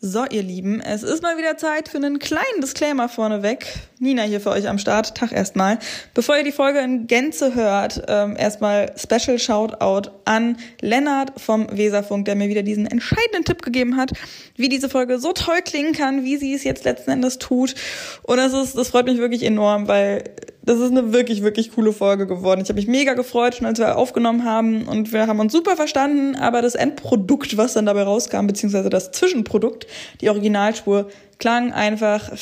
So, 0.00 0.24
ihr 0.30 0.44
Lieben, 0.44 0.80
es 0.80 1.02
ist 1.02 1.24
mal 1.24 1.38
wieder 1.38 1.56
Zeit 1.56 1.88
für 1.88 1.96
einen 1.96 2.20
kleinen 2.20 2.60
Disclaimer 2.60 3.08
vorneweg. 3.08 3.66
Nina 3.98 4.22
hier 4.22 4.40
für 4.40 4.50
euch 4.50 4.68
am 4.68 4.78
Start. 4.78 5.16
Tag 5.16 5.32
erstmal. 5.32 5.80
Bevor 6.14 6.36
ihr 6.36 6.44
die 6.44 6.52
Folge 6.52 6.78
in 6.78 7.08
Gänze 7.08 7.56
hört, 7.56 8.04
ähm, 8.06 8.36
erstmal 8.38 8.94
Special 8.96 9.40
Shoutout 9.40 10.12
an 10.24 10.56
Lennart 10.80 11.40
vom 11.40 11.66
Weserfunk, 11.76 12.26
der 12.26 12.36
mir 12.36 12.48
wieder 12.48 12.62
diesen 12.62 12.86
entscheidenden 12.86 13.44
Tipp 13.44 13.60
gegeben 13.60 13.96
hat, 13.96 14.12
wie 14.54 14.68
diese 14.68 14.88
Folge 14.88 15.18
so 15.18 15.32
toll 15.32 15.62
klingen 15.64 15.94
kann, 15.94 16.22
wie 16.22 16.36
sie 16.36 16.54
es 16.54 16.62
jetzt 16.62 16.84
letzten 16.84 17.10
Endes 17.10 17.38
tut. 17.38 17.74
Und 18.22 18.36
das 18.36 18.52
ist, 18.52 18.78
das 18.78 18.90
freut 18.90 19.06
mich 19.06 19.18
wirklich 19.18 19.42
enorm, 19.42 19.88
weil 19.88 20.22
das 20.68 20.80
ist 20.80 20.90
eine 20.90 21.14
wirklich, 21.14 21.42
wirklich 21.42 21.72
coole 21.72 21.94
Folge 21.94 22.26
geworden. 22.26 22.60
Ich 22.60 22.68
habe 22.68 22.78
mich 22.78 22.88
mega 22.88 23.14
gefreut, 23.14 23.54
schon 23.54 23.66
als 23.66 23.78
wir 23.78 23.96
aufgenommen 23.96 24.44
haben 24.44 24.86
und 24.86 25.14
wir 25.14 25.26
haben 25.26 25.40
uns 25.40 25.50
super 25.50 25.76
verstanden, 25.76 26.36
aber 26.36 26.60
das 26.60 26.74
Endprodukt, 26.74 27.56
was 27.56 27.72
dann 27.72 27.86
dabei 27.86 28.02
rauskam, 28.02 28.46
beziehungsweise 28.46 28.90
das 28.90 29.10
Zwischenprodukt, 29.12 29.86
die 30.20 30.28
Originalspur, 30.28 31.08
klang 31.38 31.72
einfach, 31.72 32.32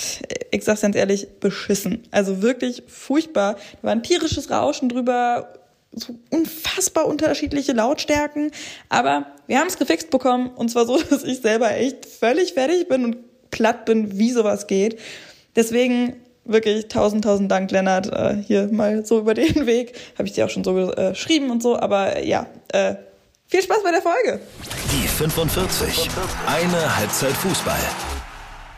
ich 0.51 0.65
sag's 0.65 0.81
ganz 0.81 0.97
ehrlich, 0.97 1.39
beschissen. 1.39 2.03
Also 2.11 2.43
wirklich 2.43 2.83
furchtbar. 2.89 3.55
Da 3.81 3.83
war 3.85 3.93
ein 3.93 4.03
tierisches 4.03 4.51
Rauschen 4.51 4.89
drüber, 4.89 5.53
so 5.93 6.17
unfassbar 6.31 7.07
unterschiedliche 7.07 7.75
Lautstärken, 7.75 8.51
aber 8.89 9.27
wir 9.47 9.61
haben 9.61 9.69
es 9.69 9.79
gefixt 9.79 10.11
bekommen 10.11 10.51
und 10.51 10.69
zwar 10.69 10.85
so, 10.85 11.01
dass 11.11 11.23
ich 11.23 11.43
selber 11.43 11.71
echt 11.77 12.07
völlig 12.07 12.55
fertig 12.55 12.89
bin 12.89 13.05
und 13.05 13.51
platt 13.53 13.85
bin, 13.85 14.19
wie 14.19 14.33
sowas 14.33 14.67
geht. 14.67 14.99
Deswegen 15.55 16.17
wirklich 16.47 16.89
tausend, 16.89 17.25
tausend 17.25 17.51
Dank, 17.51 17.71
Lennart, 17.71 18.13
äh, 18.13 18.37
hier 18.47 18.69
mal 18.71 19.05
so 19.05 19.19
über 19.19 19.35
den 19.35 19.67
Weg. 19.67 19.95
Habe 20.19 20.29
ich 20.29 20.35
dir 20.35 20.47
auch 20.47 20.51
schon 20.51 20.65
so 20.65 20.93
äh, 20.93 21.11
geschrieben 21.11 21.51
und 21.51 21.63
so, 21.63 21.79
aber 21.79 22.17
äh, 22.17 22.29
ja, 22.29 22.47
äh, 22.73 22.95
viel 23.49 23.63
Spaß 23.63 23.83
bei 23.83 23.91
der 23.91 24.03
Folge. 24.03 24.41
Die 24.93 25.07
45. 25.07 26.09
Eine 26.47 26.97
Halbzeit 26.97 27.33
Fußball. 27.33 28.16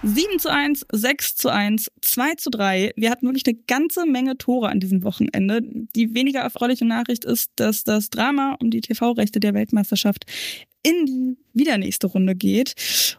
7 0.03 0.39
zu 0.39 0.51
1, 0.51 0.87
6 0.93 1.35
zu 1.35 1.49
1, 1.49 1.91
2 2.03 2.35
zu 2.35 2.51
3. 2.51 2.93
Wir 2.97 3.11
hatten 3.11 3.27
wirklich 3.27 3.47
eine 3.47 3.59
ganze 3.67 4.07
Menge 4.07 4.39
Tore 4.39 4.69
an 4.69 4.79
diesem 4.79 5.03
Wochenende. 5.03 5.61
Die 5.97 6.15
weniger 6.15 6.41
erfreuliche 6.41 6.85
Nachricht 6.85 7.25
ist, 7.25 7.51
dass 7.57 7.83
das 7.83 8.09
Drama 8.09 8.57
um 8.61 8.71
die 8.71 8.81
TV-Rechte 8.81 9.41
der 9.41 9.55
Weltmeisterschaft 9.55 10.25
in 10.85 11.07
die 11.07 11.37
wieder 11.53 11.77
nächste 11.79 12.07
Runde 12.07 12.37
geht. 12.37 12.75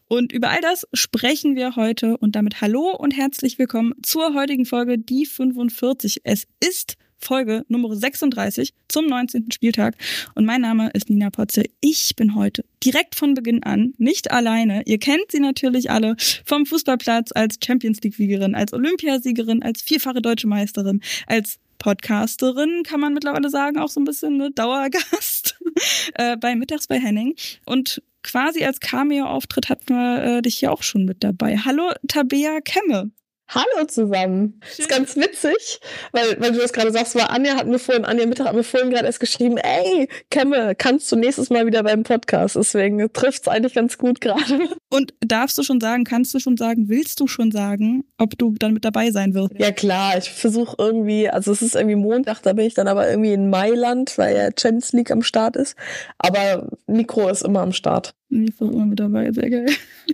Und 0.08 0.32
über 0.32 0.50
all 0.50 0.62
das 0.62 0.88
sprechen 0.94 1.58
wir 1.58 1.76
heute 1.76 2.18
und 2.18 2.38
damit 2.38 2.62
hallo 2.62 2.96
und 2.96 3.12
herzlich 3.12 3.60
willkommen 3.60 3.94
zur 4.02 4.34
heutigen 4.34 4.66
Folge 4.66 4.98
Die 4.98 5.26
45. 5.26 6.22
Es 6.24 6.48
ist 6.66 6.96
Folge 7.20 7.66
Nummer 7.68 7.96
36 7.96 8.74
zum 8.88 9.08
19. 9.08 9.52
Spieltag. 9.52 9.96
Und 10.36 10.46
mein 10.46 10.62
Name 10.62 10.90
ist 10.94 11.10
Nina 11.10 11.30
Potze. 11.30 11.64
Ich 11.82 12.16
bin 12.16 12.36
heute 12.36 12.66
direkt 12.84 13.16
von 13.16 13.34
Beginn 13.34 13.64
an 13.64 13.94
nicht 13.98 14.32
alleine. 14.32 14.84
Ihr 14.86 15.00
kennt 15.00 15.32
sie 15.32 15.40
natürlich 15.40 15.92
alle 15.92 16.16
vom 16.46 16.66
Fußballplatz 16.66 17.32
als 17.36 17.58
Champions 17.64 18.02
League-Siegerin, 18.02 18.56
als 18.56 18.74
Olympiasiegerin, 18.74 19.64
als 19.64 19.82
vierfache 19.82 20.22
deutsche 20.22 20.48
Meisterin, 20.48 21.02
als 21.28 21.60
Podcasterin, 21.80 22.84
kann 22.84 23.00
man 23.00 23.14
mittlerweile 23.14 23.50
sagen, 23.50 23.80
auch 23.80 23.88
so 23.88 24.00
ein 24.00 24.04
bisschen 24.04 24.36
eine 24.36 24.52
Dauergast 24.52 25.58
äh, 26.14 26.38
bei 26.38 26.56
Mittags 26.56 26.88
bei 26.88 27.00
Henning. 27.00 27.36
Und 27.66 28.04
quasi 28.22 28.64
als 28.64 28.80
Cameo-Auftritt 28.80 29.70
hatten 29.70 29.94
wir 29.94 30.24
äh, 30.24 30.42
dich 30.42 30.58
hier 30.58 30.72
auch 30.72 30.84
schon 30.84 31.06
mit 31.06 31.24
dabei. 31.24 31.58
Hallo 31.58 31.92
Tabea 32.08 32.60
Kemme. 32.62 33.12
Hallo 33.52 33.88
zusammen. 33.88 34.62
Schön. 34.62 34.86
Ist 34.86 34.90
ganz 34.90 35.16
witzig, 35.16 35.80
weil, 36.12 36.40
weil 36.40 36.52
du 36.52 36.60
das 36.60 36.72
gerade 36.72 36.92
sagst, 36.92 37.16
war 37.16 37.32
Anja 37.32 37.56
hat 37.56 37.66
mir 37.66 37.80
vorhin, 37.80 38.06
Anja 38.06 38.28
Mittag 38.28 38.46
hat 38.46 38.56
mir 38.56 38.64
vorhin 38.64 38.92
gerade 38.92 39.08
erst 39.08 39.20
geschrieben, 39.20 39.58
ey, 39.58 40.08
Kemme, 40.30 40.76
kannst 40.76 41.12
du 41.12 41.16
nächstes 41.16 41.50
Mal 41.50 41.66
wieder 41.66 41.82
beim 41.82 42.04
Podcast? 42.04 42.56
Deswegen 42.56 43.12
trifft's 43.12 43.48
eigentlich 43.48 43.74
ganz 43.74 43.98
gut 43.98 44.22
gerade. 44.22 44.70
Und 44.92 45.16
darfst 45.22 45.58
du 45.58 45.64
schon 45.64 45.82
sagen, 45.82 46.04
kannst 46.04 46.32
du 46.36 46.40
schon 46.40 46.58
sagen, 46.58 46.90
willst 46.90 47.20
du 47.20 47.26
schon 47.26 47.50
sagen, 47.50 48.04
ob 48.20 48.38
du 48.38 48.54
dann 48.60 48.74
mit 48.74 48.86
dabei 48.86 49.10
sein 49.10 49.34
wirst? 49.34 49.54
Ja 49.58 49.72
klar, 49.72 50.20
ich 50.20 50.30
versuche 50.30 50.76
irgendwie, 50.78 51.28
also 51.28 51.52
es 51.52 51.64
ist 51.64 51.76
irgendwie 51.76 51.96
Montag, 51.96 52.44
da 52.44 52.54
bin 52.54 52.68
ich 52.68 52.76
dann 52.76 52.88
aber 52.88 53.10
irgendwie 53.10 53.34
in 53.34 53.50
Mailand, 53.50 54.16
weil 54.20 54.36
ja 54.36 54.50
Champions 54.56 54.94
League 54.94 55.10
am 55.10 55.24
Start 55.24 55.56
ist. 55.56 55.76
Aber 56.20 56.70
Mikro 56.86 57.28
ist 57.30 57.42
immer 57.42 57.62
am 57.62 57.74
Start. 57.74 58.14
Mikro 58.30 58.70
ist 58.70 58.74
immer 58.74 58.86
mit 58.86 59.00
dabei, 59.00 59.32
sehr 59.32 59.50
geil. 59.50 59.66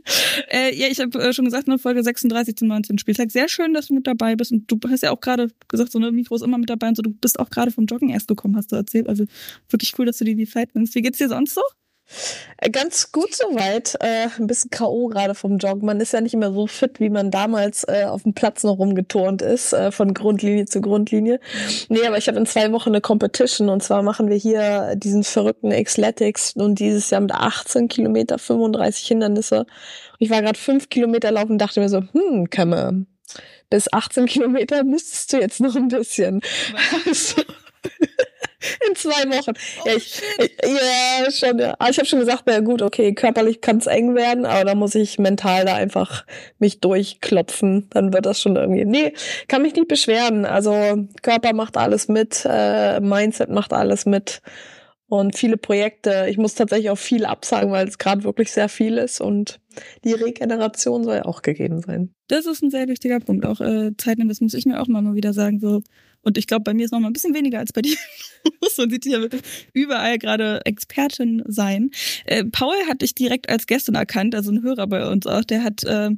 äh, 0.50 0.74
ja, 0.76 0.88
ich 0.88 1.00
habe 1.00 1.20
äh, 1.20 1.34
schon 1.34 1.46
gesagt, 1.46 1.68
in 1.68 1.78
Folge 1.78 2.04
36 2.04 2.56
zum 2.56 2.70
19. 2.70 2.98
Spieltag. 2.98 3.32
Sehr 3.32 3.48
schön, 3.50 3.74
dass 3.74 3.88
du 3.88 3.94
mit 3.94 4.08
dabei 4.08 4.36
bist. 4.36 4.52
Und 4.52 4.72
du 4.72 4.80
hast 4.90 5.04
ja 5.04 5.12
auch 5.12 5.20
gerade 5.20 5.50
gesagt, 5.68 5.92
so 5.92 6.00
eine 6.00 6.12
Mikro 6.12 6.36
ist 6.36 6.42
immer 6.42 6.58
mit 6.58 6.70
dabei 6.70 6.88
und 6.88 6.96
so. 6.96 7.02
Du 7.02 7.12
bist 7.12 7.40
auch 7.40 7.50
gerade 7.50 7.72
vom 7.72 7.86
Joggen 7.86 8.10
erst 8.10 8.28
gekommen, 8.28 8.56
hast 8.56 8.72
du 8.72 8.76
erzählt. 8.76 9.08
Also 9.10 9.26
wirklich 9.70 9.94
cool, 10.00 10.06
dass 10.06 10.18
du 10.18 10.26
dir 10.26 10.36
die 10.36 10.48
Zeit 10.48 10.74
nimmst. 10.76 10.96
Wie 10.96 11.02
geht's 11.02 11.18
dir 11.18 11.30
sonst 11.30 11.56
so? 11.56 11.62
Äh, 12.58 12.70
ganz 12.70 13.12
gut 13.12 13.34
soweit. 13.36 13.96
Äh, 14.00 14.28
ein 14.38 14.48
bisschen 14.48 14.70
K.O. 14.70 15.08
gerade 15.08 15.36
vom 15.36 15.58
Joggen. 15.58 15.86
Man 15.86 16.00
ist 16.00 16.14
ja 16.14 16.22
nicht 16.22 16.36
mehr 16.36 16.52
so 16.52 16.68
fit, 16.68 17.00
wie 17.00 17.10
man 17.10 17.32
damals 17.32 17.84
äh, 17.84 18.06
auf 18.06 18.24
dem 18.24 18.34
Platz 18.34 18.64
noch 18.64 18.78
rumgeturnt 18.78 19.42
ist, 19.42 19.74
äh, 19.74 19.92
von 19.92 20.14
Grundlinie 20.14 20.66
zu 20.66 20.82
Grundlinie. 20.82 21.40
Nee, 21.90 22.06
aber 22.06 22.18
ich 22.18 22.28
habe 22.28 22.38
in 22.38 22.46
zwei 22.46 22.72
Wochen 22.72 22.90
eine 22.90 23.02
Competition 23.02 23.70
und 23.70 23.84
zwar 23.84 24.04
machen 24.04 24.30
wir 24.30 24.38
hier 24.38 24.96
diesen 24.96 25.24
verrückten 25.24 25.72
Xletics 25.72 26.54
und 26.54 26.80
dieses 26.80 27.10
Jahr 27.10 27.22
mit 27.22 27.32
18 27.32 27.88
Kilometer, 27.88 28.38
35 28.38 29.08
Hindernisse. 29.08 29.66
Ich 30.20 30.30
war 30.30 30.42
gerade 30.42 30.60
fünf 30.60 30.90
Kilometer 30.90 31.32
laufen 31.32 31.54
und 31.54 31.58
dachte 31.60 31.80
mir 31.80 31.90
so, 31.90 32.02
hm, 32.14 32.50
Kämme, 32.50 33.06
bis 33.70 33.92
18 33.92 34.28
Kilometer 34.28 34.84
müsstest 34.84 35.34
du 35.34 35.38
jetzt 35.38 35.60
noch 35.60 35.76
ein 35.76 35.88
bisschen. 35.88 36.42
Also, 38.62 38.88
in 38.90 38.96
zwei 38.96 39.30
Wochen. 39.38 39.54
Oh, 39.84 39.88
ja, 39.88 39.96
ich, 39.96 40.22
ich, 40.40 40.52
ja, 40.64 41.32
schon, 41.32 41.60
ja. 41.60 41.76
Aber 41.80 41.90
ich 41.90 41.98
habe 41.98 42.08
schon 42.08 42.20
gesagt, 42.20 42.44
na 42.46 42.60
gut, 42.60 42.82
okay, 42.82 43.14
körperlich 43.14 43.62
kann 43.62 43.78
es 43.78 43.88
eng 43.88 44.16
werden, 44.16 44.46
aber 44.46 44.66
da 44.66 44.76
muss 44.76 44.96
ich 44.96 45.20
mental 45.20 45.66
da 45.66 45.76
einfach 45.76 46.26
mich 46.60 46.80
durchklopfen. 46.80 47.88
Dann 47.92 48.14
wird 48.14 48.26
das 48.26 48.42
schon 48.42 48.56
irgendwie. 48.56 48.86
Nee, 48.86 49.14
kann 49.48 49.62
mich 49.62 49.76
nicht 49.76 49.88
beschweren. 49.88 50.46
Also 50.46 50.74
Körper 51.22 51.54
macht 51.54 51.78
alles 51.78 52.08
mit, 52.08 52.46
äh, 52.50 53.00
Mindset 53.00 53.50
macht 53.50 53.74
alles 53.74 54.06
mit. 54.06 54.42
Und 55.08 55.38
viele 55.38 55.58
Projekte, 55.58 56.26
ich 56.30 56.38
muss 56.38 56.56
tatsächlich 56.56 56.90
auch 56.90 56.98
viel 56.98 57.26
absagen, 57.26 57.72
weil 57.72 57.88
es 57.88 58.00
gerade 58.00 58.24
wirklich 58.24 58.52
sehr 58.52 58.70
viel 58.70 58.98
ist 58.98 59.22
und 59.22 59.60
die 60.04 60.14
Regeneration 60.14 61.04
soll 61.04 61.18
ja 61.18 61.26
auch 61.26 61.44
gegeben 61.44 61.82
sein. 61.82 62.16
Das 62.28 62.48
ist 62.48 62.64
ein 62.64 62.72
sehr 62.72 62.88
wichtiger 62.88 63.20
Punkt. 63.20 63.46
Auch 63.46 63.62
äh, 63.62 63.92
Zeiten, 63.98 64.28
das 64.28 64.42
muss 64.42 64.56
ich 64.56 64.66
mir 64.66 64.82
auch 64.82 64.88
mal 64.88 65.14
wieder 65.14 65.34
sagen. 65.34 65.60
So, 65.60 65.84
und 66.26 66.38
ich 66.38 66.48
glaube, 66.48 66.64
bei 66.64 66.74
mir 66.74 66.86
ist 66.86 66.92
noch 66.92 67.00
mal 67.00 67.08
ein 67.08 67.14
bisschen 67.14 67.34
weniger 67.34 67.60
als 67.60 67.72
bei 67.72 67.82
dir. 67.82 67.96
Man 68.78 68.90
sieht 68.90 69.06
ja 69.06 69.22
wirklich 69.22 69.42
überall 69.74 70.18
gerade 70.18 70.62
Expertin 70.66 71.44
sein. 71.46 71.92
Äh, 72.26 72.44
Paul 72.46 72.76
hat 72.88 73.02
dich 73.02 73.16
direkt 73.16 73.48
als 73.48 73.68
Gästin 73.68 73.96
erkannt, 73.96 74.36
also 74.36 74.52
ein 74.52 74.62
Hörer 74.62 74.88
bei 74.88 75.08
uns 75.08 75.28
auch. 75.28 75.44
Der 75.44 75.64
hat, 75.64 75.84
äh, 75.84 76.10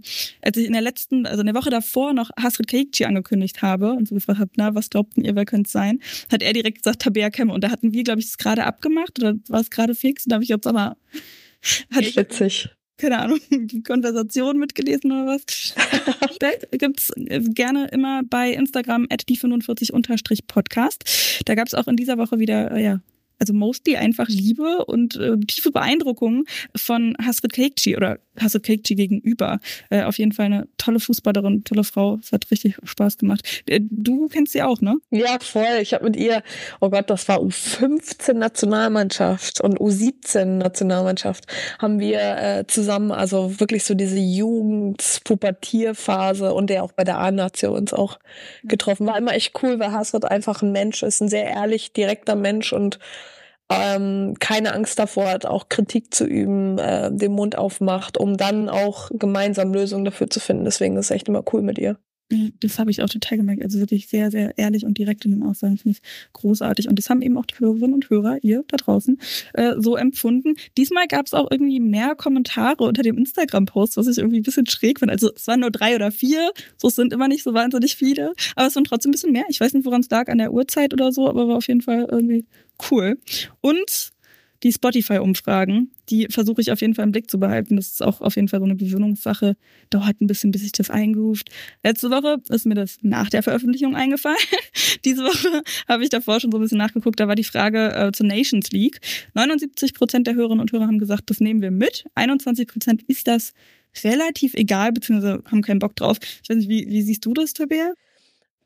als 0.41 0.57
ich 0.57 0.65
in 0.65 0.73
der 0.73 0.81
letzten, 0.81 1.25
also 1.25 1.41
in 1.41 1.45
der 1.45 1.55
Woche 1.55 1.69
davor 1.69 2.13
noch 2.13 2.29
Hasrid 2.39 2.67
Keikchi 2.67 3.05
angekündigt 3.05 3.61
habe 3.61 3.91
und 3.91 4.07
so 4.07 4.15
gefragt 4.15 4.39
habe, 4.39 4.51
na, 4.55 4.73
was 4.73 4.89
glaubten 4.89 5.23
ihr, 5.23 5.35
wer 5.35 5.45
könnte 5.45 5.67
es 5.67 5.73
sein? 5.73 5.99
Hat 6.31 6.41
er 6.41 6.53
direkt 6.53 6.83
gesagt, 6.83 7.01
Tabea 7.01 7.29
Kemme. 7.29 7.53
Und 7.53 7.63
da 7.63 7.69
hatten 7.69 7.93
wir, 7.93 8.03
glaube 8.03 8.21
ich, 8.21 8.27
es 8.27 8.37
gerade 8.37 8.63
abgemacht 8.63 9.19
oder 9.19 9.35
war 9.49 9.59
es 9.59 9.69
gerade 9.69 9.93
fix? 9.93 10.25
Und 10.25 10.31
da 10.31 10.35
habe 10.35 10.43
ich 10.43 10.49
jetzt 10.49 10.67
aber... 10.67 10.97
Hat 11.91 12.15
witzig 12.15 12.69
keine 12.97 13.19
Ahnung, 13.19 13.39
die 13.49 13.83
Konversation 13.83 14.57
mitgelesen 14.57 15.11
oder 15.11 15.25
was. 15.27 15.73
gibt's 16.71 17.11
äh, 17.11 17.39
gerne 17.41 17.87
immer 17.87 18.23
bei 18.23 18.51
Instagram 18.51 19.07
at 19.09 19.27
die 19.29 19.37
45 19.37 19.93
Podcast. 20.47 21.03
Da 21.45 21.55
gab's 21.55 21.73
auch 21.73 21.87
in 21.87 21.95
dieser 21.95 22.17
Woche 22.17 22.39
wieder, 22.39 22.71
äh, 22.71 22.83
ja, 22.83 22.99
also 23.39 23.53
mostly 23.53 23.97
einfach 23.97 24.27
Liebe 24.27 24.85
und 24.85 25.15
äh, 25.15 25.37
tiefe 25.37 25.71
Beeindruckung 25.71 26.45
von 26.75 27.15
Hasrit 27.23 27.53
Kekci 27.53 27.95
oder 27.95 28.19
Hasrit 28.39 28.63
Kekci 28.63 28.95
gegenüber. 28.95 29.59
Äh, 29.89 30.03
auf 30.03 30.17
jeden 30.17 30.31
Fall 30.31 30.45
eine 30.47 30.67
tolle 30.77 30.99
Fußballerin, 30.99 31.63
tolle 31.63 31.83
Frau. 31.83 32.17
Es 32.21 32.31
hat 32.31 32.49
richtig 32.51 32.77
Spaß 32.83 33.17
gemacht. 33.17 33.63
Äh, 33.67 33.81
du 33.83 34.27
kennst 34.27 34.53
sie 34.53 34.63
auch, 34.63 34.81
ne? 34.81 34.97
Ja, 35.11 35.37
voll. 35.39 35.79
Ich 35.81 35.93
habe 35.93 36.05
mit 36.05 36.15
ihr, 36.15 36.41
oh 36.79 36.89
Gott, 36.89 37.09
das 37.09 37.27
war 37.27 37.39
U15 37.39 38.33
Nationalmannschaft 38.33 39.59
und 39.61 39.79
U17 39.79 40.45
Nationalmannschaft 40.45 41.45
haben 41.79 41.99
wir 41.99 42.37
äh, 42.37 42.65
zusammen, 42.67 43.11
also 43.11 43.59
wirklich 43.59 43.83
so 43.83 43.93
diese 43.93 44.19
Jugend-Pubertierphase 44.19 46.53
und 46.53 46.69
der 46.69 46.83
auch 46.83 46.91
bei 46.91 47.03
der 47.03 47.17
A-Nation 47.19 47.75
uns 47.75 47.93
auch 47.93 48.19
getroffen. 48.63 49.07
War 49.07 49.17
immer 49.17 49.33
echt 49.33 49.53
cool, 49.61 49.79
weil 49.79 49.91
Hasrit 49.91 50.25
einfach 50.25 50.61
ein 50.61 50.71
Mensch 50.71 51.03
ist, 51.03 51.21
ein 51.21 51.29
sehr 51.29 51.45
ehrlich, 51.45 51.93
direkter 51.93 52.35
Mensch 52.35 52.73
und 52.73 52.99
ähm, 53.69 54.35
keine 54.39 54.73
Angst 54.73 54.97
davor 54.99 55.27
hat, 55.29 55.45
auch 55.45 55.69
Kritik 55.69 56.13
zu 56.13 56.25
üben, 56.25 56.77
äh, 56.77 57.11
den 57.11 57.33
Mund 57.33 57.57
aufmacht, 57.57 58.17
um 58.17 58.37
dann 58.37 58.69
auch 58.69 59.09
gemeinsam 59.13 59.73
Lösungen 59.73 60.05
dafür 60.05 60.29
zu 60.29 60.39
finden. 60.39 60.65
Deswegen 60.65 60.95
ist 60.97 61.05
es 61.05 61.11
echt 61.11 61.27
immer 61.27 61.43
cool 61.51 61.61
mit 61.61 61.77
ihr. 61.77 61.97
Das 62.59 62.77
habe 62.77 62.91
ich 62.91 63.01
auch 63.01 63.07
total 63.07 63.37
gemerkt. 63.37 63.63
Also 63.63 63.79
wirklich 63.79 64.09
sehr, 64.09 64.31
sehr 64.31 64.57
ehrlich 64.57 64.85
und 64.85 64.97
direkt 64.97 65.23
in 65.23 65.31
den 65.31 65.43
Aussagen 65.43 65.77
finde 65.77 65.97
ich 65.97 66.01
großartig. 66.33 66.89
Und 66.89 66.99
das 66.99 67.09
haben 67.09 67.21
eben 67.21 67.37
auch 67.37 67.45
die 67.45 67.57
Hörerinnen 67.57 67.93
und 67.93 68.09
Hörer, 68.09 68.39
ihr 68.41 68.65
da 68.67 68.75
draußen, 68.75 69.17
äh, 69.53 69.75
so 69.77 69.95
empfunden. 69.95 70.55
Diesmal 70.77 71.07
gab 71.07 71.25
es 71.25 71.33
auch 71.33 71.49
irgendwie 71.49 71.79
mehr 71.79 72.15
Kommentare 72.15 72.83
unter 72.83 73.01
dem 73.01 73.17
Instagram-Post, 73.17 73.95
was 73.95 74.07
ich 74.07 74.17
irgendwie 74.17 74.41
ein 74.41 74.43
bisschen 74.43 74.65
schräg 74.65 74.99
finde. 74.99 75.13
Also 75.13 75.31
es 75.33 75.47
waren 75.47 75.61
nur 75.61 75.71
drei 75.71 75.95
oder 75.95 76.11
vier, 76.11 76.51
so 76.75 76.89
sind 76.89 77.13
immer 77.13 77.29
nicht 77.29 77.43
so 77.43 77.53
wahnsinnig 77.53 77.95
viele, 77.95 78.33
aber 78.57 78.67
es 78.67 78.75
waren 78.75 78.83
trotzdem 78.83 79.11
ein 79.11 79.13
bisschen 79.13 79.31
mehr. 79.31 79.45
Ich 79.47 79.61
weiß 79.61 79.73
nicht, 79.73 79.85
woran 79.85 80.01
es 80.01 80.09
lag, 80.09 80.27
an 80.27 80.37
der 80.37 80.51
Uhrzeit 80.51 80.93
oder 80.93 81.13
so, 81.13 81.29
aber 81.29 81.47
war 81.47 81.55
auf 81.55 81.67
jeden 81.69 81.81
Fall 81.81 82.09
irgendwie 82.11 82.45
cool. 82.89 83.19
Und 83.61 84.11
die 84.63 84.71
Spotify-Umfragen. 84.71 85.91
Die 86.09 86.27
versuche 86.29 86.61
ich 86.61 86.71
auf 86.71 86.81
jeden 86.81 86.95
Fall 86.95 87.05
im 87.05 87.11
Blick 87.11 87.29
zu 87.29 87.39
behalten. 87.39 87.75
Das 87.75 87.87
ist 87.87 88.03
auch 88.03 88.21
auf 88.21 88.35
jeden 88.35 88.47
Fall 88.47 88.59
so 88.59 88.65
eine 88.65 88.75
Gewöhnungssache. 88.75 89.55
Dauert 89.89 90.19
ein 90.21 90.27
bisschen, 90.27 90.51
bis 90.51 90.61
sich 90.61 90.71
das 90.71 90.89
eingeruft. 90.89 91.49
Letzte 91.83 92.09
Woche 92.09 92.37
ist 92.49 92.65
mir 92.65 92.75
das 92.75 92.97
nach 93.01 93.29
der 93.29 93.43
Veröffentlichung 93.43 93.95
eingefallen. 93.95 94.37
Diese 95.05 95.23
Woche 95.23 95.61
habe 95.87 96.03
ich 96.03 96.09
davor 96.09 96.39
schon 96.39 96.51
so 96.51 96.57
ein 96.57 96.61
bisschen 96.61 96.77
nachgeguckt. 96.77 97.19
Da 97.19 97.27
war 97.27 97.35
die 97.35 97.43
Frage 97.43 97.93
äh, 97.93 98.11
zur 98.11 98.25
Nations 98.25 98.71
League. 98.71 98.99
79 99.33 99.93
Prozent 99.93 100.27
der 100.27 100.35
Hörerinnen 100.35 100.61
und 100.61 100.71
Hörer 100.71 100.87
haben 100.87 100.99
gesagt, 100.99 101.29
das 101.29 101.39
nehmen 101.39 101.61
wir 101.61 101.71
mit. 101.71 102.05
21 102.15 102.67
Prozent 102.67 103.03
ist 103.03 103.27
das 103.27 103.53
relativ 104.03 104.53
egal, 104.53 104.91
beziehungsweise 104.91 105.43
haben 105.45 105.61
keinen 105.61 105.79
Bock 105.79 105.95
drauf. 105.95 106.17
Ich 106.43 106.49
weiß 106.49 106.57
nicht, 106.57 106.69
wie, 106.69 106.87
wie 106.87 107.01
siehst 107.01 107.25
du 107.25 107.33
das, 107.33 107.53
Tabea? 107.53 107.93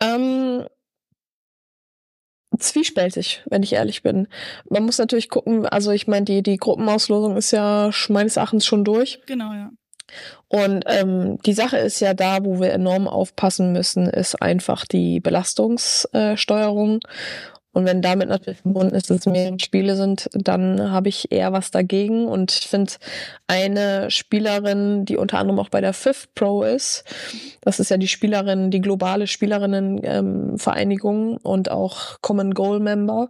Ähm, 0.01 0.65
zwiespältig, 2.61 3.43
wenn 3.49 3.63
ich 3.63 3.73
ehrlich 3.73 4.03
bin. 4.03 4.27
Man 4.69 4.83
muss 4.83 4.97
natürlich 4.97 5.29
gucken, 5.29 5.65
also 5.65 5.91
ich 5.91 6.07
meine, 6.07 6.25
die, 6.25 6.43
die 6.43 6.57
Gruppenauslosung 6.57 7.37
ist 7.37 7.51
ja 7.51 7.91
meines 8.09 8.37
Erachtens 8.37 8.65
schon 8.65 8.83
durch. 8.83 9.19
Genau, 9.25 9.53
ja. 9.53 9.71
Und 10.47 10.83
ähm, 10.87 11.37
die 11.45 11.53
Sache 11.53 11.77
ist 11.77 12.01
ja 12.01 12.13
da, 12.13 12.43
wo 12.43 12.59
wir 12.59 12.73
enorm 12.73 13.07
aufpassen 13.07 13.71
müssen, 13.71 14.07
ist 14.07 14.41
einfach 14.41 14.85
die 14.85 15.19
Belastungssteuerung. 15.21 16.99
Und 17.73 17.85
wenn 17.85 18.01
damit 18.01 18.27
natürlich 18.27 18.59
verbunden 18.59 18.95
ist, 18.95 19.09
dass 19.09 19.19
es 19.19 19.25
mehrere 19.25 19.57
Spiele 19.59 19.95
sind, 19.95 20.29
dann 20.33 20.91
habe 20.91 21.07
ich 21.07 21.31
eher 21.31 21.53
was 21.53 21.71
dagegen. 21.71 22.27
Und 22.27 22.51
ich 22.51 22.67
finde, 22.67 22.91
eine 23.47 24.11
Spielerin, 24.11 25.05
die 25.05 25.15
unter 25.15 25.39
anderem 25.39 25.59
auch 25.59 25.69
bei 25.69 25.79
der 25.79 25.93
Fifth 25.93 26.35
Pro 26.35 26.63
ist, 26.63 27.05
das 27.61 27.79
ist 27.79 27.89
ja 27.89 27.95
die 27.97 28.09
Spielerin, 28.09 28.71
die 28.71 28.81
globale 28.81 29.25
Spielerinnenvereinigung 29.25 31.33
ähm, 31.33 31.39
und 31.43 31.71
auch 31.71 32.17
Common 32.21 32.53
Goal 32.53 32.81
Member, 32.81 33.29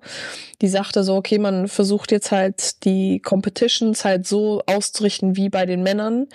die 0.61 0.69
sagte 0.69 1.03
so, 1.03 1.15
okay, 1.15 1.37
man 1.37 1.67
versucht 1.67 2.11
jetzt 2.11 2.31
halt 2.31 2.83
die 2.83 3.19
Competitions 3.19 4.05
halt 4.05 4.25
so 4.25 4.63
auszurichten 4.65 5.35
wie 5.35 5.49
bei 5.49 5.67
den 5.67 5.83
Männern, 5.83 6.27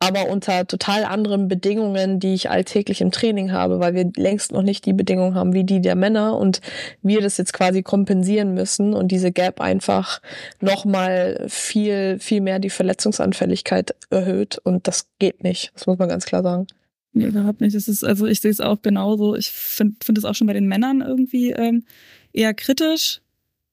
aber 0.00 0.28
unter 0.28 0.66
total 0.66 1.04
anderen 1.04 1.48
Bedingungen, 1.48 2.20
die 2.20 2.34
ich 2.34 2.50
alltäglich 2.50 3.00
im 3.00 3.10
Training 3.10 3.50
habe, 3.50 3.80
weil 3.80 3.94
wir 3.94 4.10
längst 4.16 4.52
noch 4.52 4.62
nicht 4.62 4.86
die 4.86 4.92
Bedingungen 4.92 5.34
haben 5.34 5.54
wie 5.54 5.64
die 5.64 5.80
der 5.80 5.96
Männer 5.96 6.36
und 6.36 6.60
wir 7.02 7.20
das 7.20 7.36
jetzt 7.36 7.52
quasi 7.52 7.82
kompensieren 7.82 8.54
müssen 8.54 8.94
und 8.94 9.08
diese 9.08 9.32
Gap 9.32 9.60
einfach 9.60 10.20
nochmal 10.60 11.44
viel, 11.48 12.18
viel 12.20 12.40
mehr 12.40 12.60
die 12.60 12.70
Verletzungsanfälligkeit 12.70 13.94
erhöht 14.10 14.58
und 14.62 14.86
das 14.86 15.08
geht 15.18 15.42
nicht. 15.42 15.72
Das 15.74 15.86
muss 15.86 15.98
man 15.98 16.08
ganz 16.08 16.26
klar 16.26 16.42
sagen. 16.42 16.66
Nee, 17.12 17.26
überhaupt 17.26 17.60
nicht. 17.60 17.74
Das 17.74 17.88
ist, 17.88 18.04
also 18.04 18.26
ich 18.26 18.40
sehe 18.40 18.50
es 18.50 18.60
auch 18.60 18.82
genauso. 18.82 19.34
Ich 19.34 19.50
finde 19.50 19.96
es 20.16 20.24
auch 20.24 20.34
schon 20.34 20.46
bei 20.46 20.52
den 20.52 20.68
Männern 20.68 21.00
irgendwie 21.00 21.50
ähm, 21.50 21.84
eher 22.32 22.54
kritisch 22.54 23.20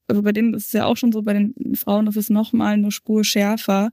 also 0.08 0.22
bei 0.22 0.32
denen 0.32 0.54
ist 0.54 0.68
es 0.68 0.72
ja 0.72 0.86
auch 0.86 0.96
schon 0.96 1.12
so, 1.12 1.22
bei 1.22 1.32
den 1.32 1.54
Frauen 1.74 2.06
ist 2.06 2.16
es 2.16 2.30
nochmal 2.30 2.74
eine 2.74 2.90
Spur 2.90 3.24
schärfer. 3.24 3.90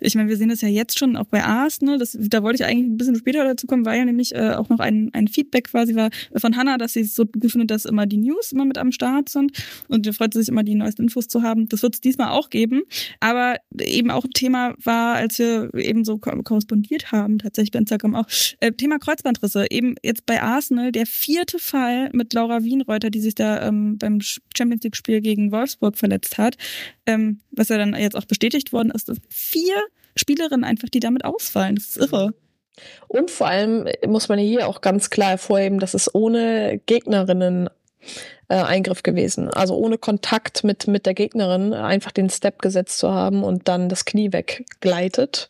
Ich 0.00 0.14
meine, 0.14 0.28
wir 0.28 0.36
sehen 0.36 0.48
das 0.50 0.60
ja 0.60 0.68
jetzt 0.68 0.98
schon 0.98 1.16
auch 1.16 1.26
bei 1.26 1.44
Arsenal. 1.44 1.98
Das, 1.98 2.16
da 2.18 2.42
wollte 2.42 2.62
ich 2.62 2.68
eigentlich 2.68 2.86
ein 2.86 2.96
bisschen 2.96 3.16
später 3.16 3.44
dazu 3.44 3.66
kommen, 3.66 3.84
weil 3.84 3.98
ja 3.98 4.04
nämlich 4.04 4.34
äh, 4.34 4.52
auch 4.52 4.68
noch 4.68 4.78
ein, 4.78 5.10
ein 5.12 5.28
Feedback 5.28 5.70
quasi 5.70 5.94
war 5.94 6.10
von 6.36 6.56
Hannah, 6.56 6.78
dass 6.78 6.92
sie 6.92 7.00
es 7.00 7.14
so 7.14 7.26
gut 7.26 7.50
findet, 7.50 7.70
dass 7.70 7.84
immer 7.84 8.06
die 8.06 8.18
News 8.18 8.52
immer 8.52 8.64
mit 8.64 8.78
am 8.78 8.92
Start 8.92 9.28
sind 9.28 9.52
und 9.88 10.06
sie 10.06 10.12
freut 10.12 10.34
sich 10.34 10.48
immer, 10.48 10.62
die 10.62 10.74
neuesten 10.74 11.02
Infos 11.02 11.28
zu 11.28 11.42
haben. 11.42 11.68
Das 11.68 11.82
wird 11.82 11.94
es 11.94 12.00
diesmal 12.00 12.30
auch 12.30 12.50
geben. 12.50 12.82
Aber 13.20 13.56
eben 13.80 14.10
auch 14.10 14.24
ein 14.24 14.30
Thema 14.30 14.74
war, 14.82 15.16
als 15.16 15.38
wir 15.38 15.74
eben 15.74 16.04
so 16.04 16.18
korrespondiert 16.18 17.12
haben, 17.12 17.38
tatsächlich 17.38 17.72
bei 17.72 17.80
Instagram 17.80 18.14
auch, 18.14 18.26
äh, 18.60 18.72
Thema 18.72 18.98
Kreuzbandrisse. 18.98 19.66
Eben 19.70 19.96
jetzt 20.02 20.26
bei 20.26 20.42
Arsenal 20.42 20.92
der 20.92 21.06
vierte 21.06 21.58
Fall 21.58 22.10
mit 22.12 22.32
Laura 22.32 22.62
Wienreuter, 22.62 23.10
die 23.10 23.20
sich 23.20 23.34
da 23.34 23.66
ähm, 23.66 23.98
beim 23.98 24.20
Champions 24.56 24.84
League-Spiel 24.84 25.20
gegen 25.20 25.47
Wolfsburg 25.52 25.96
verletzt 25.96 26.38
hat, 26.38 26.56
ähm, 27.06 27.40
was 27.50 27.68
ja 27.68 27.78
dann 27.78 27.94
jetzt 27.94 28.16
auch 28.16 28.24
bestätigt 28.24 28.72
worden 28.72 28.90
ist, 28.90 29.08
dass 29.08 29.18
vier 29.28 29.76
Spielerinnen 30.16 30.64
einfach, 30.64 30.88
die 30.88 31.00
damit 31.00 31.24
ausfallen. 31.24 31.76
Das 31.76 31.84
ist 31.84 31.96
irre. 31.96 32.34
Und 33.08 33.30
vor 33.30 33.48
allem 33.48 33.88
muss 34.06 34.28
man 34.28 34.38
hier 34.38 34.68
auch 34.68 34.80
ganz 34.80 35.10
klar 35.10 35.30
hervorheben, 35.30 35.80
dass 35.80 35.94
es 35.94 36.14
ohne 36.14 36.80
Gegnerinnen 36.86 37.68
äh, 38.48 38.56
Eingriff 38.56 39.02
gewesen. 39.02 39.50
Also 39.50 39.76
ohne 39.76 39.98
Kontakt 39.98 40.64
mit, 40.64 40.86
mit 40.86 41.06
der 41.06 41.14
Gegnerin 41.14 41.74
einfach 41.74 42.12
den 42.12 42.30
Step 42.30 42.60
gesetzt 42.60 42.98
zu 42.98 43.12
haben 43.12 43.44
und 43.44 43.68
dann 43.68 43.88
das 43.88 44.04
Knie 44.04 44.32
weggleitet. 44.32 45.48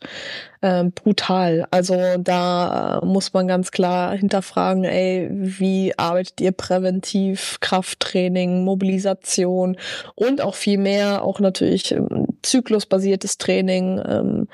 Äh, 0.61 0.85
brutal. 0.85 1.65
Also 1.71 1.95
da 2.17 2.99
äh, 3.01 3.05
muss 3.05 3.31
man 3.31 3.47
ganz 3.47 3.71
klar 3.71 4.17
hinterfragen, 4.17 4.83
ey, 4.83 5.29
wie 5.31 5.97
arbeitet 5.97 6.41
ihr 6.41 6.51
präventiv, 6.51 7.59
Krafttraining, 7.61 8.65
Mobilisation 8.65 9.77
und 10.15 10.41
auch 10.41 10.55
viel 10.55 10.77
mehr, 10.77 11.23
auch 11.23 11.39
natürlich 11.39 11.93
ähm, 11.93 12.27
zyklusbasiertes 12.41 13.37
Training. 13.37 14.01
Ähm, 14.05 14.47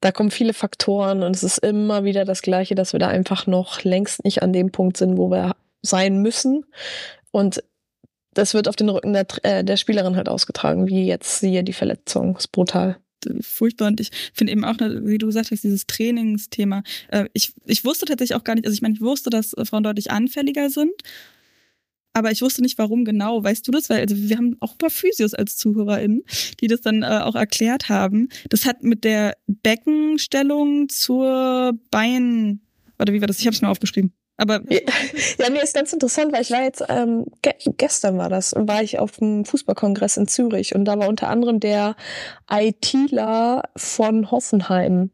da 0.00 0.12
kommen 0.12 0.30
viele 0.30 0.54
Faktoren 0.54 1.22
und 1.22 1.36
es 1.36 1.42
ist 1.42 1.58
immer 1.58 2.04
wieder 2.04 2.24
das 2.24 2.40
Gleiche, 2.40 2.74
dass 2.74 2.94
wir 2.94 3.00
da 3.00 3.08
einfach 3.08 3.46
noch 3.46 3.84
längst 3.84 4.24
nicht 4.24 4.42
an 4.42 4.54
dem 4.54 4.72
Punkt 4.72 4.96
sind, 4.96 5.18
wo 5.18 5.30
wir 5.30 5.54
sein 5.82 6.22
müssen. 6.22 6.64
Und 7.32 7.62
das 8.34 8.54
wird 8.54 8.68
auf 8.68 8.76
den 8.76 8.88
Rücken 8.88 9.12
der, 9.12 9.26
äh, 9.42 9.64
der 9.64 9.76
Spielerin 9.76 10.16
halt 10.16 10.28
ausgetragen, 10.28 10.86
wie 10.86 11.06
jetzt 11.06 11.40
siehe 11.40 11.64
die 11.64 11.72
Verletzung. 11.72 12.36
Ist 12.36 12.52
brutal 12.52 12.98
furchtbar 13.42 13.88
und 13.88 14.00
ich 14.00 14.10
finde 14.32 14.52
eben 14.52 14.64
auch, 14.64 14.76
wie 14.78 15.18
du 15.18 15.26
gesagt 15.26 15.50
hast, 15.50 15.62
dieses 15.62 15.86
Trainingsthema. 15.86 16.82
Äh, 17.08 17.26
ich, 17.32 17.52
ich 17.66 17.84
wusste 17.84 18.06
tatsächlich 18.06 18.34
auch 18.34 18.44
gar 18.44 18.54
nicht, 18.54 18.64
also 18.66 18.74
ich 18.74 18.82
meine, 18.82 18.94
ich 18.94 19.00
wusste, 19.00 19.30
dass 19.30 19.54
Frauen 19.64 19.82
deutlich 19.82 20.10
anfälliger 20.10 20.70
sind, 20.70 20.92
aber 22.12 22.30
ich 22.30 22.42
wusste 22.42 22.62
nicht, 22.62 22.78
warum 22.78 23.04
genau. 23.04 23.42
Weißt 23.44 23.66
du 23.66 23.70
das? 23.70 23.88
Weil 23.88 24.00
also 24.00 24.16
wir 24.16 24.36
haben 24.36 24.56
auch 24.60 24.72
ein 24.72 24.78
paar 24.78 24.90
Physios 24.90 25.34
als 25.34 25.56
ZuhörerInnen, 25.56 26.24
die 26.60 26.66
das 26.66 26.80
dann 26.80 27.02
äh, 27.02 27.20
auch 27.22 27.36
erklärt 27.36 27.88
haben. 27.88 28.28
Das 28.48 28.66
hat 28.66 28.82
mit 28.82 29.04
der 29.04 29.36
Beckenstellung 29.46 30.88
zur 30.88 31.78
Bein, 31.90 32.60
oder 32.98 33.12
wie 33.12 33.20
war 33.20 33.28
das? 33.28 33.38
Ich 33.38 33.46
habe 33.46 33.54
es 33.54 33.62
mir 33.62 33.68
aufgeschrieben. 33.68 34.12
Aber 34.40 34.60
ja, 34.70 35.50
mir 35.50 35.62
ist 35.62 35.74
ganz 35.74 35.92
interessant, 35.92 36.32
weil 36.32 36.40
ich 36.40 36.50
war 36.50 36.62
jetzt 36.62 36.82
ähm, 36.88 37.26
ge 37.42 37.52
gestern 37.76 38.16
war 38.16 38.30
das, 38.30 38.54
war 38.56 38.82
ich 38.82 38.98
auf 38.98 39.18
dem 39.18 39.44
Fußballkongress 39.44 40.16
in 40.16 40.28
Zürich 40.28 40.74
und 40.74 40.86
da 40.86 40.98
war 40.98 41.08
unter 41.08 41.28
anderem 41.28 41.60
der 41.60 41.94
ITler 42.50 43.64
von 43.76 44.30
Hoffenheim 44.30 45.10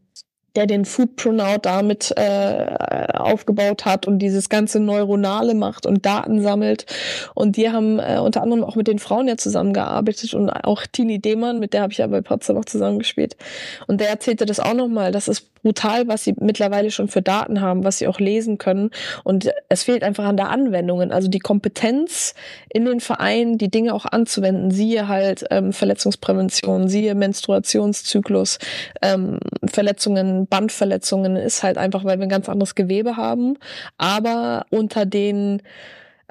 der 0.56 0.66
den 0.66 0.84
Food 0.84 1.16
Pronout 1.16 1.60
damit 1.62 2.12
äh, 2.16 3.08
aufgebaut 3.12 3.84
hat 3.84 4.06
und 4.06 4.18
dieses 4.18 4.48
ganze 4.48 4.80
Neuronale 4.80 5.54
macht 5.54 5.86
und 5.86 6.06
Daten 6.06 6.40
sammelt. 6.40 6.86
Und 7.34 7.56
die 7.56 7.70
haben 7.70 7.98
äh, 7.98 8.18
unter 8.18 8.42
anderem 8.42 8.64
auch 8.64 8.74
mit 8.74 8.88
den 8.88 8.98
Frauen 8.98 9.28
ja 9.28 9.36
zusammengearbeitet 9.36 10.34
und 10.34 10.48
auch 10.50 10.84
Tini 10.90 11.20
Demann, 11.20 11.58
mit 11.58 11.74
der 11.74 11.82
habe 11.82 11.92
ich 11.92 11.98
ja 11.98 12.06
bei 12.06 12.22
Potsdam 12.22 12.56
auch 12.56 12.64
zusammengespielt. 12.64 13.36
Und 13.86 14.00
der 14.00 14.08
erzählte 14.08 14.46
das 14.46 14.58
auch 14.58 14.74
nochmal. 14.74 15.12
Das 15.12 15.28
ist 15.28 15.46
brutal, 15.66 16.06
was 16.06 16.22
sie 16.22 16.36
mittlerweile 16.38 16.92
schon 16.92 17.08
für 17.08 17.22
Daten 17.22 17.60
haben, 17.60 17.82
was 17.82 17.98
sie 17.98 18.06
auch 18.06 18.20
lesen 18.20 18.56
können. 18.56 18.90
Und 19.24 19.50
es 19.68 19.82
fehlt 19.82 20.04
einfach 20.04 20.24
an 20.24 20.36
der 20.36 20.48
Anwendungen. 20.48 21.10
Also 21.10 21.26
die 21.26 21.40
Kompetenz 21.40 22.36
in 22.68 22.84
den 22.84 23.00
Vereinen, 23.00 23.58
die 23.58 23.68
Dinge 23.68 23.92
auch 23.92 24.06
anzuwenden. 24.06 24.70
Siehe 24.70 25.08
halt 25.08 25.44
ähm, 25.50 25.72
Verletzungsprävention, 25.72 26.88
siehe 26.88 27.16
Menstruationszyklus, 27.16 28.60
ähm, 29.02 29.40
Verletzungen 29.64 30.46
Bandverletzungen 30.46 31.34
ist 31.34 31.64
halt 31.64 31.78
einfach, 31.78 32.04
weil 32.04 32.18
wir 32.18 32.26
ein 32.26 32.28
ganz 32.28 32.48
anderes 32.48 32.76
Gewebe 32.76 33.16
haben, 33.16 33.58
aber 33.98 34.66
unter 34.70 35.04
den 35.04 35.62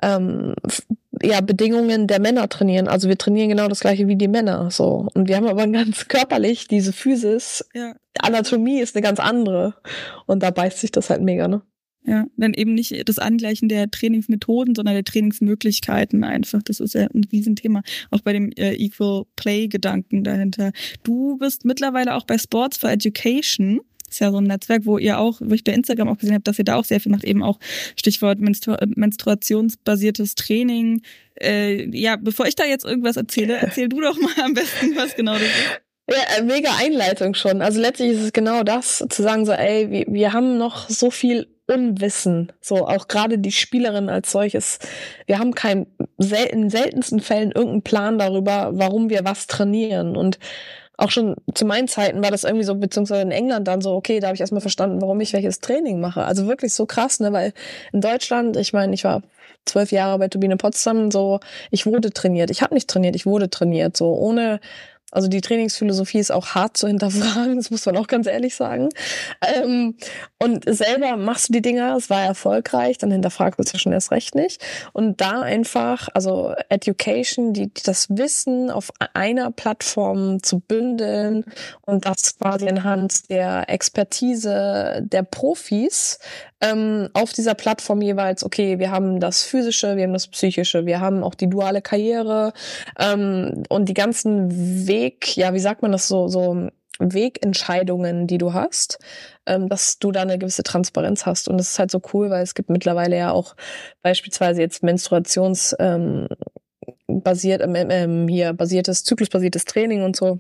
ähm, 0.02 0.56
ja, 1.22 1.42
Bedingungen 1.42 2.08
der 2.08 2.20
Männer 2.20 2.48
trainieren. 2.50 2.88
Also 2.88 3.08
wir 3.08 3.18
trainieren 3.18 3.50
genau 3.50 3.68
das 3.68 3.80
gleiche 3.80 4.08
wie 4.08 4.16
die 4.16 4.28
Männer. 4.28 4.70
So. 4.72 5.08
Und 5.14 5.28
wir 5.28 5.36
haben 5.36 5.48
aber 5.48 5.68
ganz 5.72 6.08
körperlich 6.08 6.68
diese 6.68 6.94
Physis. 6.94 7.66
Ja. 7.74 7.96
Anatomie 8.20 8.80
ist 8.80 8.96
eine 8.96 9.04
ganz 9.04 9.20
andere. 9.20 9.76
Und 10.26 10.44
da 10.44 10.52
beißt 10.52 10.80
sich 10.80 10.92
das 10.92 11.10
halt 11.10 11.22
mega, 11.22 11.48
ne? 11.48 11.62
Ja, 12.08 12.28
dann 12.38 12.54
eben 12.54 12.76
nicht 12.76 13.10
das 13.10 13.18
Angleichen 13.18 13.68
der 13.68 13.90
Trainingsmethoden, 13.90 14.76
sondern 14.76 14.94
der 14.94 15.04
Trainingsmöglichkeiten 15.04 16.24
einfach. 16.24 16.62
Das 16.62 16.80
ist 16.80 16.94
ja 16.94 17.08
ein 17.12 17.26
Riesenthema. 17.32 17.82
Auch 18.12 18.22
bei 18.22 18.32
dem 18.32 18.52
äh, 18.52 18.76
Equal 18.76 19.24
Play-Gedanken 19.36 20.24
dahinter. 20.24 20.72
Du 21.04 21.38
bist 21.38 21.66
mittlerweile 21.66 22.14
auch 22.14 22.26
bei 22.26 22.38
Sports 22.38 22.78
for 22.78 22.92
Education 22.92 23.82
ist 24.16 24.20
ja 24.20 24.32
so 24.32 24.38
ein 24.38 24.46
Netzwerk, 24.46 24.86
wo 24.86 24.98
ihr 24.98 25.20
auch, 25.20 25.42
wo 25.42 25.54
ich 25.54 25.64
bei 25.64 25.74
Instagram 25.74 26.08
auch 26.10 26.18
gesehen 26.18 26.34
habe, 26.34 26.44
dass 26.44 26.58
ihr 26.58 26.66
da 26.66 26.76
auch 26.76 26.86
sehr 26.86 27.00
viel 27.00 27.12
macht, 27.12 27.24
eben 27.24 27.44
auch 27.44 27.60
Stichwort 27.98 28.40
Menstru 28.40 28.76
menstruationsbasiertes 28.96 30.36
Training. 30.36 31.02
Äh, 31.40 31.90
ja, 31.96 32.16
bevor 32.16 32.48
ich 32.48 32.56
da 32.56 32.66
jetzt 32.66 32.86
irgendwas 32.86 33.18
erzähle, 33.18 33.58
erzähl 33.58 33.90
du 33.90 34.02
doch 34.02 34.18
mal 34.18 34.44
am 34.44 34.54
besten, 34.54 34.96
was 34.96 35.16
genau 35.16 35.34
das 35.34 35.44
ist. 35.44 35.82
Ja, 36.10 36.38
äh, 36.38 36.44
mega 36.44 36.70
Einleitung 36.80 37.34
schon. 37.34 37.62
Also 37.62 37.82
letztlich 37.82 38.12
ist 38.12 38.24
es 38.24 38.34
genau 38.34 38.64
das, 38.64 39.04
zu 39.10 39.24
sagen 39.24 39.46
so, 39.46 39.52
ey, 39.52 39.90
wir, 39.90 40.06
wir 40.08 40.34
haben 40.34 40.58
noch 40.58 40.90
so 40.90 41.12
viel 41.12 41.48
Unwissen, 41.68 42.52
so 42.62 42.88
auch 42.88 43.08
gerade 43.08 43.40
die 43.40 43.52
Spielerin 43.52 44.08
als 44.08 44.32
solches. 44.32 44.78
Wir 45.26 45.40
haben 45.40 45.56
kein, 45.56 45.88
in 46.52 46.70
seltensten 46.70 47.20
Fällen 47.20 47.52
irgendeinen 47.52 47.82
Plan 47.82 48.20
darüber, 48.20 48.72
warum 48.74 49.10
wir 49.10 49.26
was 49.26 49.48
trainieren 49.48 50.16
und 50.16 50.38
auch 50.98 51.12
schon 51.12 51.36
zu 51.54 51.66
meinen 51.66 51.88
Zeiten 51.88 52.24
war 52.24 52.32
das 52.32 52.44
irgendwie 52.44 52.64
so, 52.64 52.76
beziehungsweise 52.76 53.22
in 53.22 53.32
England 53.32 53.68
dann 53.68 53.82
so, 53.82 53.94
okay, 53.94 54.20
da 54.20 54.28
habe 54.28 54.36
ich 54.36 54.42
erstmal 54.42 54.62
verstanden, 54.62 55.02
warum 55.02 55.20
ich 55.22 55.34
welches 55.34 55.60
Training 55.60 56.00
mache. 56.00 56.24
Also 56.24 56.48
wirklich 56.48 56.74
so 56.74 56.86
krass, 56.86 57.20
ne? 57.20 57.34
Weil 57.34 57.54
in 57.92 58.02
Deutschland, 58.02 58.58
ich 58.58 58.74
meine, 58.74 58.94
ich 58.94 59.04
war 59.04 59.22
zwölf 59.66 59.92
Jahre 59.92 60.20
bei 60.20 60.28
Turbine 60.28 60.58
Potsdam, 60.58 61.12
so, 61.12 61.40
ich 61.72 61.86
wurde 61.86 62.12
trainiert. 62.12 62.52
Ich 62.52 62.62
habe 62.62 62.74
nicht 62.74 62.90
trainiert, 62.90 63.16
ich 63.16 63.26
wurde 63.26 63.50
trainiert, 63.50 63.98
so 63.98 64.14
ohne 64.14 64.60
Also 65.16 65.30
die 65.30 65.40
Trainingsphilosophie 65.40 66.20
ist 66.20 66.32
auch 66.32 66.56
hart 66.56 66.76
zu 66.76 66.88
hinterfragen, 66.88 67.56
das 67.56 67.72
muss 67.72 67.86
man 67.86 67.96
auch 67.96 68.08
ganz 68.08 68.28
ehrlich 68.28 68.54
sagen. 68.56 68.90
Ähm, 69.42 69.96
und 70.40 70.66
selber 70.68 71.16
machst 71.16 71.50
du 71.50 71.54
die 71.54 71.62
Dinger, 71.62 71.96
es 71.96 72.10
war 72.10 72.22
erfolgreich, 72.22 72.98
dann 72.98 73.12
hinterfragst 73.12 73.58
du 73.58 73.64
es 73.64 73.72
ja 73.72 73.80
schon 73.80 73.94
erst 73.94 74.12
recht 74.12 74.36
nicht. 74.36 74.62
Und 74.92 75.22
da 75.22 75.42
einfach, 75.42 76.10
also 76.14 76.54
Education, 76.68 77.54
die, 77.54 77.72
das 77.86 78.08
Wissen 78.10 78.70
auf 78.70 78.92
einer 79.14 79.52
Plattform 79.52 80.44
zu 80.44 80.60
bündeln 80.60 81.46
und 81.82 82.06
das 82.06 82.38
quasi 82.38 82.68
anhand 82.68 83.30
der 83.30 83.70
Expertise 83.70 85.02
der 85.02 85.24
Profis 85.24 86.20
ähm, 86.66 87.10
auf 87.14 87.34
dieser 87.34 87.54
Plattform 87.54 88.02
jeweils, 88.02 88.44
okay, 88.44 88.80
wir 88.80 88.92
haben 88.92 89.20
das 89.20 89.44
Physische, 89.44 89.96
wir 89.96 90.04
haben 90.04 90.14
das 90.14 90.28
Psychische, 90.28 90.86
wir 90.86 91.00
haben 91.00 91.24
auch 91.24 91.36
die 91.36 91.50
duale 91.50 91.82
Karriere 91.82 92.54
ähm, 93.00 93.64
und 93.70 93.90
die 93.90 93.94
ganzen 93.94 94.88
Weg, 94.88 95.38
ja, 95.38 95.54
wie 95.54 95.60
sagt 95.60 95.82
man 95.82 95.92
das 95.92 96.08
so, 96.08 96.28
so 96.28 96.70
Wegentscheidungen, 97.00 98.28
die 98.28 98.38
du 98.38 98.54
hast, 98.54 99.00
ähm, 99.46 99.70
dass 99.70 100.00
du 100.00 100.12
da 100.12 100.22
eine 100.22 100.38
gewisse 100.38 100.64
Transparenz 100.64 101.26
hast. 101.26 101.48
Und 101.50 101.58
das 101.58 101.72
ist 101.72 101.80
halt 101.80 101.92
so 101.92 102.02
cool, 102.14 102.30
weil 102.30 102.44
es 102.44 102.56
gibt 102.56 102.70
mittlerweile 102.70 103.18
ja 103.18 103.32
auch 103.32 103.56
beispielsweise 104.02 104.62
jetzt 104.62 104.82
Menstruations 104.82 105.76
ähm, 105.80 106.28
basiert, 107.08 107.62
ähm, 107.62 107.76
ähm, 107.76 108.28
hier 108.28 108.54
basiertes, 108.54 109.04
zyklusbasiertes 109.04 109.66
Training 109.66 110.04
und 110.04 110.16
so. 110.16 110.40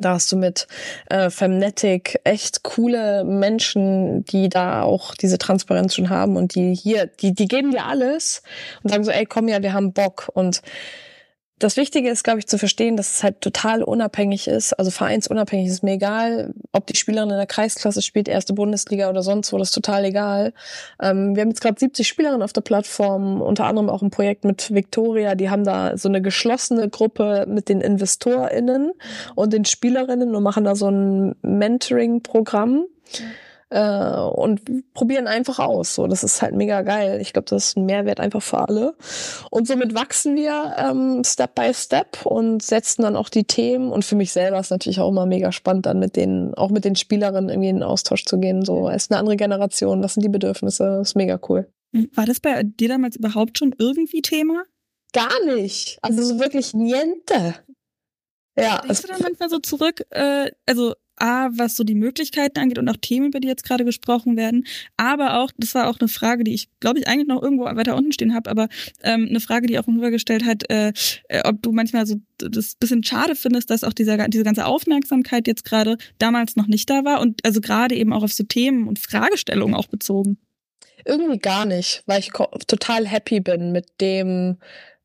Da 0.00 0.14
hast 0.14 0.32
du 0.32 0.36
mit 0.36 0.66
äh, 1.10 1.30
Femnetic 1.30 2.20
echt 2.24 2.62
coole 2.62 3.24
Menschen, 3.24 4.24
die 4.24 4.48
da 4.48 4.82
auch 4.82 5.14
diese 5.14 5.38
Transparenz 5.38 5.94
schon 5.94 6.10
haben 6.10 6.36
und 6.36 6.54
die 6.54 6.74
hier, 6.74 7.06
die, 7.06 7.34
die 7.34 7.46
geben 7.46 7.70
dir 7.70 7.84
alles 7.84 8.42
und 8.82 8.90
sagen 8.90 9.04
so, 9.04 9.10
ey, 9.10 9.26
komm 9.26 9.48
ja, 9.48 9.62
wir 9.62 9.72
haben 9.72 9.92
Bock. 9.92 10.30
Und 10.32 10.62
das 11.60 11.76
Wichtige 11.76 12.08
ist, 12.08 12.24
glaube 12.24 12.38
ich, 12.38 12.46
zu 12.46 12.58
verstehen, 12.58 12.96
dass 12.96 13.12
es 13.12 13.22
halt 13.22 13.40
total 13.40 13.82
unabhängig 13.82 14.48
ist. 14.48 14.72
Also 14.72 14.90
vereinsunabhängig 14.90 15.68
ist 15.68 15.82
mir 15.82 15.92
egal, 15.92 16.54
ob 16.72 16.86
die 16.86 16.96
Spielerin 16.96 17.30
in 17.30 17.36
der 17.36 17.46
Kreisklasse 17.46 18.00
spielt, 18.00 18.28
erste 18.28 18.54
Bundesliga 18.54 19.10
oder 19.10 19.22
sonst 19.22 19.52
wo, 19.52 19.58
das 19.58 19.68
ist 19.68 19.74
total 19.74 20.06
egal. 20.06 20.54
Ähm, 21.00 21.36
wir 21.36 21.42
haben 21.42 21.50
jetzt 21.50 21.60
gerade 21.60 21.78
70 21.78 22.08
Spielerinnen 22.08 22.42
auf 22.42 22.54
der 22.54 22.62
Plattform, 22.62 23.42
unter 23.42 23.66
anderem 23.66 23.90
auch 23.90 24.00
ein 24.02 24.10
Projekt 24.10 24.44
mit 24.44 24.74
Victoria. 24.74 25.34
Die 25.34 25.50
haben 25.50 25.64
da 25.64 25.96
so 25.98 26.08
eine 26.08 26.22
geschlossene 26.22 26.88
Gruppe 26.88 27.44
mit 27.46 27.68
den 27.68 27.82
InvestorInnen 27.82 28.92
und 29.34 29.52
den 29.52 29.66
Spielerinnen 29.66 30.34
und 30.34 30.42
machen 30.42 30.64
da 30.64 30.74
so 30.74 30.88
ein 30.90 31.36
Mentoring-Programm. 31.42 32.86
Ja 33.12 33.24
äh, 33.70 34.20
und 34.20 34.92
probieren 34.92 35.26
einfach 35.26 35.58
aus. 35.58 35.94
So, 35.94 36.06
das 36.06 36.24
ist 36.24 36.42
halt 36.42 36.54
mega 36.54 36.82
geil. 36.82 37.20
Ich 37.20 37.32
glaube, 37.32 37.46
das 37.48 37.68
ist 37.68 37.76
ein 37.76 37.86
Mehrwert 37.86 38.20
einfach 38.20 38.42
für 38.42 38.58
alle. 38.58 38.94
Und 39.50 39.66
somit 39.66 39.94
wachsen 39.94 40.36
wir 40.36 40.74
ähm, 40.76 41.22
Step 41.24 41.54
by 41.54 41.72
Step 41.72 42.26
und 42.26 42.62
setzen 42.62 43.02
dann 43.02 43.16
auch 43.16 43.28
die 43.28 43.44
Themen. 43.44 43.92
Und 43.92 44.04
für 44.04 44.16
mich 44.16 44.32
selber 44.32 44.58
ist 44.58 44.70
natürlich 44.70 45.00
auch 45.00 45.08
immer 45.08 45.26
mega 45.26 45.52
spannend, 45.52 45.86
dann 45.86 45.98
mit 45.98 46.16
den, 46.16 46.54
auch 46.54 46.70
mit 46.70 46.84
den 46.84 46.96
Spielerinnen 46.96 47.48
irgendwie 47.48 47.68
in 47.68 47.76
den 47.76 47.82
Austausch 47.84 48.24
zu 48.24 48.38
gehen. 48.38 48.64
So, 48.64 48.88
es 48.88 49.04
ist 49.04 49.12
eine 49.12 49.20
andere 49.20 49.36
Generation. 49.36 50.02
Was 50.02 50.14
sind 50.14 50.24
die 50.24 50.28
Bedürfnisse? 50.28 50.84
Das 50.98 51.10
ist 51.10 51.16
mega 51.16 51.38
cool. 51.48 51.66
War 52.14 52.26
das 52.26 52.40
bei 52.40 52.62
dir 52.62 52.88
damals 52.88 53.16
überhaupt 53.16 53.58
schon 53.58 53.74
irgendwie 53.78 54.22
Thema? 54.22 54.64
Gar 55.12 55.44
nicht. 55.46 55.98
Also 56.02 56.22
so 56.22 56.38
wirklich 56.38 56.74
niente. 56.74 57.54
Ja. 58.56 58.80
Denkst 58.82 59.02
du 59.02 59.08
dann 59.08 59.22
manchmal 59.22 59.48
so 59.48 59.58
zurück, 59.58 60.04
äh, 60.10 60.50
also 60.66 60.94
A, 61.20 61.48
was 61.52 61.76
so 61.76 61.84
die 61.84 61.94
Möglichkeiten 61.94 62.58
angeht 62.58 62.78
und 62.78 62.88
auch 62.88 62.96
Themen, 62.96 63.28
über 63.28 63.40
die 63.40 63.48
jetzt 63.48 63.64
gerade 63.64 63.84
gesprochen 63.84 64.36
werden. 64.36 64.66
Aber 64.96 65.38
auch, 65.40 65.50
das 65.56 65.74
war 65.74 65.88
auch 65.88 65.98
eine 66.00 66.08
Frage, 66.08 66.44
die 66.44 66.54
ich, 66.54 66.68
glaube 66.80 66.98
ich, 66.98 67.08
eigentlich 67.08 67.28
noch 67.28 67.42
irgendwo 67.42 67.64
weiter 67.64 67.96
unten 67.96 68.12
stehen 68.12 68.34
habe, 68.34 68.50
aber 68.50 68.68
ähm, 69.02 69.26
eine 69.28 69.40
Frage, 69.40 69.66
die 69.66 69.78
auch 69.78 69.86
rübergestellt 69.86 70.44
hat, 70.44 70.68
äh, 70.70 70.92
äh, 71.28 71.42
ob 71.44 71.62
du 71.62 71.72
manchmal 71.72 72.06
so 72.06 72.16
das 72.38 72.74
bisschen 72.74 73.04
schade 73.04 73.36
findest, 73.36 73.70
dass 73.70 73.84
auch 73.84 73.92
dieser, 73.92 74.28
diese 74.28 74.44
ganze 74.44 74.66
Aufmerksamkeit 74.66 75.46
jetzt 75.46 75.64
gerade 75.64 75.98
damals 76.18 76.56
noch 76.56 76.66
nicht 76.66 76.88
da 76.88 77.04
war 77.04 77.20
und 77.20 77.44
also 77.44 77.60
gerade 77.60 77.94
eben 77.94 78.12
auch 78.12 78.22
auf 78.22 78.32
so 78.32 78.44
Themen 78.44 78.88
und 78.88 78.98
Fragestellungen 78.98 79.74
auch 79.74 79.86
bezogen. 79.86 80.38
Irgendwie 81.04 81.38
gar 81.38 81.64
nicht, 81.64 82.02
weil 82.06 82.20
ich 82.20 82.30
total 82.66 83.06
happy 83.06 83.40
bin 83.40 83.72
mit 83.72 83.86
dem, 84.00 84.58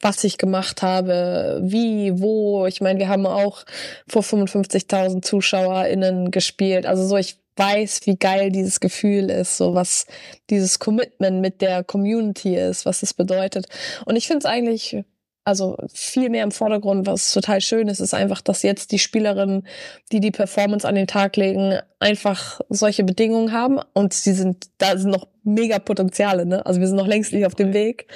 was 0.06 0.24
ich 0.24 0.38
gemacht 0.38 0.84
habe, 0.84 1.60
wie, 1.64 2.22
wo. 2.22 2.68
Ich 2.68 2.80
meine, 2.80 3.00
wir 3.00 3.10
haben 3.10 3.26
auch 3.26 3.66
vor 4.08 4.22
55.000 4.22 5.24
ZuschauerInnen 5.24 6.30
gespielt. 6.30 6.86
Also 6.86 7.08
so, 7.08 7.18
ich 7.18 7.38
weiß, 7.58 8.02
wie 8.06 8.16
geil 8.16 8.52
dieses 8.52 8.80
Gefühl 8.80 9.32
ist, 9.32 9.58
so 9.58 9.74
was 9.74 10.06
dieses 10.52 10.78
Commitment 10.78 11.42
mit 11.42 11.60
der 11.60 11.84
Community 11.84 12.56
ist, 12.56 12.86
was 12.86 13.02
es 13.02 13.16
bedeutet. 13.16 13.66
Und 14.06 14.16
ich 14.16 14.28
finde 14.28 14.40
es 14.40 14.46
eigentlich 14.46 15.04
also 15.44 15.78
viel 15.92 16.30
mehr 16.30 16.44
im 16.44 16.52
Vordergrund, 16.52 17.06
was 17.06 17.32
total 17.32 17.62
schön 17.62 17.88
ist, 17.88 18.00
ist 18.00 18.16
einfach, 18.16 18.42
dass 18.42 18.64
jetzt 18.64 18.92
die 18.92 19.00
Spielerinnen, 19.00 19.68
die 20.12 20.20
die 20.20 20.32
Performance 20.32 20.88
an 20.88 20.96
den 20.96 21.06
Tag 21.06 21.36
legen, 21.36 21.80
einfach 22.00 22.62
solche 22.70 23.04
Bedingungen 23.04 23.52
haben 23.52 23.80
und 23.94 24.14
sie 24.14 24.34
sind, 24.34 24.68
da 24.80 24.98
sind 24.98 25.12
noch 25.12 25.28
mega 25.44 25.78
Potenziale, 25.78 26.48
ne? 26.48 26.66
Also 26.66 26.80
wir 26.80 26.88
sind 26.88 26.98
noch 26.98 27.08
längst 27.08 27.32
nicht 27.32 27.46
auf 27.46 27.54
dem 27.54 27.74
Weg. 27.74 28.08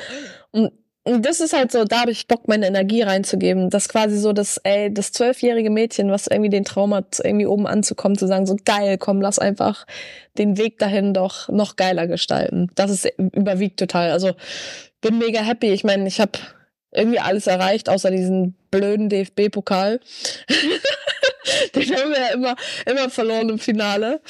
Und 0.52 0.72
das 1.06 1.40
ist 1.40 1.54
halt 1.54 1.72
so, 1.72 1.86
da 1.86 2.02
habe 2.02 2.12
ich 2.12 2.28
Bock, 2.28 2.48
meine 2.48 2.68
Energie 2.68 3.02
reinzugeben. 3.02 3.70
Das 3.70 3.90
quasi 3.90 4.18
so, 4.18 4.34
dass, 4.34 4.58
ey, 4.58 4.94
das 4.94 5.12
zwölfjährige 5.12 5.70
Mädchen, 5.70 6.12
was 6.12 6.28
irgendwie 6.28 6.50
den 6.50 6.66
Traum 6.66 6.94
hat, 6.94 7.20
irgendwie 7.24 7.46
oben 7.46 7.68
anzukommen, 7.68 8.18
zu 8.18 8.28
sagen, 8.28 8.46
so 8.46 8.58
geil, 8.64 8.98
komm, 8.98 9.22
lass 9.22 9.40
einfach 9.40 9.86
den 10.38 10.58
Weg 10.58 10.78
dahin 10.78 11.14
doch 11.14 11.50
noch 11.50 11.78
geiler 11.78 12.08
gestalten. 12.08 12.70
Das 12.76 12.92
ist 12.92 13.12
überwiegt 13.18 13.80
total. 13.80 14.12
Also 14.12 14.34
bin 15.02 15.18
mega 15.18 15.42
happy. 15.42 15.72
Ich 15.72 15.84
meine, 15.84 16.08
ich 16.08 16.20
habe 16.20 16.34
irgendwie 16.92 17.20
alles 17.20 17.48
erreicht, 17.48 17.90
außer 17.90 18.12
diesen 18.12 18.56
blöden 18.70 19.10
DFB-Pokal. 19.10 20.00
Den 21.76 21.96
haben 21.96 22.12
wir 22.12 22.20
ja 22.20 22.34
immer, 22.34 22.56
immer 22.86 23.10
verloren 23.10 23.50
im 23.50 23.60
Finale. 23.60 24.22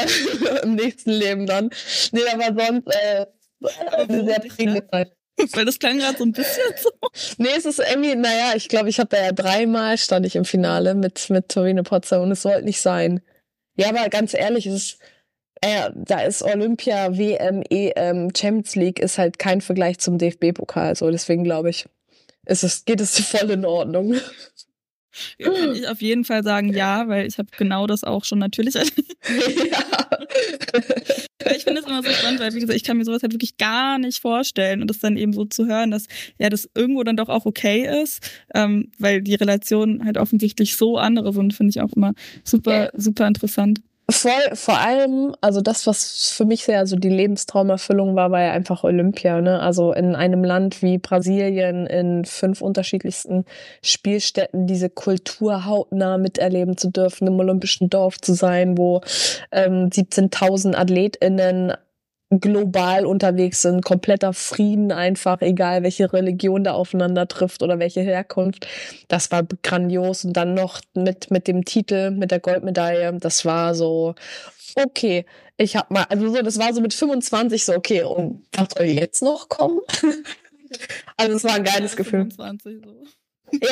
Im 0.62 0.74
nächsten 0.74 1.10
Leben 1.10 1.46
dann. 1.46 1.70
Nee, 2.12 2.20
aber 2.32 2.64
sonst, 2.64 2.86
äh, 2.86 3.26
sehr 4.08 4.40
prägende 4.40 4.86
Zeit. 4.88 5.12
Weil 5.52 5.64
das 5.64 5.78
klang 5.78 5.98
gerade 5.98 6.18
so 6.18 6.24
ein 6.24 6.32
bisschen 6.32 6.72
so. 6.82 6.90
Nee, 7.38 7.48
es 7.56 7.64
ist 7.64 7.78
irgendwie, 7.78 8.14
naja, 8.14 8.52
ich 8.54 8.68
glaube, 8.68 8.88
ich 8.88 8.98
habe 8.98 9.08
da 9.08 9.22
ja 9.22 9.32
dreimal 9.32 9.98
stand 9.98 10.26
ich 10.26 10.36
im 10.36 10.44
Finale 10.44 10.94
mit, 10.94 11.30
mit 11.30 11.48
Torino 11.48 11.82
Pozza 11.82 12.18
und 12.18 12.30
es 12.30 12.42
sollte 12.42 12.64
nicht 12.64 12.80
sein. 12.80 13.20
Ja, 13.76 13.88
aber 13.88 14.08
ganz 14.08 14.34
ehrlich, 14.34 14.66
es 14.66 14.74
ist, 14.74 14.98
äh, 15.60 15.90
da 15.94 16.20
ist 16.20 16.42
Olympia, 16.42 17.16
WM, 17.16 17.62
EM, 17.70 18.30
Champions 18.36 18.74
League 18.76 18.98
ist 18.98 19.18
halt 19.18 19.38
kein 19.38 19.60
Vergleich 19.60 19.98
zum 19.98 20.18
DFB-Pokal. 20.18 20.96
So, 20.96 21.10
deswegen 21.10 21.44
glaube 21.44 21.70
ich, 21.70 21.86
ist 22.46 22.64
es, 22.64 22.84
geht 22.84 23.00
es 23.00 23.18
voll 23.26 23.50
in 23.50 23.64
Ordnung. 23.64 24.16
Ja, 25.38 25.50
kann 25.50 25.74
ich 25.74 25.86
auf 25.88 26.00
jeden 26.00 26.24
Fall 26.24 26.42
sagen 26.42 26.72
ja, 26.72 27.06
weil 27.06 27.26
ich 27.26 27.36
habe 27.38 27.48
genau 27.56 27.86
das 27.86 28.02
auch 28.02 28.24
schon 28.24 28.38
natürlich. 28.38 28.74
ja. 28.74 30.02
ich 31.56 31.64
finde 31.64 31.80
es 31.80 31.86
immer 31.86 32.02
so 32.02 32.10
spannend, 32.10 32.40
weil 32.40 32.54
wie 32.54 32.60
gesagt, 32.60 32.76
ich 32.76 32.84
kann 32.84 32.96
mir 32.96 33.04
sowas 33.04 33.22
halt 33.22 33.32
wirklich 33.32 33.56
gar 33.56 33.98
nicht 33.98 34.20
vorstellen 34.20 34.80
und 34.80 34.88
das 34.88 34.98
dann 34.98 35.16
eben 35.16 35.32
so 35.32 35.44
zu 35.44 35.66
hören, 35.66 35.90
dass 35.90 36.06
ja 36.38 36.48
das 36.48 36.68
irgendwo 36.74 37.02
dann 37.02 37.16
doch 37.16 37.28
auch 37.28 37.46
okay 37.46 38.02
ist, 38.02 38.20
ähm, 38.54 38.90
weil 38.98 39.22
die 39.22 39.34
Relationen 39.34 40.04
halt 40.04 40.18
offensichtlich 40.18 40.76
so 40.76 40.98
andere 40.98 41.32
sind, 41.32 41.54
finde 41.54 41.70
ich 41.70 41.80
auch 41.80 41.92
immer 41.94 42.12
super, 42.44 42.90
super 42.94 43.26
interessant. 43.26 43.80
Voll, 44.10 44.54
vor 44.54 44.78
allem, 44.78 45.34
also 45.40 45.60
das, 45.60 45.86
was 45.86 46.30
für 46.30 46.44
mich 46.44 46.64
sehr 46.64 46.86
so 46.86 46.96
die 46.96 47.08
Lebenstraumerfüllung 47.08 48.14
war, 48.16 48.30
war 48.30 48.42
ja 48.42 48.52
einfach 48.52 48.84
Olympia, 48.84 49.40
ne? 49.40 49.60
Also 49.60 49.92
in 49.92 50.14
einem 50.16 50.44
Land 50.44 50.82
wie 50.82 50.98
Brasilien, 50.98 51.86
in 51.86 52.24
fünf 52.24 52.60
unterschiedlichsten 52.60 53.44
Spielstätten, 53.82 54.66
diese 54.66 54.90
Kultur 54.90 55.64
hautnah 55.66 56.18
miterleben 56.18 56.76
zu 56.76 56.90
dürfen, 56.90 57.28
im 57.28 57.38
olympischen 57.38 57.90
Dorf 57.90 58.20
zu 58.20 58.34
sein, 58.34 58.76
wo 58.76 59.00
ähm, 59.52 59.88
17.000 59.88 60.74
AthletInnen 60.74 61.72
global 62.40 63.06
unterwegs 63.06 63.62
sind, 63.62 63.84
kompletter 63.84 64.32
Frieden 64.32 64.92
einfach, 64.92 65.40
egal 65.42 65.82
welche 65.82 66.12
Religion 66.12 66.64
da 66.64 66.72
aufeinander 66.72 67.28
trifft 67.28 67.62
oder 67.62 67.78
welche 67.78 68.00
Herkunft. 68.00 68.66
Das 69.08 69.30
war 69.30 69.42
grandios. 69.62 70.24
Und 70.24 70.34
dann 70.34 70.54
noch 70.54 70.80
mit, 70.94 71.30
mit 71.30 71.48
dem 71.48 71.64
Titel, 71.64 72.10
mit 72.10 72.30
der 72.30 72.40
Goldmedaille, 72.40 73.12
das 73.18 73.44
war 73.44 73.74
so, 73.74 74.14
okay, 74.76 75.26
ich 75.56 75.76
hab 75.76 75.90
mal, 75.90 76.04
also 76.04 76.28
so, 76.28 76.42
das 76.42 76.58
war 76.58 76.72
so 76.72 76.80
mit 76.80 76.94
25 76.94 77.64
so, 77.64 77.74
okay, 77.74 78.02
und 78.02 78.44
was 78.52 78.68
soll 78.76 78.86
jetzt 78.86 79.22
noch 79.22 79.48
kommen? 79.48 79.80
also 81.16 81.36
es 81.36 81.44
war 81.44 81.54
ein 81.54 81.64
geiles 81.64 81.96
Gefühl. 81.96 82.30
25 82.30 82.82
so. 82.84 83.02
Ja. 83.60 83.68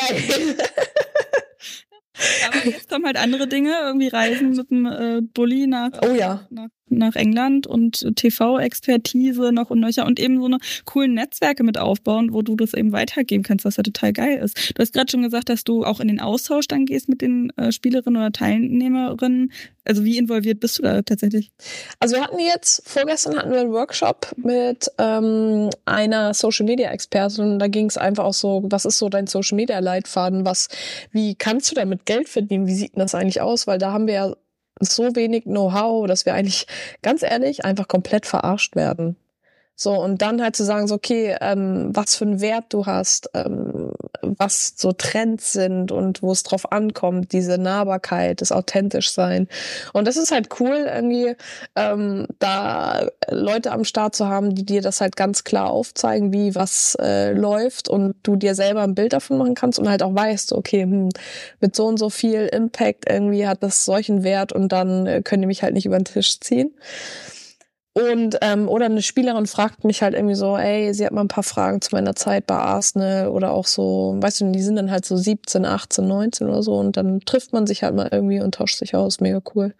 Aber 2.48 2.66
jetzt 2.66 2.90
kommen 2.90 3.06
halt 3.06 3.16
andere 3.16 3.48
Dinge, 3.48 3.72
irgendwie 3.80 4.08
Reisen 4.08 4.50
mit 4.50 4.70
dem 4.70 4.84
äh, 4.84 5.22
Bulli 5.22 5.66
nach, 5.66 5.90
oh, 6.02 6.12
ja. 6.12 6.46
nach 6.50 6.68
nach 6.90 7.16
England 7.16 7.66
und 7.66 8.06
TV-Expertise 8.16 9.52
noch 9.52 9.70
und 9.70 9.80
nöcher 9.80 10.06
und 10.06 10.20
eben 10.20 10.38
so 10.38 10.46
eine 10.46 10.58
coolen 10.84 11.14
Netzwerke 11.14 11.62
mit 11.62 11.78
aufbauen, 11.78 12.32
wo 12.32 12.42
du 12.42 12.56
das 12.56 12.74
eben 12.74 12.92
weitergeben 12.92 13.42
kannst, 13.42 13.64
was 13.64 13.76
ja 13.76 13.82
total 13.82 14.12
geil 14.12 14.38
ist. 14.38 14.72
Du 14.74 14.82
hast 14.82 14.92
gerade 14.92 15.10
schon 15.10 15.22
gesagt, 15.22 15.48
dass 15.48 15.64
du 15.64 15.84
auch 15.84 16.00
in 16.00 16.08
den 16.08 16.20
Austausch 16.20 16.68
dann 16.68 16.86
gehst 16.86 17.08
mit 17.08 17.20
den 17.22 17.50
äh, 17.56 17.72
Spielerinnen 17.72 18.20
oder 18.20 18.32
Teilnehmerinnen. 18.32 19.52
Also 19.84 20.04
wie 20.04 20.18
involviert 20.18 20.60
bist 20.60 20.78
du 20.78 20.82
da 20.82 21.02
tatsächlich? 21.02 21.50
Also 21.98 22.16
wir 22.16 22.22
hatten 22.22 22.38
jetzt, 22.38 22.88
vorgestern 22.88 23.36
hatten 23.36 23.50
wir 23.50 23.60
einen 23.60 23.72
Workshop 23.72 24.32
mit 24.36 24.90
ähm, 24.98 25.70
einer 25.84 26.34
Social 26.34 26.66
Media 26.66 26.90
Expertin. 26.90 27.58
Da 27.58 27.68
ging 27.68 27.86
es 27.86 27.96
einfach 27.96 28.24
auch 28.24 28.34
so, 28.34 28.62
was 28.66 28.84
ist 28.84 28.98
so 28.98 29.08
dein 29.08 29.26
Social 29.26 29.56
Media 29.56 29.78
Leitfaden? 29.78 30.44
Was, 30.44 30.68
wie 31.12 31.34
kannst 31.34 31.70
du 31.70 31.74
damit 31.74 32.06
Geld 32.06 32.28
verdienen? 32.28 32.66
Wie 32.66 32.74
sieht 32.74 32.94
denn 32.94 33.00
das 33.00 33.14
eigentlich 33.14 33.40
aus? 33.40 33.66
Weil 33.66 33.78
da 33.78 33.92
haben 33.92 34.06
wir 34.06 34.14
ja 34.14 34.36
so 34.80 35.14
wenig 35.14 35.44
Know-how, 35.44 36.06
dass 36.06 36.26
wir 36.26 36.34
eigentlich 36.34 36.66
ganz 37.02 37.22
ehrlich 37.22 37.64
einfach 37.64 37.88
komplett 37.88 38.26
verarscht 38.26 38.76
werden. 38.76 39.16
So, 39.76 39.92
und 39.92 40.20
dann 40.20 40.42
halt 40.42 40.56
zu 40.56 40.64
sagen, 40.64 40.88
so, 40.88 40.94
okay, 40.94 41.36
ähm, 41.40 41.88
was 41.94 42.14
für 42.14 42.26
einen 42.26 42.40
Wert 42.42 42.66
du 42.68 42.84
hast, 42.84 43.30
ähm, 43.32 43.79
was 44.38 44.74
so 44.76 44.92
Trends 44.92 45.52
sind 45.52 45.92
und 45.92 46.22
wo 46.22 46.32
es 46.32 46.42
drauf 46.42 46.72
ankommt, 46.72 47.32
diese 47.32 47.58
Nahbarkeit, 47.58 48.40
das 48.40 48.52
authentisch 48.52 49.10
sein. 49.10 49.48
Und 49.92 50.06
das 50.06 50.16
ist 50.16 50.32
halt 50.32 50.48
cool, 50.60 50.86
irgendwie, 50.86 51.34
ähm, 51.76 52.26
da 52.38 53.08
Leute 53.28 53.72
am 53.72 53.84
Start 53.84 54.14
zu 54.14 54.28
haben, 54.28 54.54
die 54.54 54.64
dir 54.64 54.82
das 54.82 55.00
halt 55.00 55.16
ganz 55.16 55.44
klar 55.44 55.70
aufzeigen, 55.70 56.32
wie 56.32 56.54
was 56.54 56.96
äh, 57.00 57.32
läuft 57.32 57.88
und 57.88 58.14
du 58.22 58.36
dir 58.36 58.54
selber 58.54 58.82
ein 58.82 58.94
Bild 58.94 59.12
davon 59.12 59.38
machen 59.38 59.54
kannst 59.54 59.78
und 59.78 59.88
halt 59.88 60.02
auch 60.02 60.14
weißt, 60.14 60.52
okay, 60.52 60.82
hm, 60.82 61.10
mit 61.60 61.76
so 61.76 61.86
und 61.86 61.98
so 61.98 62.10
viel 62.10 62.46
Impact 62.46 63.08
irgendwie 63.08 63.46
hat 63.46 63.62
das 63.62 63.84
solchen 63.84 64.22
Wert 64.24 64.52
und 64.52 64.70
dann 64.72 65.06
äh, 65.06 65.22
können 65.22 65.42
die 65.42 65.46
mich 65.48 65.62
halt 65.62 65.74
nicht 65.74 65.86
über 65.86 65.98
den 65.98 66.04
Tisch 66.04 66.40
ziehen. 66.40 66.72
Und 67.92 68.38
ähm, 68.40 68.68
oder 68.68 68.86
eine 68.86 69.02
Spielerin 69.02 69.46
fragt 69.46 69.84
mich 69.84 70.02
halt 70.02 70.14
irgendwie 70.14 70.36
so, 70.36 70.56
ey, 70.56 70.94
sie 70.94 71.04
hat 71.04 71.12
mal 71.12 71.22
ein 71.22 71.28
paar 71.28 71.42
Fragen 71.42 71.80
zu 71.80 71.94
meiner 71.94 72.14
Zeit 72.14 72.46
bei 72.46 72.54
Arsenal 72.54 73.28
oder 73.28 73.50
auch 73.50 73.66
so, 73.66 74.16
weißt 74.20 74.42
du, 74.42 74.52
die 74.52 74.62
sind 74.62 74.76
dann 74.76 74.92
halt 74.92 75.04
so 75.04 75.16
17, 75.16 75.64
18, 75.64 76.06
19 76.06 76.48
oder 76.48 76.62
so 76.62 76.76
und 76.76 76.96
dann 76.96 77.20
trifft 77.20 77.52
man 77.52 77.66
sich 77.66 77.82
halt 77.82 77.96
mal 77.96 78.08
irgendwie 78.12 78.40
und 78.40 78.54
tauscht 78.54 78.78
sich 78.78 78.94
aus, 78.94 79.20
mega 79.20 79.42
cool. 79.54 79.74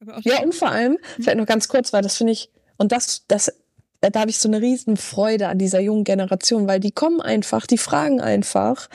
Okay. 0.00 0.20
Ja, 0.24 0.42
und 0.42 0.54
vor 0.54 0.70
allem, 0.70 0.92
hm? 0.92 1.22
vielleicht 1.22 1.38
noch 1.38 1.46
ganz 1.46 1.68
kurz, 1.68 1.92
weil 1.92 2.02
das 2.02 2.16
finde 2.16 2.32
ich, 2.32 2.50
und 2.78 2.92
das, 2.92 3.24
das 3.28 3.52
da 4.00 4.20
habe 4.20 4.30
ich 4.30 4.38
so 4.38 4.48
eine 4.48 4.60
riesen 4.60 4.96
Freude 4.96 5.48
an 5.48 5.58
dieser 5.58 5.80
jungen 5.80 6.04
Generation, 6.04 6.68
weil 6.68 6.78
die 6.78 6.92
kommen 6.92 7.20
einfach, 7.20 7.66
die 7.66 7.78
fragen 7.78 8.20
einfach. 8.20 8.88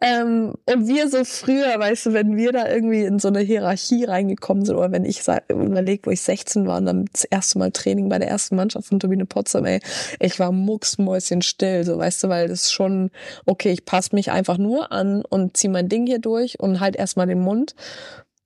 Ähm, 0.00 0.54
und 0.66 0.88
wir 0.88 1.08
so 1.08 1.24
früher, 1.24 1.78
weißt 1.78 2.06
du, 2.06 2.12
wenn 2.12 2.36
wir 2.36 2.52
da 2.52 2.68
irgendwie 2.68 3.02
in 3.04 3.20
so 3.20 3.28
eine 3.28 3.40
Hierarchie 3.40 4.04
reingekommen 4.04 4.64
sind, 4.64 4.76
oder 4.76 4.90
wenn 4.90 5.04
ich 5.04 5.22
überlege, 5.48 6.06
wo 6.06 6.10
ich 6.10 6.22
16 6.22 6.66
war 6.66 6.78
und 6.78 6.86
dann 6.86 7.04
das 7.12 7.24
erste 7.24 7.58
Mal 7.58 7.70
Training 7.70 8.08
bei 8.08 8.18
der 8.18 8.28
ersten 8.28 8.56
Mannschaft 8.56 8.88
von 8.88 8.98
Turbine 8.98 9.26
Potsdam, 9.26 9.64
ey, 9.64 9.80
ich 10.18 10.40
war 10.40 10.50
mucksmäuschen 10.50 11.42
still, 11.42 11.84
so 11.84 11.96
weißt 11.96 12.24
du, 12.24 12.28
weil 12.28 12.48
das 12.48 12.72
schon, 12.72 13.10
okay, 13.46 13.70
ich 13.70 13.84
passe 13.84 14.14
mich 14.14 14.32
einfach 14.32 14.58
nur 14.58 14.90
an 14.90 15.24
und 15.24 15.56
zieh 15.56 15.68
mein 15.68 15.88
Ding 15.88 16.06
hier 16.06 16.20
durch 16.20 16.58
und 16.58 16.80
halt 16.80 16.96
erstmal 16.96 17.26
den 17.26 17.40
Mund. 17.40 17.76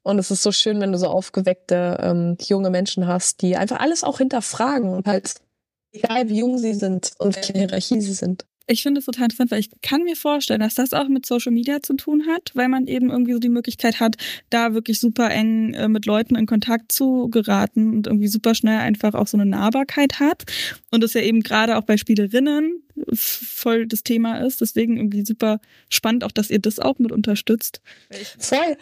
Und 0.02 0.18
es 0.18 0.30
ist 0.30 0.42
so 0.42 0.52
schön, 0.52 0.80
wenn 0.80 0.92
du 0.92 0.98
so 0.98 1.06
aufgeweckte 1.06 1.98
ähm, 2.02 2.36
junge 2.40 2.70
Menschen 2.70 3.06
hast, 3.06 3.40
die 3.40 3.56
einfach 3.56 3.80
alles 3.80 4.04
auch 4.04 4.18
hinterfragen 4.18 4.92
und 4.92 5.06
halt 5.06 5.36
egal 5.92 6.28
wie 6.28 6.38
jung 6.38 6.58
sie 6.58 6.74
sind 6.74 7.12
und 7.18 7.36
welche 7.36 7.52
Hierarchie 7.52 8.00
sie 8.00 8.14
sind. 8.14 8.44
Ich 8.66 8.82
finde 8.82 9.00
es 9.00 9.06
total 9.06 9.24
interessant, 9.24 9.50
weil 9.50 9.60
ich 9.60 9.70
kann 9.82 10.04
mir 10.04 10.16
vorstellen, 10.16 10.60
dass 10.60 10.74
das 10.74 10.92
auch 10.92 11.08
mit 11.08 11.26
Social 11.26 11.52
Media 11.52 11.82
zu 11.82 11.94
tun 11.94 12.26
hat, 12.28 12.52
weil 12.54 12.68
man 12.68 12.86
eben 12.86 13.10
irgendwie 13.10 13.32
so 13.32 13.38
die 13.38 13.48
Möglichkeit 13.48 14.00
hat, 14.00 14.16
da 14.50 14.72
wirklich 14.72 15.00
super 15.00 15.30
eng 15.30 15.74
äh, 15.74 15.88
mit 15.88 16.06
Leuten 16.06 16.36
in 16.36 16.46
Kontakt 16.46 16.92
zu 16.92 17.28
geraten 17.28 17.96
und 17.96 18.06
irgendwie 18.06 18.28
super 18.28 18.54
schnell 18.54 18.78
einfach 18.78 19.14
auch 19.14 19.26
so 19.26 19.36
eine 19.36 19.46
Nahbarkeit 19.46 20.20
hat. 20.20 20.44
Und 20.90 21.02
das 21.02 21.14
ja 21.14 21.22
eben 21.22 21.42
gerade 21.42 21.76
auch 21.76 21.82
bei 21.82 21.96
Spielerinnen 21.96 22.82
voll 23.12 23.86
das 23.86 24.04
Thema 24.04 24.38
ist. 24.38 24.60
Deswegen 24.60 24.96
irgendwie 24.96 25.24
super 25.24 25.60
spannend 25.88 26.24
auch, 26.24 26.32
dass 26.32 26.50
ihr 26.50 26.60
das 26.60 26.78
auch 26.78 26.98
mit 26.98 27.10
unterstützt. 27.10 27.80
Voll. 28.38 28.76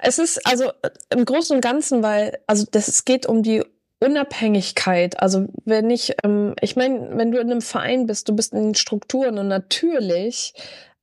Es 0.00 0.18
ist 0.18 0.46
also 0.46 0.72
im 1.10 1.24
Großen 1.24 1.54
und 1.54 1.62
Ganzen, 1.62 2.02
weil, 2.02 2.38
also 2.46 2.64
das, 2.70 2.88
es 2.88 3.04
geht 3.04 3.26
um 3.26 3.42
die 3.42 3.62
Unabhängigkeit. 4.00 5.20
Also 5.20 5.46
wenn 5.64 5.90
ich, 5.90 6.14
ähm, 6.22 6.54
ich 6.60 6.76
meine, 6.76 7.16
wenn 7.16 7.30
du 7.32 7.38
in 7.38 7.50
einem 7.50 7.62
Verein 7.62 8.06
bist, 8.06 8.28
du 8.28 8.36
bist 8.36 8.52
in 8.52 8.62
den 8.62 8.74
Strukturen 8.74 9.38
und 9.38 9.48
natürlich 9.48 10.54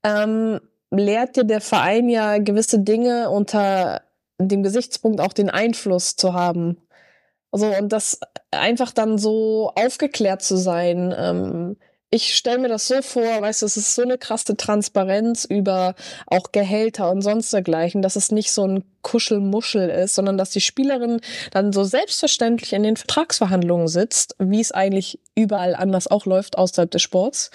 ähm, 0.04 0.60
lehrt 0.92 1.36
dir 1.36 1.44
der 1.44 1.62
Verein 1.62 2.08
ja 2.10 2.38
gewisse 2.38 2.80
Dinge 2.80 3.30
unter 3.30 4.02
dem 4.40 4.64
Gesichtspunkt 4.64 5.22
auch 5.22 5.34
den 5.34 5.50
Einfluss 5.50 6.16
zu 6.16 6.34
haben. 6.34 6.78
Also 7.52 7.68
und 7.68 7.90
das 7.90 8.20
einfach 8.52 8.92
dann 8.92 9.18
so 9.18 9.72
aufgeklärt 9.76 10.42
zu 10.42 10.58
sein. 10.58 11.14
Ähm, 11.18 11.78
ich 12.14 12.36
stelle 12.36 12.60
mir 12.60 12.68
das 12.68 12.88
so 12.88 13.02
vor, 13.02 13.42
weißt 13.42 13.64
du, 13.64 13.66
es 13.66 13.76
ist 13.76 13.96
so 13.96 14.04
eine 14.04 14.20
krasse 14.20 14.56
Transparenz 14.56 15.46
über 15.46 15.96
auch 16.28 16.52
Gehälter 16.52 17.10
und 17.10 17.24
sonst 17.24 17.52
dergleichen, 17.52 18.04
dass 18.04 18.16
es 18.16 18.32
nicht 18.32 18.52
so 18.52 18.68
ein 18.68 18.84
Kuschelmuschel 19.02 19.90
ist, 19.90 20.14
sondern 20.14 20.38
dass 20.38 20.52
die 20.52 20.62
Spielerin 20.62 21.22
dann 21.50 21.74
so 21.74 21.84
selbstverständlich 21.84 22.74
in 22.74 22.84
den 22.84 22.98
Vertragsverhandlungen 22.98 23.88
sitzt, 23.88 24.36
wie 24.38 24.62
es 24.62 24.72
eigentlich 24.72 25.20
überall 25.34 25.74
anders 25.74 26.06
auch 26.06 26.28
läuft 26.28 26.56
außerhalb 26.56 26.92
des 26.92 27.02
Sports. 27.02 27.50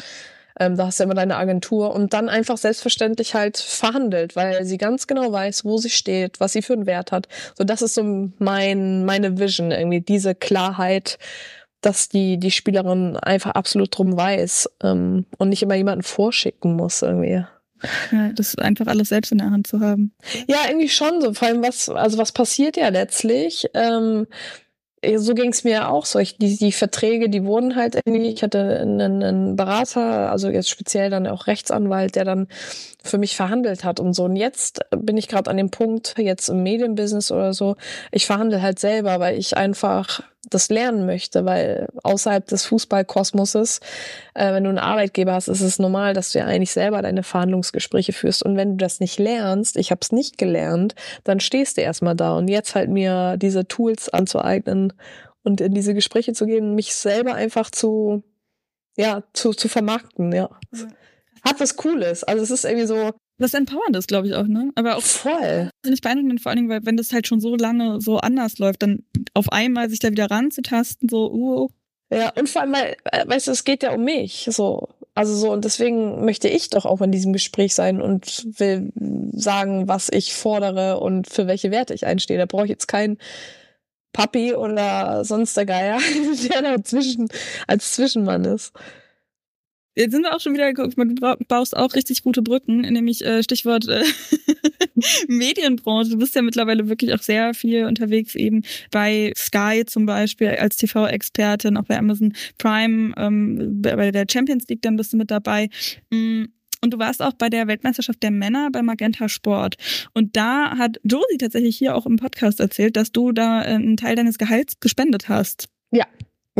Ähm, 0.58 0.76
da 0.76 0.86
hast 0.86 0.98
du 0.98 1.04
immer 1.04 1.14
deine 1.14 1.36
Agentur 1.36 1.94
und 1.94 2.12
dann 2.12 2.28
einfach 2.28 2.58
selbstverständlich 2.58 3.34
halt 3.34 3.58
verhandelt, 3.58 4.34
weil 4.34 4.64
sie 4.64 4.76
ganz 4.76 5.06
genau 5.06 5.30
weiß, 5.30 5.64
wo 5.64 5.78
sie 5.78 5.90
steht, 5.90 6.40
was 6.40 6.52
sie 6.52 6.62
für 6.62 6.72
einen 6.72 6.86
Wert 6.86 7.12
hat. 7.12 7.28
So, 7.56 7.62
das 7.62 7.80
ist 7.80 7.94
so 7.94 8.02
mein, 8.38 9.04
meine 9.04 9.38
Vision, 9.38 9.70
irgendwie 9.70 10.00
diese 10.00 10.34
Klarheit, 10.34 11.18
dass 11.80 12.08
die, 12.08 12.38
die 12.38 12.50
Spielerin 12.50 13.16
einfach 13.16 13.52
absolut 13.52 13.96
drum 13.96 14.16
weiß 14.16 14.68
ähm, 14.82 15.26
und 15.38 15.48
nicht 15.48 15.62
immer 15.62 15.76
jemanden 15.76 16.02
vorschicken 16.02 16.74
muss 16.74 17.02
irgendwie. 17.02 17.44
Ja, 18.10 18.32
das 18.34 18.48
ist 18.48 18.60
einfach 18.60 18.86
alles 18.88 19.08
selbst 19.08 19.30
in 19.30 19.38
der 19.38 19.50
Hand 19.50 19.68
zu 19.68 19.80
haben. 19.80 20.12
Ja, 20.48 20.56
irgendwie 20.68 20.88
schon 20.88 21.20
so. 21.20 21.32
Vor 21.34 21.48
allem 21.48 21.62
was, 21.62 21.88
also 21.88 22.18
was 22.18 22.32
passiert 22.32 22.76
ja 22.76 22.88
letztlich? 22.88 23.68
Ähm, 23.74 24.26
so 25.16 25.34
ging 25.34 25.50
es 25.50 25.64
mir 25.64 25.88
auch 25.88 26.04
so. 26.04 26.18
Ich, 26.18 26.38
die, 26.38 26.56
die 26.56 26.72
Verträge, 26.72 27.28
die 27.28 27.44
wurden 27.44 27.76
halt 27.76 27.94
irgendwie, 27.94 28.30
ich 28.30 28.42
hatte 28.42 28.80
einen, 28.80 29.22
einen 29.22 29.56
Berater, 29.56 30.30
also 30.30 30.48
jetzt 30.48 30.70
speziell 30.70 31.10
dann 31.10 31.26
auch 31.26 31.46
Rechtsanwalt, 31.46 32.16
der 32.16 32.24
dann 32.24 32.48
für 33.08 33.18
mich 33.18 33.36
verhandelt 33.36 33.84
hat 33.84 34.00
und 34.00 34.14
so. 34.14 34.24
Und 34.24 34.36
jetzt 34.36 34.80
bin 34.90 35.16
ich 35.16 35.28
gerade 35.28 35.50
an 35.50 35.56
dem 35.56 35.70
Punkt, 35.70 36.14
jetzt 36.18 36.48
im 36.48 36.62
Medienbusiness 36.62 37.30
oder 37.30 37.52
so, 37.52 37.76
ich 38.12 38.26
verhandle 38.26 38.62
halt 38.62 38.78
selber, 38.78 39.20
weil 39.20 39.38
ich 39.38 39.56
einfach 39.56 40.20
das 40.50 40.68
lernen 40.70 41.06
möchte, 41.06 41.44
weil 41.44 41.88
außerhalb 42.02 42.46
des 42.46 42.64
Fußballkosmoses, 42.66 43.80
äh, 44.34 44.52
wenn 44.52 44.64
du 44.64 44.70
einen 44.70 44.78
Arbeitgeber 44.78 45.34
hast, 45.34 45.48
ist 45.48 45.60
es 45.60 45.78
normal, 45.78 46.14
dass 46.14 46.32
du 46.32 46.38
ja 46.38 46.46
eigentlich 46.46 46.72
selber 46.72 47.02
deine 47.02 47.22
Verhandlungsgespräche 47.22 48.12
führst. 48.12 48.42
Und 48.42 48.56
wenn 48.56 48.70
du 48.70 48.76
das 48.76 49.00
nicht 49.00 49.18
lernst, 49.18 49.76
ich 49.76 49.90
habe 49.90 50.00
es 50.02 50.12
nicht 50.12 50.38
gelernt, 50.38 50.94
dann 51.24 51.40
stehst 51.40 51.76
du 51.76 51.82
erstmal 51.82 52.14
da. 52.14 52.36
Und 52.36 52.48
jetzt 52.48 52.74
halt 52.74 52.88
mir 52.88 53.36
diese 53.36 53.66
Tools 53.66 54.08
anzueignen 54.08 54.92
und 55.42 55.60
in 55.60 55.74
diese 55.74 55.94
Gespräche 55.94 56.32
zu 56.32 56.46
gehen, 56.46 56.74
mich 56.74 56.94
selber 56.94 57.34
einfach 57.34 57.70
zu, 57.70 58.22
ja, 58.96 59.22
zu, 59.32 59.52
zu 59.52 59.68
vermarkten, 59.68 60.32
ja. 60.32 60.50
Hat 61.44 61.60
was 61.60 61.76
Cooles. 61.76 62.24
Also 62.24 62.42
es 62.42 62.50
ist 62.50 62.64
irgendwie 62.64 62.86
so, 62.86 63.12
das 63.38 63.54
Empowernd 63.54 63.96
ist, 63.96 64.08
glaube 64.08 64.26
ich, 64.26 64.34
auch, 64.34 64.46
ne? 64.46 64.72
Aber 64.74 64.96
auch 64.96 65.02
voll. 65.02 65.70
Nicht 65.86 66.02
beeindruckend, 66.02 66.40
vor 66.40 66.50
allen 66.50 66.56
Dingen, 66.56 66.68
weil 66.68 66.84
wenn 66.84 66.96
das 66.96 67.12
halt 67.12 67.28
schon 67.28 67.40
so 67.40 67.54
lange 67.54 68.00
so 68.00 68.18
anders 68.18 68.58
läuft, 68.58 68.82
dann 68.82 69.04
auf 69.32 69.52
einmal 69.52 69.88
sich 69.88 70.00
da 70.00 70.10
wieder 70.10 70.30
ranzutasten, 70.30 71.08
so, 71.08 71.30
uh. 71.32 71.68
Ja, 72.10 72.32
und 72.36 72.48
vor 72.48 72.62
allem, 72.62 72.72
weil, 72.72 72.96
äh, 73.04 73.28
weißt 73.28 73.46
du, 73.46 73.52
es 73.52 73.64
geht 73.64 73.82
ja 73.82 73.92
um 73.92 74.04
mich, 74.04 74.48
so. 74.50 74.88
Also 75.14 75.34
so, 75.34 75.52
und 75.52 75.64
deswegen 75.64 76.24
möchte 76.24 76.48
ich 76.48 76.70
doch 76.70 76.84
auch 76.84 77.00
in 77.00 77.10
diesem 77.10 77.32
Gespräch 77.32 77.74
sein 77.74 78.00
und 78.00 78.46
will 78.58 78.92
sagen, 79.32 79.88
was 79.88 80.08
ich 80.10 80.34
fordere 80.34 81.00
und 81.00 81.28
für 81.28 81.46
welche 81.46 81.70
Werte 81.70 81.92
ich 81.92 82.06
einstehe. 82.06 82.38
Da 82.38 82.46
brauche 82.46 82.64
ich 82.64 82.70
jetzt 82.70 82.86
keinen 82.86 83.18
Papi 84.12 84.54
oder 84.54 85.24
sonst 85.24 85.56
der 85.56 85.66
Geier, 85.66 85.98
der 86.50 86.62
da 86.62 86.84
zwischen, 86.84 87.28
als 87.66 87.92
Zwischenmann 87.92 88.44
ist. 88.44 88.72
Jetzt 89.98 90.12
sind 90.12 90.22
wir 90.22 90.32
auch 90.32 90.38
schon 90.38 90.54
wieder 90.54 90.72
du 90.72 91.36
baust 91.48 91.76
auch 91.76 91.92
richtig 91.94 92.22
gute 92.22 92.40
Brücken, 92.40 92.82
nämlich 92.82 93.24
äh, 93.24 93.42
Stichwort 93.42 93.88
äh, 93.88 94.04
Medienbranche. 95.28 96.10
Du 96.10 96.18
bist 96.18 96.36
ja 96.36 96.42
mittlerweile 96.42 96.88
wirklich 96.88 97.12
auch 97.14 97.20
sehr 97.20 97.52
viel 97.52 97.84
unterwegs, 97.84 98.36
eben 98.36 98.62
bei 98.92 99.32
Sky 99.36 99.82
zum 99.84 100.06
Beispiel 100.06 100.50
als 100.50 100.76
TV-Expertin, 100.76 101.76
auch 101.76 101.82
bei 101.82 101.98
Amazon 101.98 102.32
Prime, 102.58 103.12
ähm, 103.16 103.82
bei 103.82 104.12
der 104.12 104.26
Champions 104.30 104.68
League 104.68 104.82
dann 104.82 104.94
bist 104.94 105.12
du 105.12 105.16
mit 105.16 105.32
dabei. 105.32 105.68
Mm, 106.10 106.44
und 106.80 106.94
du 106.94 106.98
warst 107.00 107.20
auch 107.20 107.32
bei 107.32 107.48
der 107.48 107.66
Weltmeisterschaft 107.66 108.22
der 108.22 108.30
Männer 108.30 108.70
bei 108.70 108.82
Magenta 108.82 109.28
Sport. 109.28 109.74
Und 110.14 110.36
da 110.36 110.78
hat 110.78 111.00
Josie 111.02 111.38
tatsächlich 111.38 111.76
hier 111.76 111.96
auch 111.96 112.06
im 112.06 112.18
Podcast 112.18 112.60
erzählt, 112.60 112.94
dass 112.94 113.10
du 113.10 113.32
da 113.32 113.62
äh, 113.62 113.70
einen 113.70 113.96
Teil 113.96 114.14
deines 114.14 114.38
Gehalts 114.38 114.78
gespendet 114.78 115.28
hast. 115.28 115.68
Ja, 115.90 116.06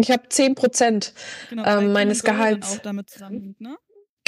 ich 0.01 0.11
habe 0.11 0.29
zehn 0.29 0.55
Prozent 0.55 1.13
genau, 1.51 1.65
ähm, 1.65 1.93
meines 1.93 2.23
Gehalts. 2.23 2.77
Auch 2.77 2.83
damit 2.83 3.11
zusammenhängt, 3.11 3.61
ne? 3.61 3.77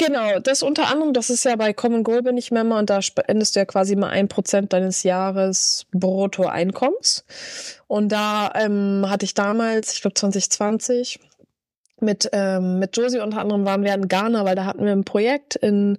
Genau, 0.03 0.39
das 0.39 0.63
unter 0.63 0.87
anderem, 0.87 1.13
das 1.13 1.29
ist 1.29 1.45
ja 1.45 1.55
bei 1.55 1.73
Common 1.73 2.03
Goal 2.03 2.23
bin 2.23 2.35
ich 2.35 2.49
Member 2.49 2.79
und 2.79 2.89
da 2.89 3.03
spendest 3.03 3.55
du 3.55 3.59
ja 3.59 3.65
quasi 3.65 3.95
mal 3.95 4.09
ein 4.09 4.27
Prozent 4.27 4.73
deines 4.73 5.03
Jahres 5.03 5.85
Bruttoeinkommens. 5.91 7.23
Und 7.85 8.11
da 8.11 8.51
ähm, 8.55 9.05
hatte 9.07 9.25
ich 9.25 9.35
damals, 9.35 9.93
ich 9.93 10.01
glaube 10.01 10.15
2020, 10.15 11.19
mit, 12.01 12.29
ähm, 12.33 12.79
mit 12.79 12.95
Josie 12.97 13.19
unter 13.19 13.39
anderem 13.39 13.65
waren 13.65 13.83
wir 13.83 13.93
in 13.93 14.07
Ghana, 14.07 14.45
weil 14.45 14.55
da 14.55 14.65
hatten 14.65 14.85
wir 14.85 14.91
ein 14.91 15.03
Projekt 15.03 15.55
in, 15.55 15.97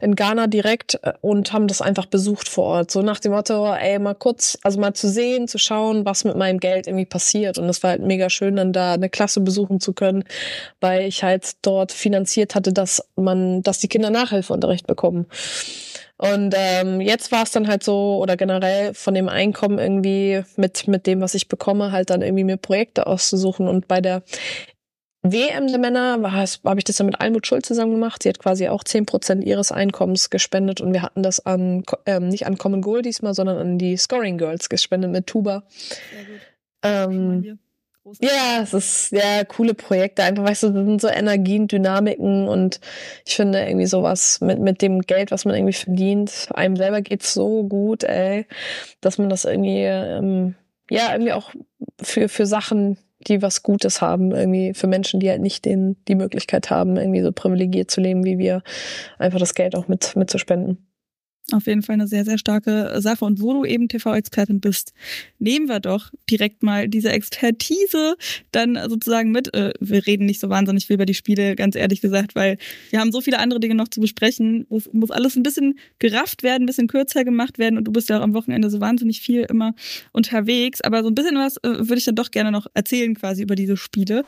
in 0.00 0.14
Ghana 0.14 0.46
direkt 0.46 0.98
äh, 1.02 1.12
und 1.20 1.52
haben 1.52 1.68
das 1.68 1.80
einfach 1.80 2.06
besucht 2.06 2.48
vor 2.48 2.64
Ort. 2.64 2.90
So 2.90 3.02
nach 3.02 3.20
dem 3.20 3.32
Motto, 3.32 3.72
ey, 3.74 3.98
mal 3.98 4.14
kurz, 4.14 4.58
also 4.62 4.80
mal 4.80 4.94
zu 4.94 5.08
sehen, 5.08 5.48
zu 5.48 5.58
schauen, 5.58 6.04
was 6.04 6.24
mit 6.24 6.36
meinem 6.36 6.58
Geld 6.58 6.86
irgendwie 6.86 7.06
passiert. 7.06 7.58
Und 7.58 7.68
es 7.68 7.82
war 7.82 7.90
halt 7.90 8.02
mega 8.02 8.30
schön, 8.30 8.56
dann 8.56 8.72
da 8.72 8.94
eine 8.94 9.08
Klasse 9.08 9.40
besuchen 9.40 9.80
zu 9.80 9.92
können, 9.92 10.24
weil 10.80 11.06
ich 11.06 11.22
halt 11.22 11.52
dort 11.62 11.92
finanziert 11.92 12.54
hatte, 12.54 12.72
dass 12.72 13.02
man, 13.16 13.62
dass 13.62 13.78
die 13.78 13.88
Kinder 13.88 14.10
Nachhilfeunterricht 14.10 14.86
bekommen. 14.86 15.26
Und 16.22 16.54
ähm, 16.56 17.00
jetzt 17.00 17.32
war 17.32 17.42
es 17.42 17.50
dann 17.50 17.66
halt 17.66 17.82
so, 17.82 18.18
oder 18.22 18.36
generell 18.36 18.94
von 18.94 19.12
dem 19.12 19.28
Einkommen 19.28 19.80
irgendwie 19.80 20.44
mit, 20.54 20.86
mit 20.86 21.08
dem, 21.08 21.20
was 21.20 21.34
ich 21.34 21.48
bekomme, 21.48 21.90
halt 21.90 22.10
dann 22.10 22.22
irgendwie 22.22 22.44
mir 22.44 22.58
Projekte 22.58 23.08
auszusuchen. 23.08 23.66
Und 23.66 23.88
bei 23.88 24.00
der 24.00 24.22
WM 25.22 25.68
der 25.68 25.78
Männer 25.78 26.18
habe 26.22 26.78
ich 26.78 26.84
das 26.84 26.96
dann 26.96 27.06
mit 27.06 27.20
Almut 27.20 27.46
Schuld 27.46 27.64
zusammen 27.64 27.92
gemacht. 27.92 28.22
Sie 28.22 28.28
hat 28.28 28.40
quasi 28.40 28.68
auch 28.68 28.82
zehn 28.82 29.06
Prozent 29.06 29.44
ihres 29.44 29.70
Einkommens 29.70 30.30
gespendet 30.30 30.80
und 30.80 30.92
wir 30.92 31.02
hatten 31.02 31.22
das 31.22 31.46
an 31.46 31.84
ähm, 32.06 32.28
nicht 32.28 32.46
an 32.46 32.58
Common 32.58 32.82
Goal 32.82 33.02
diesmal, 33.02 33.32
sondern 33.32 33.56
an 33.58 33.78
die 33.78 33.96
Scoring 33.96 34.36
Girls 34.36 34.68
gespendet 34.68 35.12
mit 35.12 35.28
Tuba. 35.28 35.62
Sehr 36.10 36.24
gut. 36.24 36.40
Ähm, 36.82 37.58
ja, 38.20 38.62
es 38.62 38.74
ist 38.74 39.12
ja 39.12 39.44
coole 39.44 39.74
Projekte. 39.74 40.24
Einfach, 40.24 40.42
weißt 40.42 40.64
du, 40.64 40.70
das 40.70 40.86
sind 40.86 41.00
so 41.00 41.08
Energien, 41.08 41.68
Dynamiken 41.68 42.48
und 42.48 42.80
ich 43.24 43.36
finde 43.36 43.64
irgendwie 43.64 43.86
sowas 43.86 44.40
mit, 44.40 44.58
mit 44.58 44.82
dem 44.82 45.02
Geld, 45.02 45.30
was 45.30 45.44
man 45.44 45.54
irgendwie 45.54 45.72
verdient, 45.72 46.48
einem 46.52 46.74
selber 46.74 47.00
geht's 47.00 47.32
so 47.32 47.62
gut, 47.62 48.02
ey, 48.02 48.46
dass 49.00 49.18
man 49.18 49.28
das 49.28 49.44
irgendwie, 49.44 49.84
ähm, 49.84 50.56
ja, 50.90 51.12
irgendwie 51.12 51.32
auch 51.32 51.52
für, 52.02 52.28
für 52.28 52.44
Sachen 52.44 52.98
die 53.28 53.42
was 53.42 53.62
Gutes 53.62 54.00
haben, 54.00 54.32
irgendwie 54.32 54.74
für 54.74 54.86
Menschen, 54.86 55.20
die 55.20 55.30
halt 55.30 55.40
nicht 55.40 55.64
den, 55.64 55.96
die 56.08 56.14
Möglichkeit 56.14 56.70
haben, 56.70 56.96
irgendwie 56.96 57.22
so 57.22 57.32
privilegiert 57.32 57.90
zu 57.90 58.00
leben 58.00 58.24
wie 58.24 58.38
wir, 58.38 58.62
einfach 59.18 59.38
das 59.38 59.54
Geld 59.54 59.74
auch 59.74 59.88
mit, 59.88 60.16
mit 60.16 60.30
zu 60.30 60.38
spenden. 60.38 60.78
Auf 61.50 61.66
jeden 61.66 61.82
Fall 61.82 61.94
eine 61.94 62.06
sehr, 62.06 62.24
sehr 62.24 62.38
starke 62.38 63.00
Sache. 63.00 63.24
Und 63.24 63.40
wo 63.40 63.52
du 63.52 63.64
eben 63.64 63.88
TV-Expertin 63.88 64.60
bist, 64.60 64.92
nehmen 65.38 65.68
wir 65.68 65.80
doch 65.80 66.10
direkt 66.30 66.62
mal 66.62 66.88
diese 66.88 67.10
Expertise 67.10 68.16
dann 68.52 68.78
sozusagen 68.88 69.32
mit. 69.32 69.52
Äh, 69.52 69.72
wir 69.80 70.06
reden 70.06 70.24
nicht 70.24 70.40
so 70.40 70.48
wahnsinnig 70.48 70.86
viel 70.86 70.94
über 70.94 71.04
die 71.04 71.14
Spiele, 71.14 71.56
ganz 71.56 71.74
ehrlich 71.74 72.00
gesagt, 72.00 72.36
weil 72.36 72.58
wir 72.90 73.00
haben 73.00 73.10
so 73.10 73.20
viele 73.20 73.40
andere 73.40 73.58
Dinge 73.58 73.74
noch 73.74 73.88
zu 73.88 74.00
besprechen. 74.00 74.66
Es 74.70 74.88
muss 74.92 75.10
alles 75.10 75.36
ein 75.36 75.42
bisschen 75.42 75.78
gerafft 75.98 76.42
werden, 76.44 76.62
ein 76.62 76.66
bisschen 76.66 76.86
kürzer 76.86 77.24
gemacht 77.24 77.58
werden. 77.58 77.76
Und 77.76 77.84
du 77.84 77.92
bist 77.92 78.08
ja 78.08 78.18
auch 78.18 78.22
am 78.22 78.34
Wochenende 78.34 78.70
so 78.70 78.80
wahnsinnig 78.80 79.20
viel 79.20 79.44
immer 79.50 79.74
unterwegs. 80.12 80.80
Aber 80.80 81.02
so 81.02 81.08
ein 81.08 81.14
bisschen 81.14 81.36
was 81.36 81.56
äh, 81.58 81.88
würde 81.88 81.96
ich 81.96 82.04
dann 82.04 82.14
doch 82.14 82.30
gerne 82.30 82.52
noch 82.52 82.66
erzählen 82.72 83.14
quasi 83.14 83.42
über 83.42 83.56
diese 83.56 83.76
Spiele. 83.76 84.24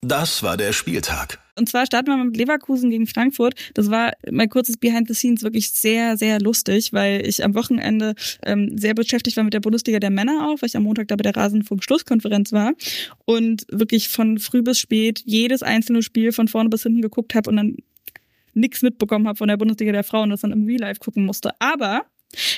Das 0.00 0.44
war 0.44 0.56
der 0.56 0.72
Spieltag. 0.72 1.40
Und 1.56 1.68
zwar 1.68 1.84
starten 1.84 2.06
wir 2.06 2.16
mit 2.16 2.36
Leverkusen 2.36 2.90
gegen 2.90 3.08
Frankfurt. 3.08 3.54
Das 3.74 3.90
war 3.90 4.12
mein 4.30 4.48
kurzes 4.48 4.76
Behind 4.76 5.08
the 5.08 5.14
Scenes 5.14 5.42
wirklich 5.42 5.72
sehr, 5.72 6.16
sehr 6.16 6.40
lustig, 6.40 6.92
weil 6.92 7.26
ich 7.26 7.44
am 7.44 7.54
Wochenende 7.56 8.14
ähm, 8.44 8.78
sehr 8.78 8.94
beschäftigt 8.94 9.36
war 9.36 9.42
mit 9.42 9.54
der 9.54 9.60
Bundesliga 9.60 9.98
der 9.98 10.10
Männer 10.10 10.48
auch, 10.48 10.62
weil 10.62 10.68
ich 10.68 10.76
am 10.76 10.84
Montag 10.84 11.08
da 11.08 11.16
bei 11.16 11.22
der 11.22 11.36
Rasenfunk-Schlusskonferenz 11.36 12.52
war 12.52 12.74
und 13.24 13.66
wirklich 13.72 14.08
von 14.08 14.38
früh 14.38 14.62
bis 14.62 14.78
spät 14.78 15.22
jedes 15.26 15.64
einzelne 15.64 16.02
Spiel 16.02 16.30
von 16.30 16.46
vorne 16.46 16.70
bis 16.70 16.84
hinten 16.84 17.02
geguckt 17.02 17.34
habe 17.34 17.50
und 17.50 17.56
dann 17.56 17.76
nichts 18.54 18.82
mitbekommen 18.82 19.26
habe 19.26 19.36
von 19.36 19.48
der 19.48 19.56
Bundesliga 19.56 19.90
der 19.90 20.04
Frauen 20.04 20.30
das 20.30 20.42
dann 20.42 20.52
im 20.52 20.64
Real 20.64 20.80
Life 20.80 21.00
gucken 21.00 21.26
musste. 21.26 21.50
Aber 21.60 22.06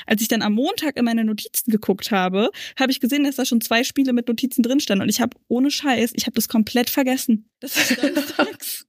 als 0.06 0.22
ich 0.22 0.28
dann 0.28 0.42
am 0.42 0.54
Montag 0.54 0.96
in 0.96 1.04
meine 1.04 1.24
Notizen 1.24 1.70
geguckt 1.70 2.10
habe, 2.10 2.50
habe 2.78 2.92
ich 2.92 3.00
gesehen, 3.00 3.24
dass 3.24 3.36
da 3.36 3.44
schon 3.44 3.60
zwei 3.60 3.84
Spiele 3.84 4.12
mit 4.12 4.28
Notizen 4.28 4.62
drin 4.62 4.80
standen. 4.80 5.02
Und 5.02 5.08
ich 5.08 5.20
habe 5.20 5.36
ohne 5.48 5.70
Scheiß, 5.70 6.12
ich 6.14 6.26
habe 6.26 6.34
das 6.34 6.48
komplett 6.48 6.90
vergessen, 6.90 7.48
dass 7.60 7.76
ich 7.76 7.98
samstags 7.98 8.86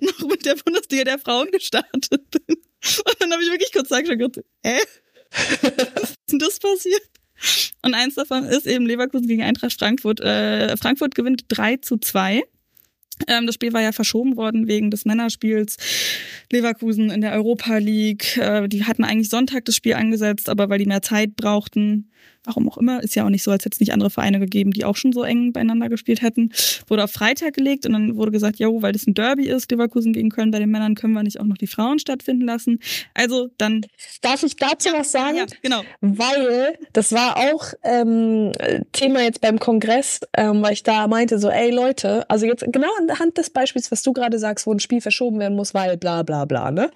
noch 0.00 0.28
mit 0.28 0.44
der 0.44 0.56
Bundesliga 0.56 1.04
der 1.04 1.18
Frauen 1.18 1.50
gestartet 1.50 2.30
bin. 2.30 2.56
Und 2.56 3.16
dann 3.20 3.32
habe 3.32 3.42
ich 3.42 3.50
wirklich 3.50 3.72
kurz 3.72 3.88
gesagt, 3.88 4.08
hä? 4.64 4.78
Was 5.94 6.10
ist 6.10 6.16
denn 6.30 6.38
das 6.38 6.58
passiert? 6.58 7.02
Und 7.82 7.94
eins 7.94 8.14
davon 8.14 8.44
ist 8.44 8.66
eben 8.66 8.86
Leverkusen 8.86 9.28
gegen 9.28 9.42
Eintracht 9.42 9.78
Frankfurt. 9.78 10.20
Äh, 10.20 10.76
Frankfurt 10.76 11.14
gewinnt 11.14 11.44
3 11.48 11.76
zu 11.78 11.98
2. 11.98 12.42
Ähm, 13.26 13.46
das 13.46 13.54
Spiel 13.54 13.72
war 13.72 13.82
ja 13.82 13.92
verschoben 13.92 14.36
worden 14.36 14.68
wegen 14.68 14.90
des 14.90 15.04
Männerspiels. 15.04 15.76
Leverkusen 16.50 17.10
in 17.10 17.20
der 17.20 17.32
Europa 17.32 17.76
League. 17.78 18.36
Äh, 18.36 18.68
die 18.68 18.84
hatten 18.84 19.04
eigentlich 19.04 19.30
Sonntag 19.30 19.64
das 19.64 19.76
Spiel 19.76 19.94
angesetzt, 19.94 20.48
aber 20.48 20.68
weil 20.68 20.78
die 20.78 20.86
mehr 20.86 21.02
Zeit 21.02 21.36
brauchten, 21.36 22.10
warum 22.44 22.68
auch 22.68 22.78
immer, 22.78 23.02
ist 23.02 23.14
ja 23.14 23.24
auch 23.24 23.30
nicht 23.30 23.42
so, 23.42 23.50
als 23.50 23.64
hätte 23.64 23.74
es 23.74 23.80
nicht 23.80 23.92
andere 23.92 24.10
Vereine 24.10 24.40
gegeben, 24.40 24.70
die 24.70 24.84
auch 24.84 24.96
schon 24.96 25.12
so 25.12 25.22
eng 25.22 25.52
beieinander 25.52 25.88
gespielt 25.88 26.22
hätten, 26.22 26.50
wurde 26.86 27.04
auf 27.04 27.12
Freitag 27.12 27.54
gelegt 27.54 27.86
und 27.86 27.92
dann 27.92 28.16
wurde 28.16 28.32
gesagt, 28.32 28.58
jo, 28.58 28.80
weil 28.80 28.92
das 28.92 29.06
ein 29.06 29.14
Derby 29.14 29.48
ist, 29.48 29.70
Leverkusen 29.70 30.12
gegen 30.12 30.30
Köln, 30.30 30.50
bei 30.50 30.58
den 30.58 30.70
Männern 30.70 30.94
können 30.94 31.12
wir 31.12 31.22
nicht 31.22 31.40
auch 31.40 31.44
noch 31.44 31.58
die 31.58 31.66
Frauen 31.66 31.98
stattfinden 31.98 32.46
lassen. 32.46 32.80
Also 33.14 33.48
dann. 33.58 33.82
Darf 34.22 34.42
ich 34.42 34.56
dazu 34.56 34.88
was 34.92 35.12
sagen? 35.12 35.36
Ja, 35.36 35.46
genau. 35.62 35.82
Weil 36.00 36.78
das 36.92 37.12
war 37.12 37.36
auch 37.36 37.74
ähm, 37.84 38.52
Thema 38.92 39.22
jetzt 39.22 39.40
beim 39.40 39.58
Kongress, 39.58 40.20
ähm, 40.36 40.62
weil 40.62 40.72
ich 40.72 40.82
da 40.82 41.06
meinte 41.06 41.38
so, 41.38 41.50
ey 41.50 41.70
Leute, 41.70 42.28
also 42.30 42.46
jetzt 42.46 42.64
genau 42.72 42.88
anhand 42.98 43.36
des 43.36 43.50
Beispiels, 43.50 43.90
was 43.90 44.02
du 44.02 44.12
gerade 44.12 44.38
sagst, 44.38 44.66
wo 44.66 44.72
ein 44.72 44.80
Spiel 44.80 45.00
verschoben 45.00 45.38
werden 45.38 45.56
muss, 45.56 45.74
weil 45.74 45.98
bla 45.98 46.22
bla 46.22 46.37
bla, 46.44 46.70
ne? 46.70 46.90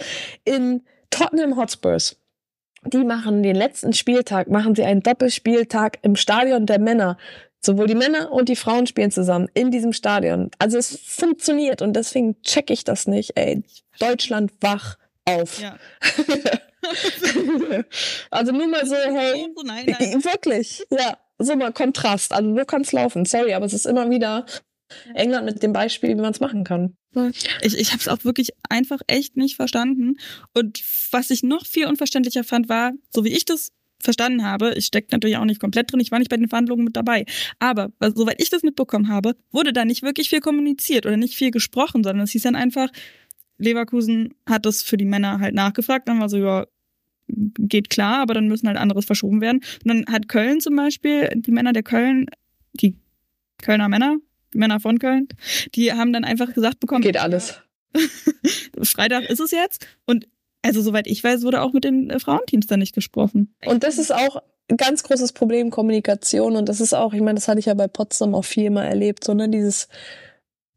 In 0.44 0.82
Tottenham 1.10 1.56
Hotspurs 1.56 2.16
die 2.84 3.04
machen 3.04 3.42
den 3.42 3.56
letzten 3.56 3.92
Spieltag, 3.92 4.48
machen 4.48 4.74
sie 4.74 4.84
einen 4.84 5.02
Doppelspieltag 5.02 5.98
im 6.02 6.16
Stadion 6.16 6.66
der 6.66 6.80
Männer. 6.80 7.16
Sowohl 7.64 7.86
die 7.86 7.94
Männer 7.94 8.32
und 8.32 8.48
die 8.48 8.56
Frauen 8.56 8.88
spielen 8.88 9.12
zusammen 9.12 9.48
in 9.54 9.70
diesem 9.70 9.92
Stadion. 9.92 10.50
Also 10.58 10.78
es 10.78 10.98
funktioniert 10.98 11.80
und 11.80 11.94
deswegen 11.94 12.42
check 12.42 12.70
ich 12.70 12.82
das 12.82 13.06
nicht. 13.06 13.36
Ey, 13.36 13.62
Deutschland 14.00 14.50
wach 14.60 14.96
auf. 15.26 15.60
Ja. 15.60 15.76
also 18.32 18.50
nur 18.50 18.66
mal 18.66 18.84
so, 18.84 18.96
hey, 18.96 19.46
nein, 19.64 19.86
nein. 19.86 20.24
wirklich, 20.24 20.84
ja, 20.90 21.16
so 21.38 21.54
mal 21.54 21.72
Kontrast. 21.72 22.32
Also 22.32 22.52
so 22.52 22.64
kann 22.64 22.82
es 22.82 22.90
laufen. 22.90 23.24
Sorry, 23.26 23.54
aber 23.54 23.66
es 23.66 23.74
ist 23.74 23.86
immer 23.86 24.10
wieder 24.10 24.44
England 25.14 25.46
mit 25.46 25.62
dem 25.62 25.72
Beispiel, 25.72 26.10
wie 26.10 26.20
man 26.20 26.32
es 26.32 26.40
machen 26.40 26.64
kann. 26.64 26.96
Ich, 27.62 27.76
ich 27.76 27.92
habe 27.92 28.00
es 28.00 28.08
auch 28.08 28.24
wirklich 28.24 28.50
einfach 28.68 29.00
echt 29.06 29.36
nicht 29.36 29.56
verstanden. 29.56 30.16
Und 30.54 30.82
was 31.10 31.30
ich 31.30 31.42
noch 31.42 31.66
viel 31.66 31.86
unverständlicher 31.86 32.44
fand, 32.44 32.68
war, 32.68 32.92
so 33.10 33.24
wie 33.24 33.32
ich 33.32 33.44
das 33.44 33.72
verstanden 34.00 34.42
habe, 34.42 34.74
ich 34.74 34.86
stecke 34.86 35.08
natürlich 35.12 35.36
auch 35.36 35.44
nicht 35.44 35.60
komplett 35.60 35.92
drin, 35.92 36.00
ich 36.00 36.10
war 36.10 36.18
nicht 36.18 36.30
bei 36.30 36.36
den 36.36 36.48
Verhandlungen 36.48 36.84
mit 36.84 36.96
dabei, 36.96 37.24
aber 37.60 37.92
soweit 38.14 38.42
ich 38.42 38.50
das 38.50 38.64
mitbekommen 38.64 39.08
habe, 39.08 39.36
wurde 39.52 39.72
da 39.72 39.84
nicht 39.84 40.02
wirklich 40.02 40.28
viel 40.28 40.40
kommuniziert 40.40 41.06
oder 41.06 41.16
nicht 41.16 41.34
viel 41.34 41.52
gesprochen, 41.52 42.02
sondern 42.02 42.24
es 42.24 42.32
hieß 42.32 42.42
dann 42.42 42.56
einfach, 42.56 42.88
Leverkusen 43.58 44.34
hat 44.44 44.66
das 44.66 44.82
für 44.82 44.96
die 44.96 45.04
Männer 45.04 45.38
halt 45.38 45.54
nachgefragt, 45.54 46.08
dann 46.08 46.20
war 46.20 46.28
so, 46.28 46.36
ja, 46.38 46.66
geht 47.28 47.90
klar, 47.90 48.20
aber 48.20 48.34
dann 48.34 48.48
müssen 48.48 48.66
halt 48.66 48.76
anderes 48.76 49.04
verschoben 49.04 49.40
werden. 49.40 49.62
Und 49.84 49.88
dann 49.88 50.04
hat 50.12 50.28
Köln 50.28 50.60
zum 50.60 50.76
Beispiel, 50.76 51.30
die 51.34 51.52
Männer 51.52 51.72
der 51.72 51.82
Köln, 51.82 52.26
die 52.74 52.96
Kölner 53.62 53.88
Männer, 53.88 54.16
Männer 54.54 54.80
von 54.80 54.98
Köln, 54.98 55.28
die 55.74 55.92
haben 55.92 56.12
dann 56.12 56.24
einfach 56.24 56.52
gesagt 56.52 56.80
bekommen. 56.80 57.02
Geht 57.02 57.20
alles. 57.20 57.60
Freitag 58.82 59.28
ist 59.28 59.40
es 59.40 59.50
jetzt. 59.50 59.86
Und 60.06 60.26
also 60.62 60.80
soweit 60.80 61.06
ich 61.06 61.22
weiß, 61.22 61.42
wurde 61.42 61.60
auch 61.62 61.72
mit 61.72 61.84
den 61.84 62.10
äh, 62.10 62.18
Frauenteams 62.18 62.66
da 62.66 62.76
nicht 62.76 62.94
gesprochen. 62.94 63.54
Und 63.66 63.82
das 63.82 63.98
ist 63.98 64.12
auch 64.12 64.42
ein 64.70 64.76
ganz 64.76 65.02
großes 65.02 65.32
Problem, 65.32 65.70
Kommunikation. 65.70 66.56
Und 66.56 66.68
das 66.68 66.80
ist 66.80 66.94
auch, 66.94 67.12
ich 67.12 67.20
meine, 67.20 67.34
das 67.34 67.48
hatte 67.48 67.58
ich 67.58 67.66
ja 67.66 67.74
bei 67.74 67.88
Potsdam 67.88 68.34
auch 68.34 68.44
viel 68.44 68.70
mal 68.70 68.84
erlebt, 68.84 69.24
sondern 69.24 69.50
dieses, 69.52 69.88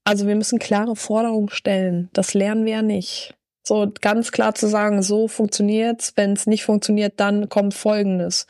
also 0.03 0.27
wir 0.27 0.35
müssen 0.35 0.59
klare 0.59 0.95
Forderungen 0.95 1.49
stellen. 1.49 2.09
Das 2.13 2.33
lernen 2.33 2.65
wir 2.65 2.73
ja 2.73 2.81
nicht. 2.81 3.35
So 3.63 3.91
ganz 4.01 4.31
klar 4.31 4.53
zu 4.53 4.67
sagen, 4.67 5.01
so 5.01 5.27
funktioniert's. 5.27 6.13
Wenn 6.15 6.33
es 6.33 6.45
nicht 6.45 6.63
funktioniert, 6.65 7.19
dann 7.19 7.49
kommt 7.49 7.73
Folgendes. 7.73 8.47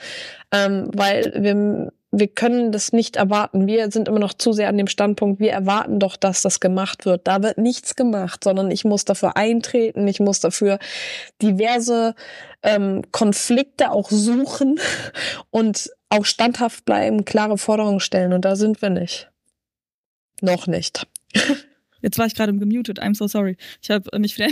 Ähm, 0.52 0.90
weil 0.94 1.34
wir 1.38 1.92
wir 2.17 2.28
können 2.28 2.71
das 2.71 2.93
nicht 2.93 3.17
erwarten. 3.17 3.67
Wir 3.67 3.91
sind 3.91 4.08
immer 4.08 4.19
noch 4.19 4.34
zu 4.34 4.54
sehr 4.54 4.69
an 4.69 4.78
dem 4.78 4.88
Standpunkt, 4.88 5.39
wir 5.41 5.51
erwarten 5.51 5.99
doch, 5.99 6.15
dass 6.15 6.41
das 6.41 6.60
gemacht 6.60 7.06
wird. 7.06 7.28
Da 7.28 7.43
wird 7.43 7.58
nichts 7.58 7.95
gemacht, 7.95 8.43
sondern 8.43 8.71
ich 8.71 8.86
muss 8.86 9.04
dafür 9.04 9.36
eintreten, 9.36 10.08
ich 10.08 10.21
muss 10.21 10.39
dafür 10.39 10.80
diverse 11.41 12.15
ähm, 12.63 13.04
Konflikte 13.12 13.91
auch 13.91 14.10
suchen 14.10 14.80
und 15.51 15.91
auch 16.10 16.25
standhaft 16.25 16.86
bleiben, 16.86 17.25
klare 17.25 17.58
Forderungen 17.58 17.99
stellen. 17.99 18.32
Und 18.32 18.45
da 18.45 18.56
sind 18.56 18.82
wir 18.82 18.89
nicht. 18.89 19.30
Noch 20.41 20.67
nicht. 20.67 21.08
Jetzt 22.01 22.17
war 22.17 22.28
ich 22.28 22.36
gerade 22.36 22.54
gemutet. 22.54 23.01
I'm 23.01 23.15
so 23.15 23.28
sorry. 23.28 23.58
Ich 23.82 23.89
habe 23.89 24.17
mich 24.19 24.38
wieder 24.38 24.49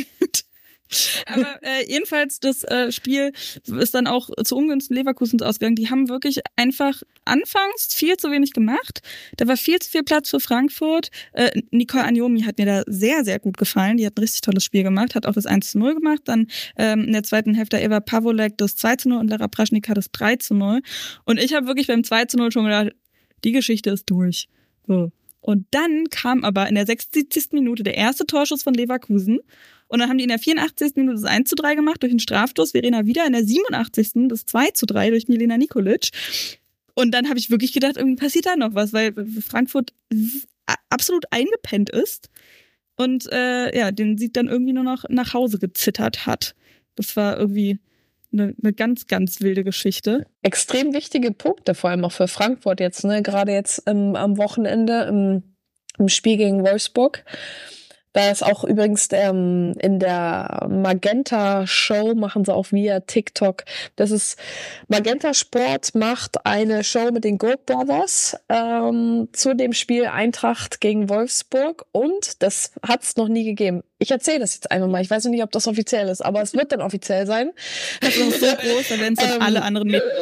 Aber 1.26 1.60
äh, 1.62 1.88
jedenfalls, 1.88 2.40
das 2.40 2.64
äh, 2.64 2.92
Spiel 2.92 3.32
ist 3.66 3.94
dann 3.94 4.08
auch 4.08 4.30
zu 4.44 4.56
Ungunsten 4.56 4.96
Leverkusens 4.96 5.42
ausgegangen. 5.42 5.76
Die 5.76 5.90
haben 5.90 6.10
wirklich 6.10 6.42
einfach 6.56 7.02
anfangs 7.26 7.94
viel 7.94 8.18
zu 8.18 8.32
wenig 8.32 8.54
gemacht. 8.54 9.02
Da 9.38 9.48
war 9.48 9.58
viel 9.58 9.80
zu 9.80 9.90
viel 9.90 10.04
Platz 10.04 10.30
für 10.30 10.40
Frankfurt. 10.40 11.10
Äh, 11.34 11.62
Nicole 11.72 12.04
Anjomi 12.04 12.42
hat 12.42 12.58
mir 12.58 12.66
da 12.66 12.84
sehr, 12.88 13.24
sehr 13.24 13.40
gut 13.40 13.58
gefallen. 13.58 13.98
Die 13.98 14.06
hat 14.06 14.18
ein 14.18 14.22
richtig 14.22 14.42
tolles 14.42 14.64
Spiel 14.64 14.84
gemacht, 14.84 15.16
hat 15.16 15.26
auch 15.26 15.34
das 15.34 15.46
1 15.46 15.72
zu 15.72 15.80
0 15.80 15.96
gemacht. 15.96 16.22
Dann 16.26 16.48
ähm, 16.78 17.06
in 17.06 17.14
der 17.14 17.24
zweiten 17.24 17.54
Hälfte 17.54 17.78
Eva 17.78 18.00
Pavolek 18.00 18.58
das 18.58 18.76
2 18.76 18.96
zu 18.98 19.10
0 19.10 19.20
und 19.20 19.30
Lara 19.30 19.48
Praschnika 19.48 19.94
das 19.94 20.12
3 20.12 20.38
zu 20.38 20.54
0. 20.54 20.82
Und 21.26 21.40
ich 21.40 21.54
habe 21.54 21.68
wirklich 21.68 21.88
beim 21.88 22.04
2 22.04 22.26
zu 22.26 22.38
0 22.38 22.52
schon 22.52 22.66
gedacht, 22.66 22.92
die 23.44 23.52
Geschichte 23.52 23.90
ist 23.90 24.10
durch. 24.10 24.48
So. 24.88 25.12
Und 25.44 25.68
dann 25.72 26.06
kam 26.10 26.46
aber 26.46 26.70
in 26.70 26.76
der 26.76 26.86
76. 26.86 27.52
Minute 27.52 27.84
der 27.84 27.98
erste 27.98 28.26
Torschuss 28.26 28.64
von 28.64 28.74
Leverkusen. 28.74 29.40
Und 29.94 30.00
dann 30.00 30.10
haben 30.10 30.18
die 30.18 30.24
in 30.24 30.30
der 30.30 30.40
84. 30.40 30.96
Minute 30.96 31.22
das 31.22 31.24
1 31.26 31.48
zu 31.48 31.56
3 31.56 31.76
gemacht 31.76 32.02
durch 32.02 32.12
den 32.12 32.18
Strafstoß. 32.18 32.72
Verena 32.72 33.06
wieder 33.06 33.28
in 33.28 33.34
der 33.34 33.46
87. 33.46 34.28
das 34.28 34.44
2 34.48 34.72
zu 34.72 34.88
3 34.88 35.12
durch 35.12 35.28
Milena 35.28 35.56
Nikolic. 35.56 36.10
Und 36.96 37.12
dann 37.12 37.30
habe 37.30 37.38
ich 37.38 37.52
wirklich 37.52 37.74
gedacht, 37.74 37.98
irgendwie 37.98 38.16
passiert 38.16 38.48
da 38.48 38.56
noch 38.56 38.74
was, 38.74 38.92
weil 38.92 39.14
Frankfurt 39.48 39.94
absolut 40.90 41.26
eingepennt 41.30 41.92
ist 41.92 42.32
und 42.96 43.32
äh, 43.32 43.78
ja, 43.78 43.92
den 43.92 44.18
Sieg 44.18 44.34
dann 44.34 44.48
irgendwie 44.48 44.74
nur 44.74 44.84
noch 44.84 45.06
nach 45.10 45.36
Hause 45.36 45.60
gezittert 45.60 46.26
hat. 46.26 46.56
Das 46.96 47.16
war 47.16 47.38
irgendwie 47.38 47.78
eine, 48.32 48.56
eine 48.64 48.74
ganz, 48.74 49.06
ganz 49.06 49.42
wilde 49.42 49.64
Geschichte. 49.64 50.26
Extrem 50.42 50.96
wichtige 50.96 51.32
Punkte, 51.32 51.76
vor 51.76 51.92
allem 51.92 52.04
auch 52.04 52.14
für 52.14 52.28
Frankfurt 52.28 52.80
jetzt, 52.80 53.04
ne? 53.04 53.22
Gerade 53.22 53.52
jetzt 53.52 53.84
ähm, 53.86 54.16
am 54.16 54.40
Wochenende 54.40 55.04
im, 55.04 55.44
im 56.00 56.10
Spiel 56.10 56.38
gegen 56.38 56.64
Wolfsburg. 56.64 57.24
Da 58.14 58.32
ist 58.32 58.44
auch 58.44 58.64
übrigens 58.64 59.08
ähm, 59.12 59.74
in 59.80 60.00
der 60.00 60.68
Magenta 60.70 61.68
Show 61.68 62.14
machen 62.16 62.46
sie 62.46 62.54
auch 62.54 62.72
via 62.72 63.02
TikTok. 63.02 63.64
Das 63.96 64.12
ist 64.12 64.38
Magenta 64.88 65.34
Sport 65.34 65.96
macht 65.96 66.46
eine 66.46 66.84
Show 66.84 67.12
mit 67.12 67.24
den 67.24 67.38
Gold 67.38 67.66
Brothers 67.66 68.38
ähm, 68.50 69.30
zu 69.34 69.56
dem 69.56 69.74
Spiel 69.74 70.06
Eintracht 70.06 70.80
gegen 70.80 71.10
Wolfsburg 71.10 71.86
und 71.92 72.42
das 72.44 72.72
hat 72.88 73.02
es 73.04 73.16
noch 73.16 73.28
nie 73.28 73.44
gegeben. 73.44 73.84
Ich 73.98 74.12
erzähle 74.12 74.40
das 74.40 74.54
jetzt 74.54 74.72
einmal 74.72 74.90
mal. 74.90 75.02
Ich 75.02 75.10
weiß 75.10 75.24
noch 75.26 75.32
nicht, 75.32 75.44
ob 75.44 75.52
das 75.52 75.68
offiziell 75.68 76.08
ist, 76.10 76.22
aber 76.22 76.42
es 76.42 76.54
wird 76.54 76.72
dann 76.72 76.82
offiziell 76.82 77.26
sein. 77.26 77.52
Das 78.02 78.16
ist 78.16 78.40
so 78.40 78.46
groß, 78.46 78.90
dann 78.90 79.00
werden 79.00 79.16
es 79.18 79.36
ähm, 79.36 79.42
alle 79.42 79.64
anderen 79.64 79.88
mit. 79.90 80.04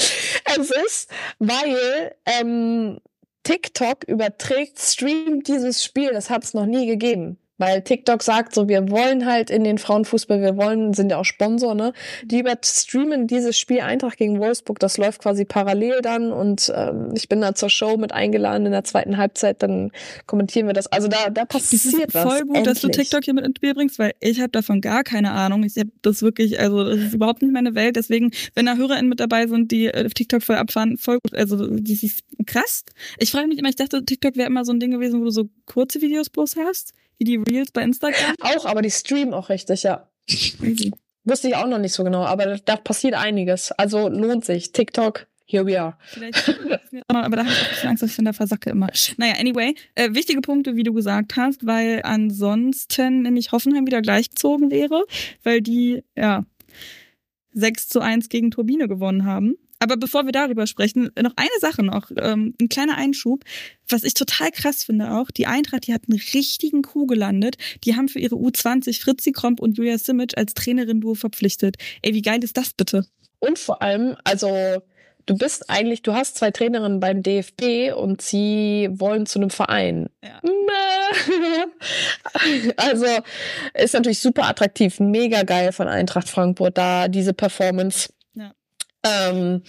es 0.58 0.70
ist, 0.70 1.10
weil 1.38 2.14
ähm, 2.26 3.00
TikTok 3.42 4.04
überträgt, 4.04 4.78
streamt 4.78 5.48
dieses 5.48 5.82
Spiel, 5.84 6.12
das 6.12 6.30
hat 6.30 6.44
es 6.44 6.54
noch 6.54 6.66
nie 6.66 6.86
gegeben. 6.86 7.38
Weil 7.60 7.82
TikTok 7.82 8.22
sagt 8.22 8.54
so, 8.54 8.68
wir 8.68 8.88
wollen 8.88 9.26
halt 9.26 9.50
in 9.50 9.64
den 9.64 9.76
Frauenfußball, 9.76 10.40
wir 10.40 10.56
wollen, 10.56 10.94
sind 10.94 11.10
ja 11.10 11.18
auch 11.18 11.26
Sponsor, 11.26 11.74
ne? 11.74 11.92
Die 12.24 12.40
überstreamen 12.40 13.26
dieses 13.26 13.58
Spiel 13.58 13.80
Eintracht 13.80 14.16
gegen 14.16 14.40
Wolfsburg, 14.40 14.78
das 14.78 14.96
läuft 14.96 15.20
quasi 15.20 15.44
parallel 15.44 16.00
dann 16.00 16.32
und 16.32 16.72
ähm, 16.74 17.10
ich 17.14 17.28
bin 17.28 17.42
da 17.42 17.54
zur 17.54 17.68
Show 17.68 17.98
mit 17.98 18.12
eingeladen 18.12 18.64
in 18.64 18.72
der 18.72 18.84
zweiten 18.84 19.18
Halbzeit, 19.18 19.62
dann 19.62 19.90
kommentieren 20.24 20.68
wir 20.68 20.72
das. 20.72 20.86
Also 20.86 21.08
da, 21.08 21.28
da 21.28 21.44
passiert 21.44 22.08
das 22.08 22.14
was. 22.14 22.22
Voll 22.22 22.40
gut, 22.40 22.56
endlich. 22.56 22.64
dass 22.64 22.80
du 22.80 22.88
TikTok 22.88 23.24
hier 23.24 23.34
mit 23.34 23.44
ins 23.44 23.56
Spiel 23.58 23.74
bringst, 23.74 23.98
weil 23.98 24.12
ich 24.20 24.40
habe 24.40 24.48
davon 24.48 24.80
gar 24.80 25.04
keine 25.04 25.32
Ahnung. 25.32 25.62
Ich 25.62 25.76
habe 25.76 25.90
das 26.00 26.22
wirklich, 26.22 26.58
also 26.58 26.84
das 26.84 26.96
ist 26.96 27.12
überhaupt 27.12 27.42
nicht 27.42 27.52
meine 27.52 27.74
Welt. 27.74 27.96
Deswegen, 27.96 28.30
wenn 28.54 28.64
da 28.64 28.76
HörerInnen 28.76 29.10
mit 29.10 29.20
dabei 29.20 29.46
sind, 29.46 29.70
die 29.70 29.94
auf 29.94 30.14
TikTok 30.14 30.42
voll 30.42 30.56
abfahren, 30.56 30.96
voll 30.96 31.18
gut. 31.22 31.34
Also 31.34 31.66
das 31.66 32.02
ist 32.02 32.24
krass. 32.46 32.84
Ich 33.18 33.30
frage 33.30 33.48
mich 33.48 33.58
immer, 33.58 33.68
ich 33.68 33.76
dachte, 33.76 34.02
TikTok 34.02 34.36
wäre 34.36 34.48
immer 34.48 34.64
so 34.64 34.72
ein 34.72 34.80
Ding 34.80 34.92
gewesen, 34.92 35.20
wo 35.20 35.24
du 35.24 35.30
so 35.30 35.50
kurze 35.66 36.00
Videos 36.00 36.30
bloß 36.30 36.56
hast 36.56 36.94
wie 37.20 37.24
die 37.24 37.36
Reels 37.36 37.70
bei 37.70 37.82
Instagram? 37.82 38.34
Auch, 38.40 38.64
aber 38.64 38.82
die 38.82 38.90
streamen 38.90 39.34
auch 39.34 39.50
richtig, 39.50 39.82
ja. 39.82 40.08
Wusste 41.24 41.48
ich 41.48 41.54
auch 41.54 41.66
noch 41.66 41.78
nicht 41.78 41.92
so 41.92 42.02
genau, 42.02 42.24
aber 42.24 42.56
da 42.56 42.76
passiert 42.76 43.14
einiges. 43.14 43.72
Also 43.72 44.08
lohnt 44.08 44.46
sich. 44.46 44.72
TikTok, 44.72 45.26
here 45.44 45.66
we 45.66 45.78
are. 45.78 45.98
Vielleicht, 46.06 46.48
aber 47.08 47.36
da 47.36 47.44
habe 47.44 47.52
ich 47.52 47.58
auch 47.58 47.64
ein 47.64 47.70
bisschen 47.70 47.88
Angst, 47.90 48.02
dass 48.02 48.10
ich 48.10 48.16
dann 48.16 48.24
da 48.24 48.32
versacke 48.32 48.70
immer. 48.70 48.88
Naja, 49.18 49.34
anyway, 49.38 49.74
äh, 49.96 50.14
wichtige 50.14 50.40
Punkte, 50.40 50.76
wie 50.76 50.82
du 50.82 50.94
gesagt 50.94 51.36
hast, 51.36 51.66
weil 51.66 52.00
ansonsten 52.04 53.22
nämlich 53.22 53.52
Hoffenheim 53.52 53.86
wieder 53.86 54.00
gleichgezogen 54.00 54.70
wäre, 54.70 55.04
weil 55.42 55.60
die, 55.60 56.02
ja, 56.16 56.46
6 57.52 57.88
zu 57.88 58.00
1 58.00 58.30
gegen 58.30 58.50
Turbine 58.50 58.88
gewonnen 58.88 59.26
haben. 59.26 59.56
Aber 59.82 59.96
bevor 59.96 60.26
wir 60.26 60.32
darüber 60.32 60.66
sprechen, 60.66 61.10
noch 61.20 61.32
eine 61.36 61.48
Sache 61.58 61.82
noch, 61.82 62.10
ähm, 62.16 62.54
ein 62.60 62.68
kleiner 62.68 62.98
Einschub. 62.98 63.44
Was 63.88 64.04
ich 64.04 64.12
total 64.12 64.50
krass 64.50 64.84
finde 64.84 65.10
auch, 65.12 65.30
die 65.30 65.46
Eintracht, 65.46 65.86
die 65.86 65.94
hat 65.94 66.02
einen 66.08 66.20
richtigen 66.34 66.82
Coup 66.82 67.08
gelandet. 67.08 67.56
Die 67.84 67.96
haben 67.96 68.08
für 68.08 68.18
ihre 68.18 68.36
U20 68.36 69.00
Fritzi 69.02 69.32
Kromp 69.32 69.58
und 69.58 69.78
Julia 69.78 69.96
Simic 69.96 70.36
als 70.36 70.52
Trainerin-Duo 70.52 71.14
verpflichtet. 71.14 71.76
Ey, 72.02 72.12
wie 72.12 72.22
geil 72.22 72.44
ist 72.44 72.58
das 72.58 72.74
bitte? 72.74 73.06
Und 73.38 73.58
vor 73.58 73.80
allem, 73.80 74.16
also 74.22 74.82
du 75.24 75.36
bist 75.36 75.70
eigentlich, 75.70 76.02
du 76.02 76.12
hast 76.12 76.36
zwei 76.36 76.50
Trainerinnen 76.50 77.00
beim 77.00 77.22
DFB 77.22 77.94
und 77.96 78.20
sie 78.20 78.88
wollen 78.92 79.24
zu 79.24 79.38
einem 79.38 79.50
Verein. 79.50 80.10
Ja. 80.22 80.40
Also 82.76 83.06
ist 83.74 83.94
natürlich 83.94 84.20
super 84.20 84.44
attraktiv, 84.44 85.00
mega 85.00 85.42
geil 85.42 85.72
von 85.72 85.88
Eintracht 85.88 86.28
Frankfurt 86.28 86.78
da 86.78 87.08
diese 87.08 87.34
Performance 87.34 88.10
ähm, 89.04 89.62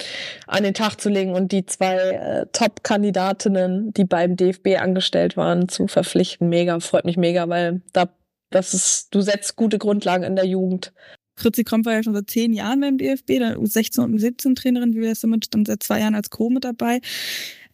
an 0.47 0.63
den 0.63 0.73
Tag 0.73 0.99
zu 0.99 1.09
legen 1.09 1.33
und 1.33 1.51
die 1.51 1.65
zwei 1.65 1.95
äh, 1.95 2.45
Top-Kandidatinnen, 2.51 3.93
die 3.93 4.05
beim 4.05 4.35
DFB 4.35 4.77
angestellt 4.79 5.37
waren, 5.37 5.69
zu 5.69 5.87
verpflichten. 5.87 6.49
Mega, 6.49 6.79
freut 6.79 7.05
mich 7.05 7.17
mega, 7.17 7.47
weil 7.47 7.81
da 7.93 8.09
das 8.51 8.73
ist, 8.73 9.07
du 9.15 9.21
setzt 9.21 9.55
gute 9.55 9.79
Grundlagen 9.79 10.23
in 10.23 10.35
der 10.35 10.45
Jugend. 10.45 10.93
Fritzi 11.35 11.63
Kromp 11.63 11.85
war 11.85 11.93
ja 11.93 12.03
schon 12.03 12.13
seit 12.13 12.29
zehn 12.29 12.53
Jahren 12.53 12.81
beim 12.81 12.97
DFB, 12.97 13.39
dann 13.39 13.55
U16 13.55 14.01
und 14.01 14.19
U17 14.19 14.55
Trainerin, 14.55 14.93
wie 14.93 15.07
das 15.07 15.21
damit 15.21 15.53
dann 15.53 15.65
seit 15.65 15.81
zwei 15.81 16.01
Jahren 16.01 16.15
als 16.15 16.29
Co 16.29 16.49
mit 16.49 16.65
dabei. 16.65 16.99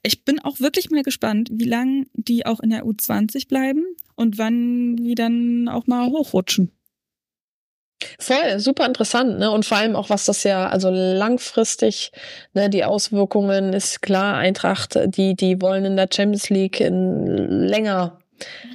Ich 0.04 0.24
bin 0.24 0.40
auch 0.40 0.60
wirklich 0.60 0.90
mal 0.90 1.02
gespannt, 1.02 1.50
wie 1.52 1.66
lange 1.66 2.06
die 2.14 2.46
auch 2.46 2.60
in 2.60 2.70
der 2.70 2.86
U20 2.86 3.48
bleiben 3.48 3.84
und 4.16 4.38
wann 4.38 4.96
die 4.96 5.16
dann 5.16 5.68
auch 5.68 5.88
mal 5.88 6.08
hochrutschen. 6.08 6.72
Voll, 8.20 8.60
super 8.60 8.86
interessant, 8.86 9.40
ne? 9.40 9.50
Und 9.52 9.66
vor 9.66 9.78
allem 9.78 9.96
auch, 9.96 10.10
was 10.10 10.26
das 10.26 10.44
ja, 10.44 10.70
also 10.70 10.90
langfristig, 10.92 12.12
ne, 12.54 12.70
die 12.70 12.84
Auswirkungen 12.84 13.74
ist 13.74 14.02
klar, 14.02 14.38
Eintracht, 14.38 15.00
die, 15.06 15.36
die 15.36 15.62
wollen 15.62 15.84
in 15.84 15.96
der 15.96 16.08
Champions 16.14 16.50
League 16.50 16.80
in 16.80 17.66
länger 17.66 18.20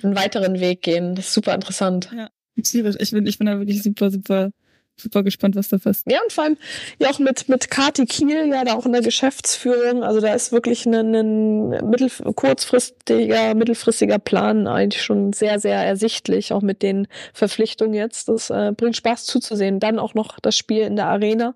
einen 0.03 0.17
weiteren 0.17 0.59
Weg 0.59 0.83
gehen. 0.83 1.15
Das 1.15 1.27
ist 1.27 1.35
super 1.35 1.55
interessant. 1.55 2.11
Ja, 2.17 2.29
ich 2.57 2.73
bin, 2.73 3.27
ich 3.27 3.39
bin 3.39 3.47
da 3.47 3.59
wirklich 3.59 3.83
super, 3.83 4.11
super 4.11 4.51
super 4.97 5.23
gespannt, 5.23 5.57
was 5.57 5.69
da 5.69 5.79
passiert. 5.79 6.13
Ja, 6.13 6.21
und 6.23 6.33
vor 6.33 6.45
allem 6.45 6.57
ja 6.99 7.11
auch 7.11 7.19
mit, 7.19 7.49
mit 7.49 7.71
Kati 7.71 8.07
Kiel, 8.07 8.49
ja, 8.49 8.65
da 8.65 8.75
auch 8.75 8.87
in 8.87 8.93
der 8.93 9.03
Geschäftsführung. 9.03 10.03
Also 10.03 10.21
da 10.21 10.35
ist 10.35 10.53
wirklich 10.53 10.87
ein, 10.87 11.15
ein 11.15 11.69
mittel, 11.89 12.11
kurzfristiger, 12.35 13.55
mittelfristiger 13.55 14.19
Plan 14.19 14.67
eigentlich 14.67 15.03
schon 15.03 15.33
sehr, 15.33 15.59
sehr 15.59 15.77
ersichtlich, 15.85 16.53
auch 16.53 16.63
mit 16.63 16.83
den 16.83 17.09
Verpflichtungen 17.33 17.95
jetzt. 17.95 18.29
Das 18.29 18.51
äh, 18.51 18.73
bringt 18.77 18.97
Spaß 18.97 19.25
zuzusehen. 19.27 19.81
Dann 19.81 19.99
auch 19.99 20.15
noch 20.15 20.39
das 20.41 20.57
Spiel 20.57 20.83
in 20.83 20.97
der 20.97 21.07
Arena 21.07 21.55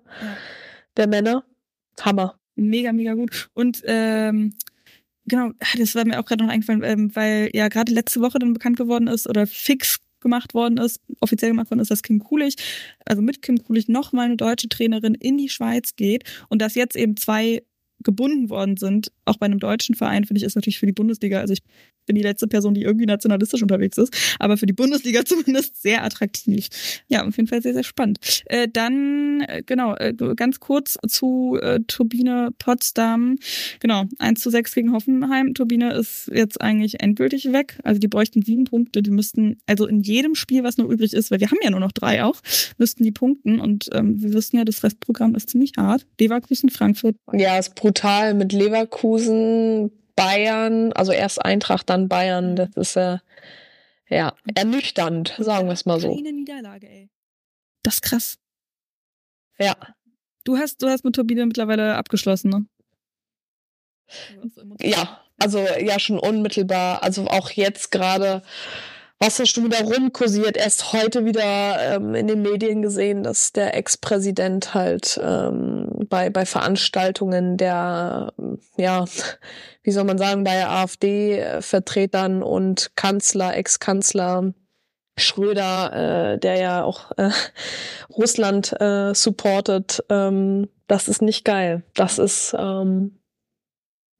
der 0.97 1.07
Männer. 1.07 1.43
Hammer. 2.01 2.39
Mega, 2.55 2.91
mega 2.91 3.13
gut. 3.13 3.49
Und 3.53 3.83
ähm, 3.85 4.53
genau, 5.25 5.51
das 5.77 5.95
war 5.95 6.05
mir 6.05 6.19
auch 6.19 6.25
gerade 6.25 6.43
noch 6.43 6.51
eingefallen, 6.51 6.83
ähm, 6.83 7.15
weil 7.15 7.49
ja 7.53 7.67
gerade 7.67 7.93
letzte 7.93 8.21
Woche 8.21 8.39
dann 8.39 8.53
bekannt 8.53 8.77
geworden 8.77 9.07
ist 9.07 9.29
oder 9.29 9.45
fix 9.45 9.99
gemacht 10.27 10.53
worden 10.53 10.77
ist, 10.77 11.01
offiziell 11.21 11.51
gemacht 11.51 11.71
worden 11.71 11.79
ist, 11.79 11.89
dass 11.89 12.03
Kim 12.03 12.19
Kulich, 12.19 12.55
also 13.05 13.21
mit 13.21 13.41
Kim 13.41 13.63
Kulich 13.63 13.87
nochmal 13.87 14.25
eine 14.25 14.37
deutsche 14.37 14.67
Trainerin 14.69 15.15
in 15.15 15.37
die 15.37 15.49
Schweiz 15.49 15.95
geht 15.95 16.23
und 16.49 16.61
dass 16.61 16.75
jetzt 16.75 16.95
eben 16.95 17.15
zwei 17.15 17.63
gebunden 18.03 18.49
worden 18.49 18.77
sind, 18.77 19.11
auch 19.25 19.37
bei 19.37 19.45
einem 19.45 19.59
deutschen 19.59 19.95
Verein, 19.95 20.25
finde 20.25 20.39
ich, 20.39 20.45
ist 20.45 20.55
natürlich 20.55 20.79
für 20.79 20.85
die 20.85 20.93
Bundesliga, 20.93 21.39
also 21.39 21.53
ich 21.53 21.63
bin 22.07 22.15
die 22.15 22.23
letzte 22.23 22.47
Person, 22.47 22.73
die 22.73 22.81
irgendwie 22.81 23.05
nationalistisch 23.05 23.61
unterwegs 23.61 23.97
ist, 23.97 24.15
aber 24.39 24.57
für 24.57 24.65
die 24.65 24.73
Bundesliga 24.73 25.23
zumindest 25.25 25.81
sehr 25.81 26.03
attraktiv. 26.03 26.67
Ja, 27.07 27.27
auf 27.27 27.37
jeden 27.37 27.47
Fall 27.47 27.61
sehr, 27.61 27.73
sehr 27.73 27.83
spannend. 27.83 28.43
Äh, 28.45 28.67
dann, 28.71 29.41
äh, 29.41 29.61
genau, 29.63 29.95
äh, 29.95 30.13
ganz 30.13 30.59
kurz 30.59 30.97
zu 31.07 31.59
äh, 31.61 31.79
Turbine 31.87 32.51
Potsdam. 32.57 33.35
Genau, 33.79 34.05
1 34.19 34.39
zu 34.39 34.49
6 34.49 34.73
gegen 34.73 34.93
Hoffenheim. 34.93 35.53
Turbine 35.53 35.93
ist 35.93 36.31
jetzt 36.33 36.61
eigentlich 36.61 37.01
endgültig 37.01 37.51
weg. 37.51 37.79
Also 37.83 37.99
die 37.99 38.07
bräuchten 38.07 38.41
sieben 38.41 38.63
Punkte. 38.63 39.03
Die 39.03 39.11
müssten, 39.11 39.57
also 39.65 39.85
in 39.85 40.01
jedem 40.01 40.35
Spiel, 40.35 40.63
was 40.63 40.77
noch 40.77 40.89
übrig 40.89 41.13
ist, 41.13 41.29
weil 41.29 41.39
wir 41.39 41.51
haben 41.51 41.59
ja 41.61 41.69
nur 41.69 41.81
noch 41.81 41.91
drei 41.91 42.23
auch, 42.23 42.41
müssten 42.77 43.03
die 43.03 43.11
punkten. 43.11 43.59
Und 43.59 43.89
ähm, 43.93 44.21
wir 44.21 44.33
wissen 44.33 44.57
ja, 44.57 44.63
das 44.63 44.83
Restprogramm 44.83 45.35
ist 45.35 45.49
ziemlich 45.49 45.73
hart. 45.77 46.05
Leverkusen, 46.19 46.69
Frankfurt. 46.69 47.17
Ja, 47.33 47.57
ist 47.57 47.75
brutal 47.87 48.33
mit 48.33 48.51
Leverkusen, 48.51 49.91
Bayern, 50.15 50.91
also 50.93 51.13
erst 51.13 51.43
Eintracht, 51.43 51.89
dann 51.89 52.09
Bayern. 52.09 52.57
Das 52.57 52.69
ist 52.75 52.95
äh, 52.97 53.19
ja 54.09 54.33
ernüchternd, 54.55 55.35
sagen 55.37 55.67
wir 55.67 55.73
es 55.73 55.85
mal 55.85 55.99
so. 55.99 56.13
Keine 56.13 56.33
Niederlage, 56.33 56.89
ey. 56.89 57.09
Das 57.83 57.95
ist 57.95 58.01
krass. 58.01 58.37
Ja. 59.57 59.75
Du 60.43 60.57
hast, 60.57 60.81
du 60.81 60.89
hast 60.89 61.05
mit 61.05 61.15
Turbine 61.15 61.45
mittlerweile 61.45 61.95
abgeschlossen, 61.95 62.49
ne? 62.49 62.65
Ja, 64.81 65.21
also 65.39 65.59
ja 65.59 65.99
schon 65.99 66.19
unmittelbar. 66.19 67.03
Also 67.03 67.27
auch 67.27 67.51
jetzt 67.51 67.91
gerade 67.91 68.41
was 69.19 69.37
da 69.37 69.45
schon 69.45 69.65
wieder 69.65 69.81
rumkursiert. 69.81 70.57
Erst 70.57 70.93
heute 70.93 71.25
wieder 71.25 71.95
ähm, 71.95 72.13
in 72.13 72.27
den 72.27 72.41
Medien 72.41 72.81
gesehen, 72.81 73.23
dass 73.23 73.51
der 73.51 73.75
Ex-Präsident 73.75 74.73
halt 74.73 75.19
ähm, 75.23 75.89
bei, 76.07 76.29
bei 76.29 76.45
Veranstaltungen 76.45 77.57
der, 77.57 78.33
ja, 78.77 79.05
wie 79.83 79.91
soll 79.91 80.03
man 80.03 80.17
sagen, 80.17 80.43
bei 80.43 80.67
AfD-Vertretern 80.67 82.43
und 82.43 82.91
Kanzler, 82.95 83.55
Ex-Kanzler 83.55 84.53
Schröder, 85.19 86.33
äh, 86.33 86.37
der 86.37 86.57
ja 86.57 86.83
auch 86.83 87.11
äh, 87.17 87.31
Russland 88.15 88.79
äh, 88.79 89.15
supportet, 89.15 90.03
ähm, 90.09 90.69
das 90.85 91.07
ist 91.07 91.23
nicht 91.23 91.43
geil. 91.43 91.81
Das 91.95 92.19
ist, 92.19 92.55
ähm, 92.57 93.19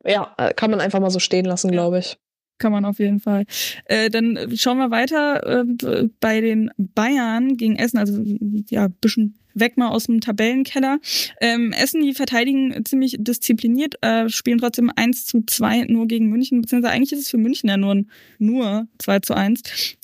ja, 0.03 0.33
kann 0.55 0.71
man 0.71 0.81
einfach 0.81 0.99
mal 0.99 1.11
so 1.11 1.19
stehen 1.19 1.45
lassen, 1.45 1.71
glaube 1.71 1.99
ich 1.99 2.17
kann 2.57 2.71
man 2.71 2.85
auf 2.85 2.99
jeden 2.99 3.19
Fall. 3.19 3.45
Äh, 3.85 4.09
dann 4.09 4.55
schauen 4.55 4.77
wir 4.77 4.91
weiter 4.91 5.61
äh, 5.61 6.09
bei 6.19 6.41
den 6.41 6.71
Bayern 6.77 7.57
gegen 7.57 7.75
Essen, 7.75 7.97
also 7.97 8.21
ja, 8.69 8.87
bisschen 8.87 9.35
weg 9.59 9.77
mal 9.77 9.89
aus 9.89 10.05
dem 10.05 10.21
Tabellenkeller. 10.21 10.99
Ähm, 11.41 11.71
Essen, 11.71 12.01
die 12.01 12.13
verteidigen 12.13 12.85
ziemlich 12.85 13.17
diszipliniert, 13.19 13.95
äh, 14.01 14.29
spielen 14.29 14.59
trotzdem 14.59 14.91
1 14.95 15.25
zu 15.25 15.43
2 15.45 15.85
nur 15.85 16.07
gegen 16.07 16.27
München, 16.27 16.61
beziehungsweise 16.61 16.93
eigentlich 16.93 17.13
ist 17.13 17.21
es 17.21 17.29
für 17.29 17.37
München 17.37 17.69
ja 17.69 17.77
nur, 17.77 18.03
nur 18.37 18.87
2 18.99 19.19
zu 19.19 19.35
1. 19.35 19.61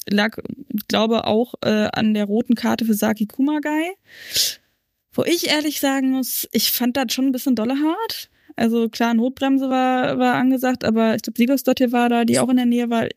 Lag, 0.09 0.37
glaube 0.87 1.25
auch 1.27 1.53
äh, 1.63 1.89
an 1.93 2.13
der 2.13 2.25
roten 2.25 2.55
Karte 2.55 2.85
für 2.85 2.93
Saki 2.93 3.27
Kumagai. 3.27 3.93
Wo 5.15 5.23
ich 5.23 5.47
ehrlich 5.47 5.79
sagen 5.79 6.09
muss, 6.09 6.47
ich 6.51 6.71
fand 6.71 6.97
das 6.97 7.13
schon 7.13 7.27
ein 7.27 7.31
bisschen 7.31 7.55
dolle 7.55 7.75
hart. 7.75 8.29
Also 8.55 8.89
klar, 8.89 9.13
Notbremse 9.13 9.69
war, 9.69 10.17
war 10.19 10.35
angesagt, 10.35 10.83
aber 10.83 11.15
ich 11.15 11.21
glaube, 11.21 11.37
Siegersdottir 11.37 11.91
war 11.91 12.09
da, 12.09 12.25
die 12.25 12.39
auch 12.39 12.49
in 12.49 12.57
der 12.57 12.65
Nähe 12.65 12.89
war. 12.89 13.07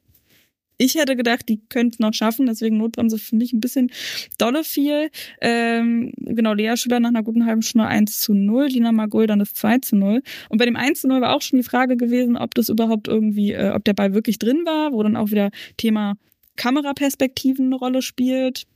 Ich 0.79 0.94
hätte 0.94 1.16
gedacht, 1.16 1.49
die 1.49 1.61
könnten 1.70 1.94
es 1.94 1.99
noch 1.99 2.12
schaffen, 2.12 2.46
deswegen 2.46 2.77
Notbremse 2.77 3.18
finde 3.18 3.46
ich 3.46 3.55
ein 3.55 3.61
bisschen 3.61 3.90
dolle 4.37 4.62
viel. 4.62 5.11
Ähm, 5.40 6.12
genau, 6.18 6.53
Lea 6.53 6.77
Schüler 6.77 7.01
nach 7.01 7.09
einer 7.09 7.22
guten 7.22 7.46
halben 7.46 7.62
Stunde 7.62 7.87
1 7.87 8.20
zu 8.20 8.35
0, 8.35 8.68
Dina 8.68 8.92
Magul 8.92 9.27
dann 9.27 9.38
das 9.38 9.55
2 9.55 9.79
zu 9.79 9.96
0. 9.96 10.22
Und 10.51 10.59
bei 10.59 10.66
dem 10.66 10.77
1 10.77 11.01
zu 11.01 11.09
0 11.09 11.22
war 11.22 11.35
auch 11.35 11.40
schon 11.40 11.59
die 11.59 11.64
Frage 11.64 11.96
gewesen, 11.96 12.37
ob 12.37 12.55
das 12.55 12.68
überhaupt 12.68 13.09
irgendwie, 13.09 13.53
äh, 13.53 13.72
ob 13.75 13.85
der 13.85 13.94
Ball 13.94 14.12
wirklich 14.12 14.38
drin 14.38 14.62
war, 14.66 14.92
wo 14.92 15.03
dann 15.03 15.16
auch 15.16 15.31
wieder 15.31 15.51
Thema 15.79 16.16
Kameraperspektiven 16.57 17.66
eine 17.66 17.77
Rolle 17.77 18.03
spielt 18.03 18.66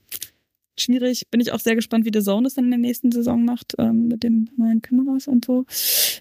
schwierig. 0.81 1.29
Bin 1.31 1.41
ich 1.41 1.53
auch 1.53 1.61
sehr 1.61 1.75
gespannt, 1.75 2.05
wie 2.05 2.11
The 2.13 2.23
Zone 2.23 2.45
das 2.45 2.55
dann 2.55 2.65
in 2.65 2.71
der 2.71 2.79
nächsten 2.79 3.13
Saison 3.13 3.45
macht, 3.45 3.75
ähm, 3.79 4.09
mit 4.09 4.23
den 4.23 4.51
neuen 4.57 4.83
Kameras 4.83 5.29
und 5.29 5.45
so. 5.45 5.65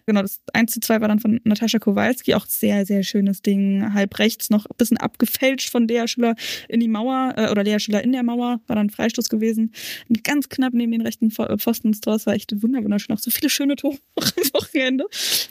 Genau, 0.05 0.21
das 0.21 0.41
1 0.53 0.73
zu 0.73 0.79
2 0.79 1.01
war 1.01 1.07
dann 1.07 1.19
von 1.19 1.39
Natascha 1.43 1.79
Kowalski, 1.79 2.33
auch 2.33 2.45
sehr, 2.45 2.85
sehr 2.85 3.03
schönes 3.03 3.41
Ding. 3.41 3.93
Halb 3.93 4.19
rechts 4.19 4.49
noch 4.49 4.65
ein 4.65 4.75
bisschen 4.77 4.97
abgefälscht 4.97 5.69
von 5.69 5.87
Lea 5.87 6.07
Schüller 6.07 6.35
in 6.67 6.79
die 6.79 6.87
Mauer, 6.87 7.33
äh, 7.37 7.49
oder 7.49 7.63
Lea 7.63 7.79
Schüller 7.79 8.03
in 8.03 8.11
der 8.11 8.23
Mauer, 8.23 8.61
war 8.67 8.75
dann 8.75 8.89
Freistoß 8.89 9.29
gewesen. 9.29 9.71
Und 10.07 10.23
ganz 10.23 10.49
knapp 10.49 10.73
neben 10.73 10.91
den 10.91 11.01
rechten 11.01 11.31
Pfosten 11.31 11.91
des 11.91 12.01
Tors 12.01 12.25
war 12.25 12.33
echt 12.33 12.51
wunderschön. 12.61 13.15
Auch 13.15 13.19
so 13.19 13.31
viele 13.31 13.49
schöne 13.49 13.75
Tore 13.75 13.97
am 14.15 14.25
Wochenende. 14.53 15.05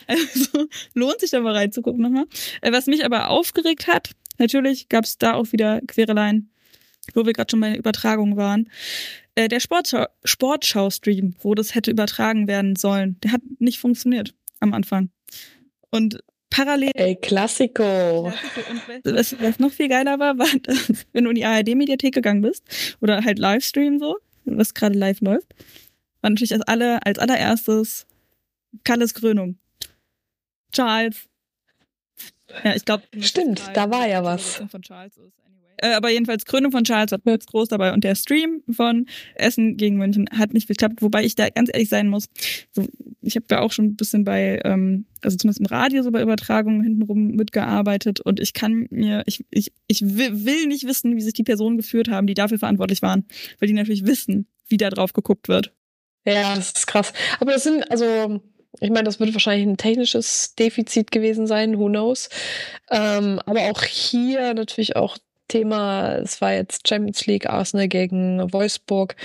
Also 0.06 0.66
lohnt 0.94 1.20
sich 1.20 1.30
da 1.30 1.40
mal 1.40 1.54
reinzugucken 1.54 2.02
nochmal. 2.02 2.26
Äh, 2.60 2.72
was 2.72 2.86
mich 2.86 3.04
aber 3.04 3.28
aufgeregt 3.28 3.86
hat, 3.86 4.10
natürlich 4.38 4.88
gab 4.88 5.04
es 5.04 5.18
da 5.18 5.34
auch 5.34 5.52
wieder 5.52 5.80
Quereleien 5.86 6.50
wo 7.14 7.26
wir 7.26 7.32
gerade 7.32 7.50
schon 7.50 7.60
bei 7.60 7.70
der 7.70 7.78
Übertragung 7.78 8.36
waren. 8.36 8.68
Äh, 9.34 9.48
der 9.48 9.60
Sportschau-Stream, 9.60 11.34
wo 11.40 11.54
das 11.54 11.74
hätte 11.74 11.90
übertragen 11.90 12.48
werden 12.48 12.76
sollen, 12.76 13.18
der 13.22 13.32
hat 13.32 13.42
nicht 13.58 13.78
funktioniert 13.78 14.34
am 14.60 14.74
Anfang. 14.74 15.10
Und 15.90 16.18
parallel. 16.50 16.90
Ey, 16.94 17.16
Klassiko. 17.16 18.32
Was, 19.04 19.40
was 19.40 19.58
noch 19.58 19.70
viel 19.70 19.88
geiler 19.88 20.18
war, 20.18 20.38
war, 20.38 20.48
wenn 21.12 21.24
du 21.24 21.30
in 21.30 21.36
die 21.36 21.44
ARD-Mediathek 21.44 22.14
gegangen 22.14 22.42
bist 22.42 22.64
oder 23.00 23.24
halt 23.24 23.38
Livestream 23.38 23.98
so, 23.98 24.16
was 24.44 24.74
gerade 24.74 24.98
live 24.98 25.20
läuft, 25.20 25.54
war 26.20 26.30
natürlich 26.30 26.52
als, 26.52 26.62
alle, 26.62 27.04
als 27.06 27.18
allererstes 27.18 28.06
Kalles 28.84 29.14
Krönung. 29.14 29.58
Charles. 30.72 31.28
Ja, 32.64 32.74
ich 32.74 32.84
glaube. 32.84 33.04
Stimmt, 33.20 33.62
da 33.74 33.90
war 33.90 34.06
ja 34.06 34.24
was. 34.24 34.62
Von 34.70 34.82
Charles 34.82 35.16
ist. 35.16 35.47
Äh, 35.78 35.94
aber 35.94 36.10
jedenfalls 36.10 36.44
Krönung 36.44 36.72
von 36.72 36.84
Charles 36.84 37.12
war 37.12 37.20
jetzt 37.26 37.48
groß 37.48 37.68
dabei 37.68 37.92
und 37.92 38.04
der 38.04 38.14
Stream 38.14 38.62
von 38.70 39.06
Essen 39.34 39.76
gegen 39.76 39.96
München 39.96 40.28
hat 40.32 40.52
nicht 40.52 40.68
geklappt, 40.68 41.02
wobei 41.02 41.24
ich 41.24 41.34
da 41.34 41.48
ganz 41.50 41.70
ehrlich 41.72 41.88
sein 41.88 42.08
muss. 42.08 42.28
So, 42.72 42.86
ich 43.22 43.36
habe 43.36 43.46
ja 43.50 43.60
auch 43.60 43.72
schon 43.72 43.86
ein 43.86 43.96
bisschen 43.96 44.24
bei, 44.24 44.60
ähm, 44.64 45.06
also 45.22 45.36
zumindest 45.36 45.60
im 45.60 45.66
Radio 45.66 46.02
so 46.02 46.10
bei 46.10 46.22
Übertragungen 46.22 46.82
hintenrum 46.82 47.28
mitgearbeitet 47.28 48.20
und 48.20 48.40
ich 48.40 48.52
kann 48.52 48.86
mir, 48.90 49.22
ich, 49.26 49.44
ich, 49.50 49.72
ich 49.86 50.02
will, 50.02 50.44
will 50.44 50.66
nicht 50.66 50.84
wissen, 50.84 51.16
wie 51.16 51.20
sich 51.20 51.34
die 51.34 51.44
Personen 51.44 51.76
geführt 51.76 52.08
haben, 52.08 52.26
die 52.26 52.34
dafür 52.34 52.58
verantwortlich 52.58 53.02
waren, 53.02 53.26
weil 53.58 53.68
die 53.68 53.74
natürlich 53.74 54.06
wissen, 54.06 54.46
wie 54.68 54.76
da 54.76 54.90
drauf 54.90 55.12
geguckt 55.12 55.48
wird. 55.48 55.72
Ja, 56.24 56.54
das 56.54 56.72
ist 56.72 56.86
krass. 56.86 57.12
Aber 57.40 57.52
das 57.52 57.62
sind, 57.62 57.90
also 57.90 58.40
ich 58.80 58.90
meine, 58.90 59.04
das 59.04 59.18
wird 59.18 59.32
wahrscheinlich 59.32 59.66
ein 59.66 59.76
technisches 59.76 60.54
Defizit 60.54 61.10
gewesen 61.10 61.46
sein, 61.46 61.78
who 61.78 61.86
knows. 61.86 62.28
Ähm, 62.90 63.40
aber 63.46 63.60
auch 63.70 63.82
hier 63.82 64.54
natürlich 64.54 64.96
auch 64.96 65.18
Thema, 65.48 66.16
es 66.16 66.40
war 66.40 66.52
jetzt 66.52 66.88
Champions 66.88 67.26
League 67.26 67.48
Arsenal 67.48 67.88
gegen 67.88 68.52
Wolfsburg, 68.52 69.16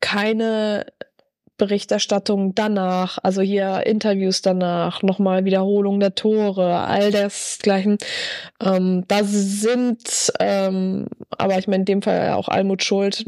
keine 0.00 0.86
Berichterstattung 1.56 2.54
danach, 2.54 3.18
also 3.22 3.40
hier 3.40 3.86
Interviews 3.86 4.42
danach, 4.42 5.02
nochmal 5.02 5.44
Wiederholung 5.44 6.00
der 6.00 6.14
Tore, 6.14 6.78
all 6.80 7.12
das 7.12 7.58
Gleichen. 7.62 7.98
Ähm, 8.60 9.04
da 9.06 9.20
sind, 9.22 10.32
ähm, 10.40 11.06
aber 11.30 11.58
ich 11.58 11.68
meine 11.68 11.82
in 11.82 11.84
dem 11.84 12.02
Fall 12.02 12.32
auch 12.32 12.48
Almut 12.48 12.82
schuld. 12.82 13.24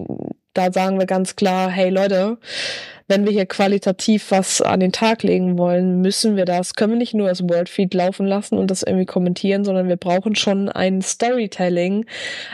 Da 0.54 0.72
sagen 0.72 0.98
wir 0.98 1.06
ganz 1.06 1.36
klar, 1.36 1.70
hey 1.70 1.90
Leute, 1.90 2.38
wenn 3.08 3.24
wir 3.24 3.32
hier 3.32 3.46
qualitativ 3.46 4.30
was 4.30 4.60
an 4.60 4.80
den 4.80 4.92
Tag 4.92 5.22
legen 5.22 5.58
wollen, 5.58 6.00
müssen 6.00 6.36
wir 6.36 6.44
das, 6.44 6.74
können 6.74 6.92
wir 6.92 6.98
nicht 6.98 7.14
nur 7.14 7.28
das 7.28 7.42
Worldfeed 7.42 7.94
laufen 7.94 8.26
lassen 8.26 8.58
und 8.58 8.70
das 8.70 8.82
irgendwie 8.82 9.06
kommentieren, 9.06 9.64
sondern 9.64 9.88
wir 9.88 9.96
brauchen 9.96 10.34
schon 10.34 10.68
ein 10.68 11.02
Storytelling. 11.02 12.06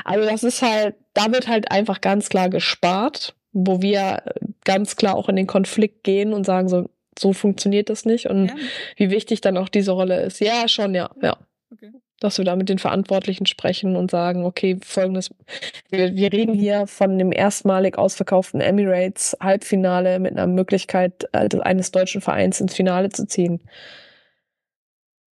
Also 0.04 0.28
das 0.28 0.42
ist 0.42 0.62
halt, 0.62 0.94
da 1.14 1.32
wird 1.32 1.48
halt 1.48 1.70
einfach 1.70 2.00
ganz 2.00 2.28
klar 2.28 2.50
gespart, 2.50 3.34
wo 3.52 3.80
wir 3.80 4.22
ganz 4.64 4.96
klar 4.96 5.16
auch 5.16 5.28
in 5.28 5.36
den 5.36 5.46
Konflikt 5.46 6.04
gehen 6.04 6.32
und 6.32 6.44
sagen 6.44 6.68
so, 6.68 6.88
so 7.18 7.32
funktioniert 7.32 7.90
das 7.90 8.04
nicht 8.04 8.26
und 8.26 8.48
ja. 8.48 8.54
wie 8.96 9.10
wichtig 9.10 9.40
dann 9.40 9.56
auch 9.56 9.68
diese 9.68 9.92
Rolle 9.92 10.22
ist. 10.22 10.40
Ja, 10.40 10.68
schon, 10.68 10.94
ja, 10.94 11.10
ja. 11.22 11.36
Okay 11.70 11.92
dass 12.22 12.38
wir 12.38 12.44
da 12.44 12.56
mit 12.56 12.68
den 12.68 12.78
Verantwortlichen 12.78 13.46
sprechen 13.46 13.96
und 13.96 14.10
sagen, 14.10 14.44
okay, 14.44 14.78
folgendes, 14.84 15.30
wir, 15.90 16.14
wir 16.14 16.32
reden 16.32 16.54
hier 16.54 16.86
von 16.86 17.18
dem 17.18 17.32
erstmalig 17.32 17.98
ausverkauften 17.98 18.60
Emirates 18.60 19.36
Halbfinale 19.40 20.18
mit 20.18 20.32
einer 20.32 20.46
Möglichkeit 20.46 21.28
also 21.34 21.60
eines 21.60 21.90
deutschen 21.90 22.20
Vereins 22.20 22.60
ins 22.60 22.74
Finale 22.74 23.10
zu 23.10 23.26
ziehen. 23.26 23.60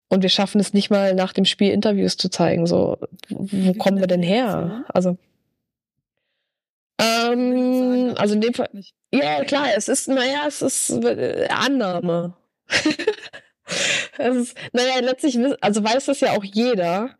Und 0.09 0.23
wir 0.23 0.31
schaffen 0.31 0.61
es 0.61 0.73
nicht 0.73 0.91
mal 0.91 1.15
nach 1.15 1.33
dem 1.33 1.45
Spiel 1.45 1.71
Interviews 1.71 2.17
zu 2.17 2.31
zeigen. 2.31 2.67
So, 2.67 2.97
wo 3.29 3.75
kommen 3.75 4.01
wir 4.01 4.07
denn 4.07 4.23
her? 4.23 4.85
Also 4.89 5.19
ähm, 6.99 8.15
also 8.17 8.35
in 8.35 8.41
dem 8.41 8.55
Fall. 8.55 8.69
Ja, 9.13 9.45
klar, 9.45 9.69
es 9.77 9.89
ist, 9.89 10.09
naja, 10.09 10.45
es 10.47 10.63
ist 10.63 10.91
äh, 10.91 11.49
Annahme. 11.51 12.35
Das 14.19 14.37
ist, 14.37 14.57
naja, 14.73 15.01
letztlich, 15.01 15.39
also 15.61 15.83
weiß 15.83 16.07
das 16.07 16.21
ja 16.21 16.33
auch 16.33 16.45
jeder. 16.45 17.11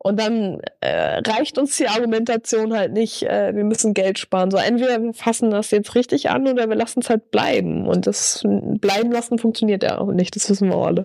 Und 0.00 0.20
dann 0.20 0.60
äh, 0.80 1.18
reicht 1.28 1.58
uns 1.58 1.76
die 1.76 1.88
Argumentation 1.88 2.72
halt 2.72 2.92
nicht, 2.92 3.24
äh, 3.24 3.54
wir 3.54 3.64
müssen 3.64 3.94
Geld 3.94 4.18
sparen. 4.18 4.50
So 4.50 4.56
entweder 4.56 5.02
wir 5.02 5.12
fassen 5.12 5.50
das 5.50 5.72
jetzt 5.72 5.96
richtig 5.96 6.30
an 6.30 6.46
oder 6.46 6.68
wir 6.68 6.76
lassen 6.76 7.00
es 7.00 7.10
halt 7.10 7.32
bleiben. 7.32 7.86
Und 7.86 8.06
das 8.06 8.42
bleiben 8.44 9.10
lassen 9.10 9.38
funktioniert 9.38 9.82
ja 9.82 9.98
auch 9.98 10.12
nicht, 10.12 10.36
das 10.36 10.48
wissen 10.48 10.68
wir 10.68 10.76
alle. 10.76 11.04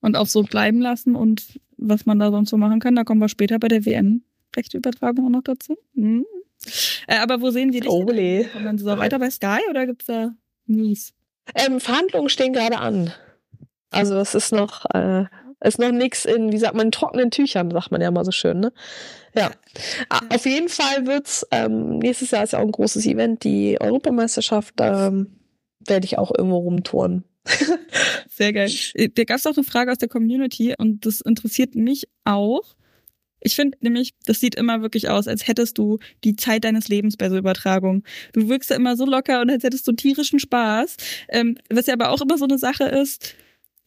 Und 0.00 0.16
auch 0.16 0.26
so 0.26 0.42
bleiben 0.42 0.80
lassen 0.80 1.14
und 1.14 1.60
was 1.76 2.04
man 2.04 2.18
da 2.18 2.30
sonst 2.30 2.50
so 2.50 2.56
machen 2.56 2.80
kann, 2.80 2.96
da 2.96 3.04
kommen 3.04 3.20
wir 3.20 3.28
später 3.28 3.58
bei 3.60 3.68
der 3.68 3.86
WM. 3.86 4.22
Rechte 4.56 4.78
Übertragung 4.78 5.26
auch 5.26 5.30
noch 5.30 5.42
dazu. 5.44 5.76
Hm. 5.94 6.26
Äh, 7.06 7.18
aber 7.18 7.40
wo 7.40 7.50
sehen 7.50 7.72
wir 7.72 7.82
dich? 7.82 7.90
Ole. 7.90 8.46
Kommen 8.52 8.78
Sie 8.78 8.84
so 8.84 8.98
weiter 8.98 9.18
bei 9.18 9.30
Sky 9.30 9.60
oder 9.70 9.86
gibt's 9.86 10.06
da 10.06 10.30
News? 10.66 11.12
Ähm, 11.54 11.78
Verhandlungen 11.78 12.28
stehen 12.28 12.52
gerade 12.52 12.78
an. 12.78 13.12
Also 13.96 14.16
es 14.16 14.34
ist 14.34 14.52
noch, 14.52 14.84
äh, 14.94 15.24
ist 15.60 15.78
noch 15.78 15.90
nichts 15.90 16.24
in, 16.24 16.52
wie 16.52 16.58
sagt 16.58 16.74
man, 16.74 16.86
in 16.86 16.92
trockenen 16.92 17.30
Tüchern, 17.30 17.70
sagt 17.70 17.90
man 17.90 18.00
ja 18.00 18.10
mal 18.10 18.24
so 18.24 18.32
schön, 18.32 18.60
ne? 18.60 18.72
Ja. 19.34 19.50
Auf 20.30 20.46
jeden 20.46 20.68
Fall 20.68 21.06
wird's, 21.06 21.46
ähm, 21.50 21.98
nächstes 21.98 22.30
Jahr 22.30 22.44
ist 22.44 22.52
ja 22.52 22.58
auch 22.58 22.64
ein 22.64 22.72
großes 22.72 23.06
Event, 23.06 23.44
die 23.44 23.80
Europameisterschaft, 23.80 24.74
ähm, 24.80 25.38
werde 25.86 26.06
ich 26.06 26.18
auch 26.18 26.32
irgendwo 26.36 26.58
rumtouren. 26.58 27.24
Sehr 28.28 28.52
geil. 28.52 28.70
Da 29.14 29.24
gab 29.24 29.38
es 29.38 29.46
auch 29.46 29.56
eine 29.56 29.64
Frage 29.64 29.92
aus 29.92 29.98
der 29.98 30.08
Community 30.08 30.74
und 30.76 31.06
das 31.06 31.20
interessiert 31.20 31.74
mich 31.74 32.08
auch. 32.24 32.74
Ich 33.40 33.54
finde 33.54 33.78
nämlich, 33.80 34.14
das 34.24 34.40
sieht 34.40 34.54
immer 34.54 34.82
wirklich 34.82 35.08
aus, 35.08 35.28
als 35.28 35.46
hättest 35.46 35.78
du 35.78 35.98
die 36.24 36.36
Zeit 36.36 36.64
deines 36.64 36.88
Lebens 36.88 37.16
bei 37.16 37.28
so 37.28 37.36
Übertragung. 37.36 38.02
Du 38.32 38.48
wirkst 38.48 38.70
ja 38.70 38.76
immer 38.76 38.96
so 38.96 39.04
locker 39.04 39.40
und 39.40 39.50
als 39.50 39.62
hättest 39.62 39.86
du 39.86 39.92
tierischen 39.92 40.40
Spaß. 40.40 40.96
Ähm, 41.28 41.56
was 41.70 41.86
ja 41.86 41.94
aber 41.94 42.10
auch 42.10 42.20
immer 42.20 42.38
so 42.38 42.44
eine 42.44 42.58
Sache 42.58 42.84
ist, 42.84 43.36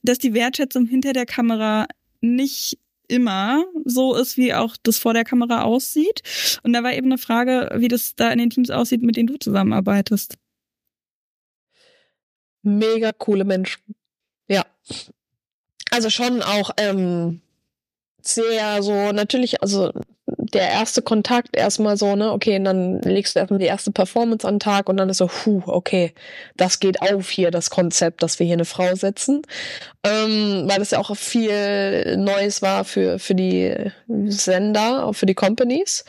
dass 0.01 0.17
die 0.17 0.33
Wertschätzung 0.33 0.85
hinter 0.85 1.13
der 1.13 1.25
Kamera 1.25 1.87
nicht 2.21 2.77
immer 3.07 3.65
so 3.85 4.15
ist, 4.15 4.37
wie 4.37 4.53
auch 4.53 4.77
das 4.83 4.99
vor 4.99 5.13
der 5.13 5.23
Kamera 5.23 5.63
aussieht. 5.63 6.21
Und 6.63 6.73
da 6.73 6.83
war 6.83 6.93
eben 6.93 7.07
eine 7.07 7.17
Frage, 7.17 7.69
wie 7.75 7.87
das 7.87 8.15
da 8.15 8.31
in 8.31 8.37
den 8.37 8.49
Teams 8.49 8.69
aussieht, 8.69 9.01
mit 9.01 9.17
denen 9.17 9.27
du 9.27 9.37
zusammenarbeitest. 9.37 10.35
Mega 12.61 13.11
coole 13.11 13.45
Menschen. 13.45 13.81
Ja. 14.47 14.65
Also 15.91 16.09
schon 16.09 16.43
auch 16.43 16.71
ähm, 16.77 17.41
sehr 18.21 18.83
so, 18.83 19.11
natürlich, 19.11 19.61
also 19.61 19.91
der 20.53 20.69
erste 20.69 21.01
Kontakt 21.01 21.55
erstmal 21.55 21.97
so, 21.97 22.15
ne, 22.15 22.31
okay, 22.31 22.57
und 22.57 22.65
dann 22.65 23.01
legst 23.01 23.35
du 23.35 23.39
erstmal 23.39 23.59
die 23.59 23.65
erste 23.65 23.91
Performance 23.91 24.47
an 24.47 24.55
den 24.55 24.59
Tag 24.59 24.89
und 24.89 24.97
dann 24.97 25.09
ist 25.09 25.17
so, 25.17 25.27
puh, 25.27 25.61
okay, 25.65 26.13
das 26.57 26.79
geht 26.79 27.01
auf 27.01 27.29
hier, 27.29 27.51
das 27.51 27.69
Konzept, 27.69 28.23
dass 28.23 28.39
wir 28.39 28.45
hier 28.45 28.53
eine 28.53 28.65
Frau 28.65 28.95
setzen. 28.95 29.41
Ähm, 30.01 30.63
weil 30.65 30.79
das 30.79 30.91
ja 30.91 30.99
auch 30.99 31.13
viel 31.17 32.15
Neues 32.15 32.61
war 32.61 32.85
für, 32.85 33.19
für 33.19 33.35
die 33.35 33.75
Sender, 34.07 35.05
auch 35.05 35.13
für 35.13 35.25
die 35.25 35.33
Companies. 35.33 36.05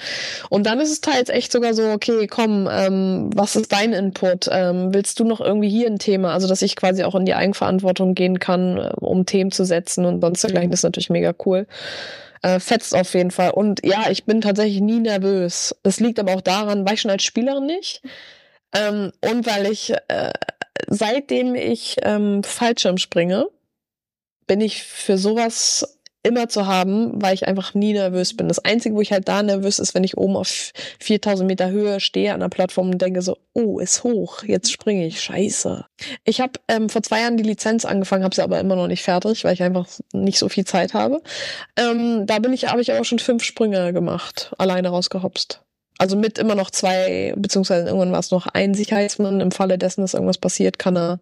Und 0.49 0.67
dann 0.67 0.79
ist 0.79 0.93
es 0.93 1.01
teils 1.01 1.29
echt 1.29 1.51
sogar 1.51 1.75
so, 1.75 1.91
okay, 1.91 2.29
komm, 2.29 2.69
ähm, 2.71 3.31
was 3.35 3.57
ist 3.57 3.73
dein 3.73 3.93
Input? 3.93 4.49
Ähm, 4.53 4.95
willst 4.95 5.19
du 5.19 5.25
noch 5.25 5.41
irgendwie 5.41 5.69
hier 5.69 5.89
ein 5.89 5.99
Thema? 5.99 6.33
Also, 6.33 6.47
dass 6.47 6.63
ich 6.63 6.77
quasi 6.77 7.03
auch 7.03 7.17
in 7.17 7.25
die 7.25 7.35
Eigenverantwortung 7.35 8.15
gehen 8.15 8.39
kann, 8.39 8.79
äh, 8.79 8.93
um 9.01 9.27
Themen 9.27 9.51
zu 9.51 9.65
setzen 9.65 10.05
und 10.05 10.21
sonst 10.21 10.45
dergleichen, 10.45 10.71
das 10.71 10.81
ist 10.81 10.85
natürlich 10.85 11.11
mega 11.11 11.35
cool 11.45 11.67
äh, 12.43 12.61
fetzt 12.61 12.95
auf 12.95 13.15
jeden 13.15 13.31
Fall. 13.31 13.51
Und 13.51 13.85
ja, 13.85 14.11
ich 14.11 14.25
bin 14.25 14.41
tatsächlich 14.41 14.81
nie 14.81 15.01
nervös. 15.01 15.75
Das 15.83 16.01
liegt 16.01 16.19
aber 16.19 16.35
auch 16.35 16.41
daran, 16.41 16.87
weil 16.87 16.95
ich 16.95 17.01
schon 17.03 17.11
als 17.11 17.23
Spielerin 17.23 17.67
nicht. 17.67 18.03
Ähm, 18.75 19.13
und 19.21 19.47
weil 19.47 19.71
ich, 19.71 19.93
äh, 20.09 20.33
seitdem 20.87 21.55
ich 21.55 21.97
ähm, 22.03 22.43
Fallschirm 22.43 22.99
springe, 22.99 23.49
bin 24.47 24.61
ich 24.61 24.83
für 24.83 25.19
sowas 25.19 26.00
immer 26.23 26.49
zu 26.49 26.67
haben, 26.67 27.23
weil 27.23 27.35
ich 27.35 27.49
einfach 27.49 27.75
nie 27.75 27.93
nervös 27.93 28.37
bin. 28.37 28.49
Das 28.49 28.59
Einzige, 28.59 28.95
wo 28.95 29.01
ich 29.01 29.13
halt 29.13 29.29
da 29.29 29.43
nervös 29.43 29.79
ist, 29.79 29.95
wenn 29.95 30.05
ich 30.05 30.19
oben 30.19 30.37
auf 30.37 30.73
4000 31.01 31.47
Meter 31.47 31.71
Höhe 31.71 32.01
stehe 32.01 32.35
an 32.35 32.41
der 32.41 32.49
Plattform 32.49 32.91
und 32.91 33.01
denke 33.01 33.23
so, 33.23 33.39
oh, 33.55 33.79
ist 33.79 34.05
hoch, 34.05 34.43
jetzt 34.45 34.71
springe 34.71 35.07
ich, 35.07 35.21
scheiße. 35.23 35.87
Ich 36.25 36.41
habe 36.41 36.53
ähm, 36.69 36.89
vor 36.89 37.03
zwei 37.03 37.21
Jahren 37.21 37.39
die 37.39 37.43
Lizenz 37.43 37.85
angefangen, 37.85 38.25
habe 38.25 38.35
sie 38.35 38.43
aber 38.43 38.61
immer 38.61 38.77
noch 38.77 38.87
nicht 38.87 39.03
fertig, 39.03 39.45
weil 39.45 39.55
ich 39.55 39.63
einfach 39.63 39.87
nicht 40.13 40.39
so 40.39 40.49
viel 40.49 40.67
Zeit 40.67 40.93
habe. 40.93 41.23
Ähm, 41.77 42.27
da 42.27 42.39
bin 42.39 42.53
ich, 42.53 42.69
habe 42.69 42.83
ich 42.83 42.93
aber 42.93 43.05
schon 43.05 43.19
fünf 43.19 43.43
Sprünge 43.43 43.93
gemacht, 43.93 44.53
alleine 44.59 44.89
rausgehopst. 44.89 45.63
Also 45.99 46.17
mit 46.17 46.39
immer 46.39 46.55
noch 46.55 46.71
zwei, 46.71 47.35
beziehungsweise 47.37 47.87
irgendwann 47.87 48.13
war 48.13 48.21
es 48.21 48.31
noch 48.31 48.47
ein 48.47 48.73
Sicherheitsmann. 48.73 49.41
Im 49.41 49.51
Falle 49.51 49.77
dessen, 49.77 50.01
dass 50.01 50.15
irgendwas 50.15 50.39
passiert, 50.39 50.79
kann 50.79 50.97
er 50.97 51.21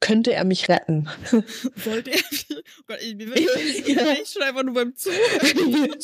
könnte 0.00 0.32
er 0.32 0.44
mich 0.44 0.68
retten. 0.68 1.08
Sollte 1.76 2.10
er 2.10 2.22
mich? 2.30 2.46
Oh 2.50 2.82
Gott, 2.86 2.98
ich, 3.00 3.18
wird 3.18 3.88
ja. 3.88 4.16
schon 4.24 4.42
einfach 4.42 4.62
nur 4.62 4.74
beim 4.74 4.94
Zuhören. 4.96 5.90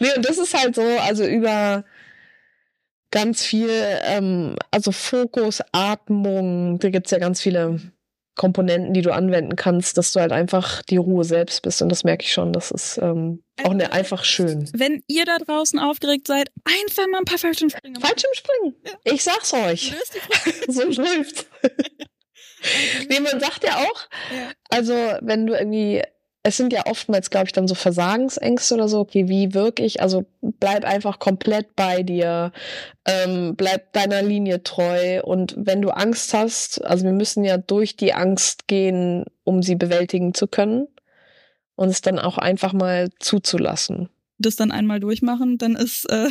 nee, 0.00 0.12
und 0.16 0.24
das 0.24 0.38
ist 0.38 0.54
halt 0.54 0.74
so, 0.74 0.82
also 0.82 1.24
über 1.24 1.84
ganz 3.10 3.44
viel, 3.44 3.70
ähm, 3.70 4.56
also 4.70 4.90
Fokus, 4.90 5.62
Atmung, 5.72 6.78
da 6.80 6.90
gibt's 6.90 7.12
ja 7.12 7.18
ganz 7.18 7.40
viele 7.40 7.80
Komponenten, 8.36 8.92
die 8.94 9.02
du 9.02 9.12
anwenden 9.12 9.54
kannst, 9.54 9.96
dass 9.96 10.12
du 10.12 10.20
halt 10.20 10.32
einfach 10.32 10.82
die 10.82 10.96
Ruhe 10.96 11.22
selbst 11.22 11.62
bist. 11.62 11.80
Und 11.82 11.88
das 11.88 12.02
merke 12.02 12.24
ich 12.24 12.32
schon, 12.32 12.52
das 12.52 12.72
ist 12.72 12.98
ähm, 12.98 13.44
auch 13.62 13.72
ne, 13.72 13.92
einfach 13.92 14.24
schön. 14.24 14.68
Wenn 14.74 15.04
ihr 15.06 15.24
da 15.24 15.38
draußen 15.38 15.78
aufgeregt 15.78 16.26
seid, 16.26 16.50
einfach 16.64 17.06
mal 17.06 17.18
ein 17.18 17.24
paar 17.24 17.38
Fallschirmspringen 17.38 18.00
machen. 18.00 18.08
Fallschirmspringen? 18.08 18.74
Ja. 18.84 19.12
Ich 19.12 19.22
sag's 19.22 19.52
euch. 19.52 19.94
so 20.68 20.82
läuft's. 20.82 21.46
nee, 23.08 23.20
man 23.20 23.40
sagt 23.40 23.64
ja 23.64 23.76
auch, 23.76 24.08
ja. 24.32 24.50
also 24.70 24.94
wenn 25.20 25.46
du 25.46 25.54
irgendwie, 25.54 26.02
es 26.42 26.56
sind 26.56 26.72
ja 26.72 26.82
oftmals, 26.86 27.30
glaube 27.30 27.46
ich, 27.46 27.52
dann 27.52 27.68
so 27.68 27.74
Versagensängste 27.74 28.74
oder 28.74 28.88
so, 28.88 29.00
okay, 29.00 29.28
wie 29.28 29.54
wirklich, 29.54 30.00
also 30.02 30.26
bleib 30.40 30.84
einfach 30.84 31.18
komplett 31.18 31.74
bei 31.76 32.02
dir, 32.02 32.52
ähm, 33.06 33.54
bleib 33.56 33.92
deiner 33.92 34.22
Linie 34.22 34.62
treu 34.62 35.22
und 35.22 35.54
wenn 35.56 35.82
du 35.82 35.90
Angst 35.90 36.34
hast, 36.34 36.84
also 36.84 37.04
wir 37.04 37.12
müssen 37.12 37.44
ja 37.44 37.56
durch 37.56 37.96
die 37.96 38.14
Angst 38.14 38.66
gehen, 38.66 39.24
um 39.44 39.62
sie 39.62 39.76
bewältigen 39.76 40.34
zu 40.34 40.46
können 40.46 40.88
und 41.76 41.88
es 41.88 42.02
dann 42.02 42.18
auch 42.18 42.38
einfach 42.38 42.72
mal 42.72 43.10
zuzulassen. 43.18 44.08
Das 44.38 44.56
dann 44.56 44.72
einmal 44.72 45.00
durchmachen, 45.00 45.58
dann 45.58 45.76
ist 45.76 46.10
äh 46.10 46.28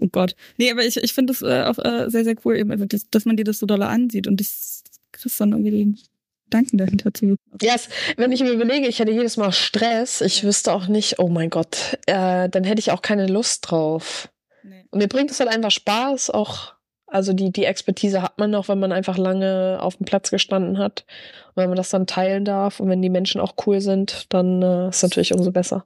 Oh 0.00 0.08
Gott. 0.10 0.34
Nee, 0.56 0.70
aber 0.70 0.84
ich, 0.84 0.96
ich 0.96 1.12
finde 1.12 1.32
das 1.32 1.42
äh, 1.42 1.64
auch 1.64 1.78
äh, 1.78 2.10
sehr, 2.10 2.24
sehr 2.24 2.36
cool, 2.44 2.56
eben, 2.56 2.70
also 2.70 2.84
dass, 2.84 3.08
dass 3.10 3.24
man 3.24 3.36
dir 3.36 3.44
das 3.44 3.58
so 3.58 3.66
doll 3.66 3.82
ansieht. 3.82 4.26
Und 4.26 4.40
das 4.40 4.75
kriegst 5.16 5.40
dann 5.40 5.52
irgendwie 5.52 5.70
den 5.70 5.98
Gedanken 6.44 6.78
dahinter 6.78 7.12
zu. 7.12 7.36
Yes. 7.60 7.88
Wenn 8.16 8.32
ich 8.32 8.40
mir 8.40 8.52
überlege, 8.52 8.86
ich 8.86 8.98
hätte 8.98 9.12
jedes 9.12 9.36
Mal 9.36 9.52
Stress, 9.52 10.20
ich 10.20 10.44
wüsste 10.44 10.72
auch 10.72 10.86
nicht, 10.86 11.18
oh 11.18 11.28
mein 11.28 11.50
Gott, 11.50 11.98
äh, 12.06 12.48
dann 12.48 12.64
hätte 12.64 12.78
ich 12.78 12.92
auch 12.92 13.02
keine 13.02 13.26
Lust 13.26 13.70
drauf. 13.70 14.28
Nee. 14.62 14.84
Und 14.90 15.00
mir 15.00 15.08
bringt 15.08 15.30
es 15.30 15.40
halt 15.40 15.50
einfach 15.50 15.72
Spaß, 15.72 16.30
auch, 16.30 16.74
also 17.06 17.32
die, 17.32 17.50
die 17.50 17.64
Expertise 17.64 18.22
hat 18.22 18.38
man 18.38 18.50
noch, 18.50 18.68
wenn 18.68 18.78
man 18.78 18.92
einfach 18.92 19.18
lange 19.18 19.78
auf 19.80 19.96
dem 19.96 20.06
Platz 20.06 20.30
gestanden 20.30 20.78
hat. 20.78 21.04
Und 21.48 21.62
wenn 21.62 21.68
man 21.68 21.76
das 21.76 21.90
dann 21.90 22.06
teilen 22.06 22.44
darf 22.44 22.78
und 22.78 22.88
wenn 22.88 23.02
die 23.02 23.10
Menschen 23.10 23.40
auch 23.40 23.54
cool 23.66 23.80
sind, 23.80 24.26
dann 24.28 24.62
äh, 24.62 24.88
ist 24.88 24.96
es 24.96 25.02
natürlich 25.02 25.34
umso 25.34 25.50
besser. 25.50 25.84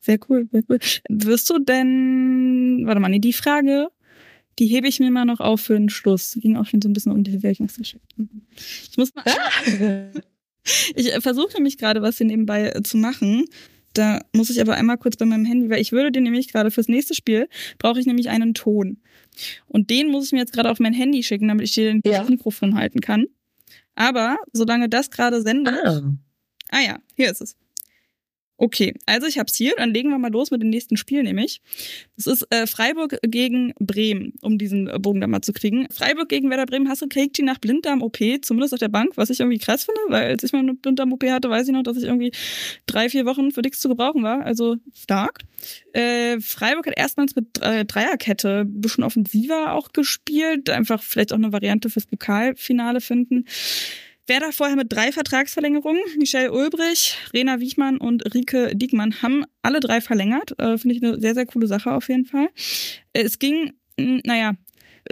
Sehr 0.00 0.18
cool, 0.28 0.48
sehr 0.52 0.62
cool. 0.68 0.78
Wirst 1.08 1.48
du 1.50 1.58
denn, 1.58 2.82
warte 2.84 3.00
mal, 3.00 3.08
nee, 3.08 3.18
die 3.18 3.32
Frage 3.32 3.88
die 4.60 4.66
hebe 4.66 4.86
ich 4.86 5.00
mir 5.00 5.10
mal 5.10 5.24
noch 5.24 5.40
auf 5.40 5.62
für 5.62 5.72
den 5.72 5.88
Schluss. 5.88 6.36
Ging 6.40 6.56
auch 6.56 6.66
schon 6.66 6.82
so 6.82 6.88
ein 6.88 6.92
bisschen 6.92 7.12
um 7.12 7.24
die 7.24 7.42
Weltmeisterschaften. 7.42 8.46
Ich 8.90 8.96
muss 8.98 9.12
mal. 9.14 9.24
ich 10.94 11.12
äh, 11.14 11.20
versuche 11.20 11.54
nämlich 11.54 11.78
gerade 11.78 12.02
was 12.02 12.18
hier 12.18 12.26
nebenbei 12.26 12.68
äh, 12.68 12.82
zu 12.82 12.98
machen. 12.98 13.46
Da 13.94 14.20
muss 14.34 14.50
ich 14.50 14.60
aber 14.60 14.74
einmal 14.74 14.98
kurz 14.98 15.16
bei 15.16 15.24
meinem 15.24 15.46
Handy, 15.46 15.70
weil 15.70 15.80
ich 15.80 15.92
würde 15.92 16.12
dir 16.12 16.20
nämlich 16.20 16.52
gerade 16.52 16.70
fürs 16.70 16.88
nächste 16.88 17.14
Spiel 17.14 17.48
brauche 17.78 17.98
ich 17.98 18.06
nämlich 18.06 18.28
einen 18.28 18.54
Ton. 18.54 18.98
Und 19.66 19.90
den 19.90 20.10
muss 20.10 20.26
ich 20.26 20.32
mir 20.32 20.38
jetzt 20.38 20.52
gerade 20.52 20.70
auf 20.70 20.78
mein 20.78 20.92
Handy 20.92 21.22
schicken, 21.22 21.48
damit 21.48 21.64
ich 21.64 21.74
dir 21.74 21.90
den 21.90 22.02
ja. 22.04 22.22
Mikrofon 22.22 22.76
halten 22.76 23.00
kann. 23.00 23.26
Aber 23.94 24.36
solange 24.52 24.88
das 24.88 25.10
gerade 25.10 25.42
sendet. 25.42 25.74
Ah. 25.84 26.02
ah 26.70 26.80
ja, 26.80 26.98
hier 27.16 27.30
ist 27.30 27.40
es. 27.40 27.56
Okay, 28.62 28.92
also 29.06 29.26
ich 29.26 29.38
hab's 29.38 29.56
hier, 29.56 29.72
dann 29.78 29.94
legen 29.94 30.10
wir 30.10 30.18
mal 30.18 30.30
los 30.30 30.50
mit 30.50 30.60
dem 30.60 30.68
nächsten 30.68 30.98
Spiel 30.98 31.22
nämlich. 31.22 31.62
Das 32.16 32.26
ist 32.26 32.46
äh, 32.50 32.66
Freiburg 32.66 33.16
gegen 33.22 33.72
Bremen, 33.80 34.34
um 34.42 34.58
diesen 34.58 34.86
äh, 34.86 34.98
Bogen 34.98 35.22
da 35.22 35.26
mal 35.26 35.40
zu 35.40 35.54
kriegen. 35.54 35.88
Freiburg 35.90 36.28
gegen 36.28 36.50
Werder 36.50 36.66
Bremen 36.66 36.86
hast 36.86 37.00
du 37.00 37.08
kriegt 37.08 37.38
die 37.38 37.42
nach 37.42 37.56
Blinddarm-OP, 37.56 38.18
zumindest 38.42 38.74
auf 38.74 38.78
der 38.78 38.90
Bank, 38.90 39.12
was 39.16 39.30
ich 39.30 39.40
irgendwie 39.40 39.56
krass 39.56 39.84
finde, 39.84 40.00
weil 40.08 40.28
als 40.28 40.42
ich 40.42 40.52
mal 40.52 40.58
eine 40.58 40.74
Blinddarm-OP 40.74 41.24
hatte, 41.30 41.48
weiß 41.48 41.68
ich 41.68 41.72
noch, 41.72 41.84
dass 41.84 41.96
ich 41.96 42.04
irgendwie 42.04 42.32
drei, 42.84 43.08
vier 43.08 43.24
Wochen 43.24 43.50
für 43.50 43.62
nichts 43.62 43.80
zu 43.80 43.88
gebrauchen 43.88 44.22
war, 44.22 44.44
also 44.44 44.76
stark. 44.92 45.38
Äh, 45.94 46.38
Freiburg 46.40 46.86
hat 46.86 46.98
erstmals 46.98 47.34
mit 47.36 47.62
äh, 47.62 47.86
Dreierkette 47.86 48.66
ein 48.66 48.80
bisschen 48.82 49.04
offensiver 49.04 49.72
auch 49.72 49.94
gespielt, 49.94 50.68
einfach 50.68 51.02
vielleicht 51.02 51.32
auch 51.32 51.38
eine 51.38 51.54
Variante 51.54 51.88
fürs 51.88 52.04
Pokalfinale 52.04 53.00
finden. 53.00 53.46
Werder 54.30 54.52
vorher 54.52 54.76
mit 54.76 54.92
drei 54.92 55.10
Vertragsverlängerungen. 55.10 56.00
Michelle 56.16 56.52
Ulbrich, 56.52 57.16
Rena 57.34 57.58
Wiechmann 57.58 57.98
und 57.98 58.32
Rike 58.32 58.76
Diekmann 58.76 59.22
haben 59.22 59.44
alle 59.60 59.80
drei 59.80 60.00
verlängert. 60.00 60.56
Äh, 60.60 60.78
Finde 60.78 60.94
ich 60.94 61.02
eine 61.02 61.20
sehr, 61.20 61.34
sehr 61.34 61.46
coole 61.46 61.66
Sache 61.66 61.90
auf 61.90 62.08
jeden 62.08 62.26
Fall. 62.26 62.48
Es 63.12 63.40
ging, 63.40 63.72
naja, 63.98 64.52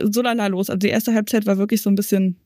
so 0.01 0.23
lala 0.23 0.47
los. 0.47 0.71
Also 0.71 0.79
die 0.79 0.91
erste 0.91 1.15
Halbzeit 1.15 1.47
war 1.47 1.59
wirklich 1.59 1.83
so 1.83 1.91
ein 1.91 1.97
bisschen 1.97 2.37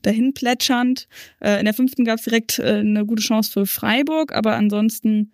dahin 0.00 0.32
plätschernd. 0.32 1.08
Äh, 1.40 1.58
in 1.58 1.66
der 1.66 1.74
fünften 1.74 2.06
gab 2.06 2.18
es 2.18 2.24
direkt 2.24 2.58
äh, 2.58 2.78
eine 2.78 3.04
gute 3.04 3.22
Chance 3.22 3.52
für 3.52 3.66
Freiburg, 3.66 4.32
aber 4.32 4.56
ansonsten 4.56 5.32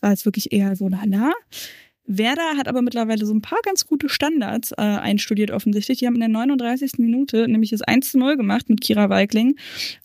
war 0.00 0.12
es 0.12 0.24
wirklich 0.24 0.50
eher 0.50 0.74
so 0.74 0.88
lala. 0.88 1.32
Werder 2.08 2.56
hat 2.56 2.68
aber 2.68 2.80
mittlerweile 2.80 3.26
so 3.26 3.34
ein 3.34 3.42
paar 3.42 3.58
ganz 3.62 3.86
gute 3.86 4.08
Standards 4.08 4.72
äh, 4.72 4.76
einstudiert 4.76 5.50
offensichtlich. 5.50 5.98
Die 5.98 6.06
haben 6.06 6.14
in 6.14 6.20
der 6.20 6.28
39. 6.30 6.92
Minute 6.98 7.46
nämlich 7.46 7.70
das 7.70 7.82
1 7.82 8.12
zu 8.12 8.18
0 8.18 8.36
gemacht 8.36 8.68
mit 8.70 8.80
Kira 8.80 9.10
Weigling 9.10 9.56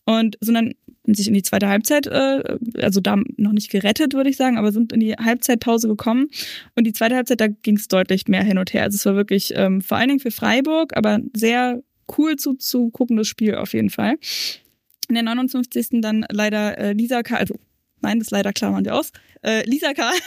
und 0.05 0.37
sind 0.41 0.55
dann 0.55 0.73
sich 1.05 1.27
in 1.27 1.33
die 1.33 1.43
zweite 1.43 1.67
Halbzeit, 1.67 2.07
äh, 2.07 2.57
also 2.81 2.99
da 2.99 3.17
noch 3.37 3.51
nicht 3.53 3.69
gerettet, 3.69 4.13
würde 4.13 4.29
ich 4.29 4.37
sagen, 4.37 4.57
aber 4.57 4.71
sind 4.71 4.93
in 4.93 4.99
die 4.99 5.13
Halbzeitpause 5.13 5.87
gekommen. 5.87 6.27
Und 6.75 6.85
die 6.85 6.93
zweite 6.93 7.15
Halbzeit, 7.15 7.41
da 7.41 7.47
ging 7.47 7.77
es 7.77 7.87
deutlich 7.87 8.27
mehr 8.27 8.43
hin 8.43 8.57
und 8.57 8.73
her. 8.73 8.83
Also 8.83 8.95
es 8.95 9.05
war 9.05 9.15
wirklich 9.15 9.53
ähm, 9.55 9.81
vor 9.81 9.97
allen 9.97 10.09
Dingen 10.09 10.19
für 10.19 10.31
Freiburg, 10.31 10.95
aber 10.95 11.19
sehr 11.33 11.81
cool 12.17 12.35
zu, 12.35 12.53
zu 12.53 12.89
gucken, 12.91 13.17
das 13.17 13.27
Spiel 13.27 13.55
auf 13.55 13.73
jeden 13.73 13.89
Fall. 13.89 14.15
In 15.09 15.15
der 15.15 15.23
59. 15.23 16.01
dann 16.01 16.25
leider 16.29 16.77
äh, 16.77 16.93
Lisa 16.93 17.23
K., 17.23 17.35
also 17.35 17.55
nein, 18.01 18.19
das 18.19 18.31
leider 18.31 18.53
klammern 18.53 18.85
wir 18.85 18.95
aus, 18.95 19.11
äh, 19.41 19.67
Lisa 19.69 19.93
K. 19.93 20.11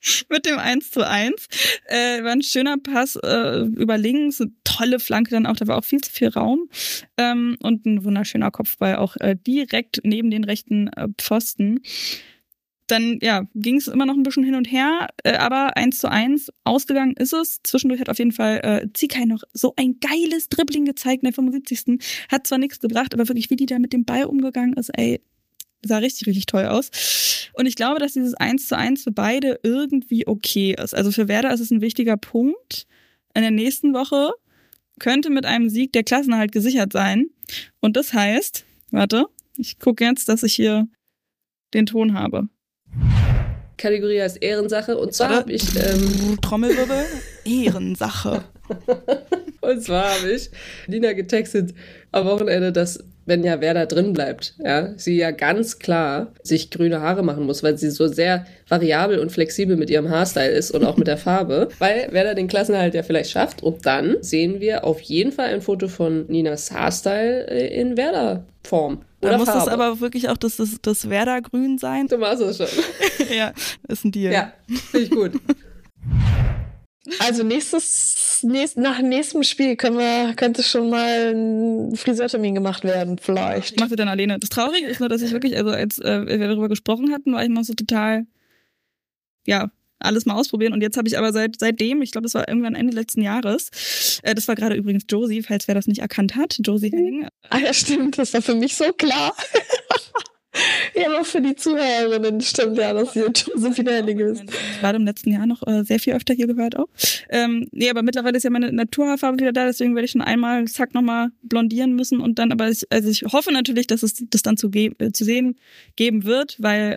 mit 0.28 0.46
dem 0.46 0.58
1 0.58 0.90
zu 0.90 1.06
1. 1.06 1.48
Äh, 1.86 2.22
war 2.22 2.32
ein 2.32 2.42
schöner 2.42 2.78
Pass 2.78 3.16
äh, 3.16 3.60
über 3.60 3.98
links, 3.98 4.40
eine 4.40 4.52
tolle 4.64 5.00
Flanke 5.00 5.30
dann 5.30 5.46
auch, 5.46 5.56
da 5.56 5.66
war 5.66 5.78
auch 5.78 5.84
viel 5.84 6.00
zu 6.00 6.10
viel 6.10 6.28
Raum. 6.28 6.68
Ähm, 7.16 7.56
und 7.62 7.86
ein 7.86 8.04
wunderschöner 8.04 8.50
Kopfball 8.50 8.96
auch 8.96 9.16
äh, 9.16 9.36
direkt 9.36 10.00
neben 10.04 10.30
den 10.30 10.44
rechten 10.44 10.88
äh, 10.88 11.08
Pfosten. 11.18 11.80
Dann 12.86 13.18
ja, 13.22 13.44
ging 13.54 13.76
es 13.76 13.86
immer 13.86 14.04
noch 14.04 14.14
ein 14.14 14.24
bisschen 14.24 14.42
hin 14.42 14.56
und 14.56 14.70
her, 14.70 15.06
äh, 15.22 15.36
aber 15.36 15.76
1 15.76 15.98
zu 15.98 16.10
1 16.10 16.50
ausgegangen 16.64 17.14
ist 17.16 17.32
es. 17.32 17.60
Zwischendurch 17.62 18.00
hat 18.00 18.08
auf 18.08 18.18
jeden 18.18 18.32
Fall 18.32 18.60
äh, 18.64 18.88
Zikai 18.92 19.26
noch 19.26 19.42
so 19.52 19.74
ein 19.76 20.00
geiles 20.00 20.48
Dribbling 20.48 20.84
gezeigt 20.84 21.22
in 21.22 21.26
der 21.26 21.32
75. 21.32 21.98
Hat 22.28 22.46
zwar 22.48 22.58
nichts 22.58 22.80
gebracht, 22.80 23.14
aber 23.14 23.28
wirklich, 23.28 23.48
wie 23.50 23.56
die 23.56 23.66
da 23.66 23.78
mit 23.78 23.92
dem 23.92 24.04
Ball 24.04 24.24
umgegangen 24.24 24.72
ist, 24.74 24.90
ey, 24.98 25.20
sah 25.84 25.98
richtig, 25.98 26.26
richtig 26.26 26.46
toll 26.46 26.66
aus. 26.66 26.90
Und 27.54 27.66
ich 27.66 27.76
glaube, 27.76 28.00
dass 28.00 28.12
dieses 28.12 28.34
1 28.34 28.68
zu 28.68 28.76
1 28.76 29.04
für 29.04 29.12
beide 29.12 29.60
irgendwie 29.62 30.26
okay 30.26 30.76
ist. 30.82 30.94
Also 30.94 31.12
für 31.12 31.28
Werder 31.28 31.52
ist 31.52 31.60
es 31.60 31.70
ein 31.70 31.80
wichtiger 31.80 32.16
Punkt. 32.16 32.86
In 33.34 33.42
der 33.42 33.50
nächsten 33.50 33.94
Woche 33.94 34.32
könnte 34.98 35.30
mit 35.30 35.46
einem 35.46 35.68
Sieg 35.68 35.92
der 35.92 36.04
Klassenerhalt 36.04 36.52
gesichert 36.52 36.92
sein. 36.92 37.30
Und 37.80 37.96
das 37.96 38.12
heißt, 38.12 38.64
warte, 38.90 39.26
ich 39.56 39.78
gucke 39.78 40.04
jetzt, 40.04 40.28
dass 40.28 40.42
ich 40.42 40.54
hier 40.54 40.88
den 41.74 41.86
Ton 41.86 42.14
habe. 42.14 42.48
Kategorie 43.76 44.20
heißt 44.20 44.42
Ehrensache. 44.42 44.96
Und 44.96 45.14
zwar 45.14 45.30
habe 45.30 45.52
ich. 45.52 45.64
Ähm, 45.76 46.38
Trommelwirbel, 46.42 47.04
Ehrensache. 47.44 48.44
und 49.60 49.82
zwar 49.82 50.16
habe 50.16 50.30
ich 50.30 50.50
Nina 50.86 51.12
getextet 51.12 51.74
am 52.12 52.26
Wochenende, 52.26 52.72
dass 52.72 53.02
wenn 53.30 53.44
ja 53.44 53.60
Werder 53.60 53.86
drin 53.86 54.12
bleibt, 54.12 54.54
ja, 54.58 54.92
sie 54.96 55.16
ja 55.16 55.30
ganz 55.30 55.78
klar 55.78 56.32
sich 56.42 56.70
grüne 56.70 57.00
Haare 57.00 57.22
machen 57.22 57.46
muss, 57.46 57.62
weil 57.62 57.78
sie 57.78 57.90
so 57.90 58.08
sehr 58.08 58.44
variabel 58.68 59.20
und 59.20 59.30
flexibel 59.30 59.76
mit 59.76 59.88
ihrem 59.88 60.10
Haarstyle 60.10 60.50
ist 60.50 60.72
und 60.72 60.84
auch 60.84 60.96
mit 60.96 61.06
der 61.06 61.16
Farbe, 61.28 61.68
weil 61.78 62.08
Werder 62.10 62.34
den 62.34 62.48
Klassenhalt 62.48 62.92
ja 62.94 63.04
vielleicht 63.04 63.30
schafft. 63.30 63.62
Und 63.62 63.86
dann 63.86 64.16
sehen 64.20 64.60
wir 64.60 64.84
auf 64.84 65.00
jeden 65.00 65.30
Fall 65.30 65.54
ein 65.54 65.62
Foto 65.62 65.86
von 65.86 66.26
Ninas 66.26 66.72
Haarstyle 66.72 67.46
äh, 67.46 67.80
in 67.80 67.96
Werder-Form. 67.96 69.02
Da 69.20 69.38
muss 69.38 69.46
Farbe. 69.46 69.60
das 69.60 69.68
aber 69.68 70.00
wirklich 70.00 70.28
auch 70.28 70.36
das, 70.36 70.56
das, 70.56 70.78
das 70.82 71.08
Werder-Grün 71.08 71.78
sein. 71.78 72.08
Du 72.08 72.18
machst 72.18 72.42
es 72.42 72.56
schon. 72.56 72.66
ja, 73.36 73.52
ist 73.86 74.04
ein 74.04 74.10
Deal. 74.10 74.32
Ja, 74.32 74.52
finde 74.90 75.06
ich 75.06 75.10
gut. 75.10 75.32
Also 77.18 77.42
nächstes, 77.44 78.42
nächst, 78.42 78.76
nach 78.76 79.00
nächstem 79.00 79.42
Spiel 79.42 79.76
können 79.76 79.96
wir, 79.96 80.34
könnte 80.34 80.62
schon 80.62 80.90
mal 80.90 81.34
ein 81.34 81.96
Friseurtermin 81.96 82.54
gemacht 82.54 82.84
werden, 82.84 83.18
vielleicht. 83.18 83.72
Ich 83.72 83.80
mache 83.80 83.96
dann 83.96 84.08
alleine. 84.08 84.38
Das 84.38 84.50
Traurige 84.50 84.86
ist 84.86 85.00
nur, 85.00 85.08
dass 85.08 85.22
ich 85.22 85.32
wirklich, 85.32 85.56
also 85.56 85.70
als 85.70 85.98
äh, 85.98 86.26
wir 86.26 86.48
darüber 86.48 86.68
gesprochen 86.68 87.12
hatten, 87.12 87.32
war 87.32 87.42
ich 87.42 87.48
noch 87.48 87.64
so 87.64 87.72
total, 87.72 88.26
ja, 89.46 89.70
alles 89.98 90.26
mal 90.26 90.34
ausprobieren. 90.34 90.74
Und 90.74 90.82
jetzt 90.82 90.98
habe 90.98 91.08
ich 91.08 91.16
aber 91.16 91.32
seit 91.32 91.58
seitdem, 91.58 92.02
ich 92.02 92.10
glaube, 92.10 92.24
das 92.24 92.34
war 92.34 92.48
irgendwann 92.48 92.74
Ende 92.74 92.94
letzten 92.94 93.22
Jahres, 93.22 94.20
äh, 94.22 94.34
das 94.34 94.46
war 94.46 94.54
gerade 94.54 94.74
übrigens 94.74 95.04
Josie, 95.08 95.42
falls 95.42 95.68
wer 95.68 95.74
das 95.74 95.86
nicht 95.86 96.00
erkannt 96.00 96.36
hat, 96.36 96.58
Josie 96.62 96.90
Henning. 96.90 97.28
Ah 97.48 97.58
ja, 97.58 97.72
stimmt, 97.72 98.18
das 98.18 98.34
war 98.34 98.42
für 98.42 98.54
mich 98.54 98.76
so 98.76 98.92
klar. 98.92 99.34
Ja, 100.94 101.06
aber 101.06 101.24
für 101.24 101.40
die 101.40 101.54
Zuhörerinnen 101.54 102.40
stimmt 102.40 102.76
ja, 102.76 102.92
dass 102.92 103.14
ihr 103.14 103.30
Josephine 103.30 103.92
Henning 103.92 104.18
ist. 104.18 104.42
Gerade 104.80 104.96
im 104.96 105.04
letzten 105.04 105.30
Jahr 105.30 105.46
noch 105.46 105.64
äh, 105.66 105.84
sehr 105.84 106.00
viel 106.00 106.14
öfter 106.14 106.34
hier 106.34 106.48
gehört 106.48 106.76
auch. 106.76 106.88
Ähm, 107.28 107.68
nee, 107.70 107.88
aber 107.88 108.02
mittlerweile 108.02 108.36
ist 108.36 108.42
ja 108.42 108.50
meine 108.50 108.72
Naturhaarfarbe 108.72 109.38
wieder 109.38 109.52
da, 109.52 109.66
deswegen 109.66 109.94
werde 109.94 110.06
ich 110.06 110.10
schon 110.10 110.22
einmal 110.22 110.66
zack 110.66 110.94
nochmal 110.94 111.30
blondieren 111.42 111.94
müssen 111.94 112.20
und 112.20 112.38
dann, 112.38 112.50
aber 112.50 112.68
ich, 112.68 112.84
also 112.90 113.08
ich 113.08 113.22
hoffe 113.32 113.52
natürlich, 113.52 113.86
dass 113.86 114.02
es 114.02 114.24
das 114.28 114.42
dann 114.42 114.56
zu, 114.56 114.70
äh, 114.72 115.12
zu 115.12 115.24
sehen 115.24 115.56
geben 115.96 116.24
wird, 116.24 116.56
weil 116.58 116.96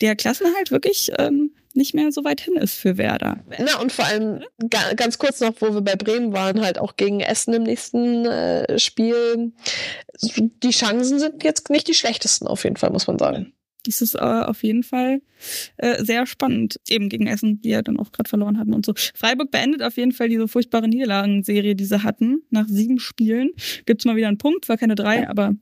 der 0.00 0.16
Klassenhalt 0.16 0.70
wirklich 0.70 1.10
ähm, 1.18 1.52
nicht 1.78 1.94
mehr 1.94 2.12
so 2.12 2.24
weit 2.24 2.42
hin 2.42 2.56
ist 2.56 2.74
für 2.74 2.98
Werder. 2.98 3.38
Na, 3.58 3.80
und 3.80 3.92
vor 3.92 4.04
allem 4.04 4.44
ganz 4.68 5.18
kurz 5.18 5.40
noch, 5.40 5.54
wo 5.60 5.72
wir 5.72 5.80
bei 5.80 5.96
Bremen 5.96 6.34
waren, 6.34 6.60
halt 6.60 6.78
auch 6.78 6.96
gegen 6.96 7.20
Essen 7.20 7.54
im 7.54 7.62
nächsten 7.62 8.26
äh, 8.26 8.78
Spiel. 8.78 9.52
Die 10.62 10.70
Chancen 10.70 11.18
sind 11.18 11.42
jetzt 11.42 11.70
nicht 11.70 11.88
die 11.88 11.94
schlechtesten, 11.94 12.46
auf 12.46 12.64
jeden 12.64 12.76
Fall, 12.76 12.90
muss 12.90 13.06
man 13.06 13.18
sagen. 13.18 13.54
Dies 13.86 14.02
ist 14.02 14.16
äh, 14.16 14.18
auf 14.18 14.64
jeden 14.64 14.82
Fall 14.82 15.22
äh, 15.76 16.04
sehr 16.04 16.26
spannend, 16.26 16.80
eben 16.88 17.08
gegen 17.08 17.26
Essen, 17.26 17.60
die 17.62 17.70
ja 17.70 17.80
dann 17.80 17.98
auch 17.98 18.12
gerade 18.12 18.28
verloren 18.28 18.58
hatten 18.58 18.74
und 18.74 18.84
so. 18.84 18.92
Freiburg 19.14 19.50
beendet 19.50 19.82
auf 19.82 19.96
jeden 19.96 20.12
Fall 20.12 20.28
diese 20.28 20.48
furchtbare 20.48 20.88
Niederlagenserie, 20.88 21.74
die 21.74 21.84
sie 21.84 22.02
hatten. 22.02 22.42
Nach 22.50 22.66
sieben 22.68 22.98
Spielen 22.98 23.50
gibt's 23.86 24.04
mal 24.04 24.16
wieder 24.16 24.28
einen 24.28 24.36
Punkt, 24.36 24.64
zwar 24.64 24.76
keine 24.76 24.96
drei, 24.96 25.28
aber 25.28 25.54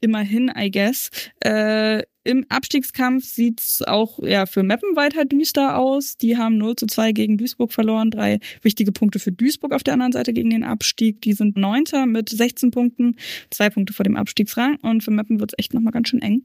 immerhin, 0.00 0.50
I 0.56 0.70
guess. 0.70 1.10
Äh, 1.40 2.04
im 2.24 2.46
Abstiegskampf 2.48 3.24
sieht's 3.24 3.82
auch 3.82 4.18
ja, 4.22 4.46
für 4.46 4.62
Meppen 4.62 4.96
weiter 4.96 5.24
düster 5.24 5.78
aus. 5.78 6.16
Die 6.16 6.36
haben 6.36 6.56
0 6.56 6.76
zu 6.76 6.86
2 6.86 7.12
gegen 7.12 7.36
Duisburg 7.36 7.72
verloren. 7.72 8.10
Drei 8.10 8.40
wichtige 8.62 8.92
Punkte 8.92 9.18
für 9.18 9.30
Duisburg 9.30 9.72
auf 9.72 9.82
der 9.82 9.92
anderen 9.92 10.12
Seite 10.12 10.32
gegen 10.32 10.50
den 10.50 10.64
Abstieg. 10.64 11.20
Die 11.20 11.34
sind 11.34 11.56
Neunter 11.56 12.06
mit 12.06 12.30
16 12.30 12.70
Punkten, 12.70 13.16
zwei 13.50 13.68
Punkte 13.68 13.92
vor 13.92 14.04
dem 14.04 14.16
Abstiegsrang. 14.16 14.76
Und 14.82 15.04
für 15.04 15.10
Meppen 15.10 15.38
wird's 15.38 15.54
echt 15.58 15.74
nochmal 15.74 15.92
ganz 15.92 16.08
schön 16.08 16.22
eng. 16.22 16.42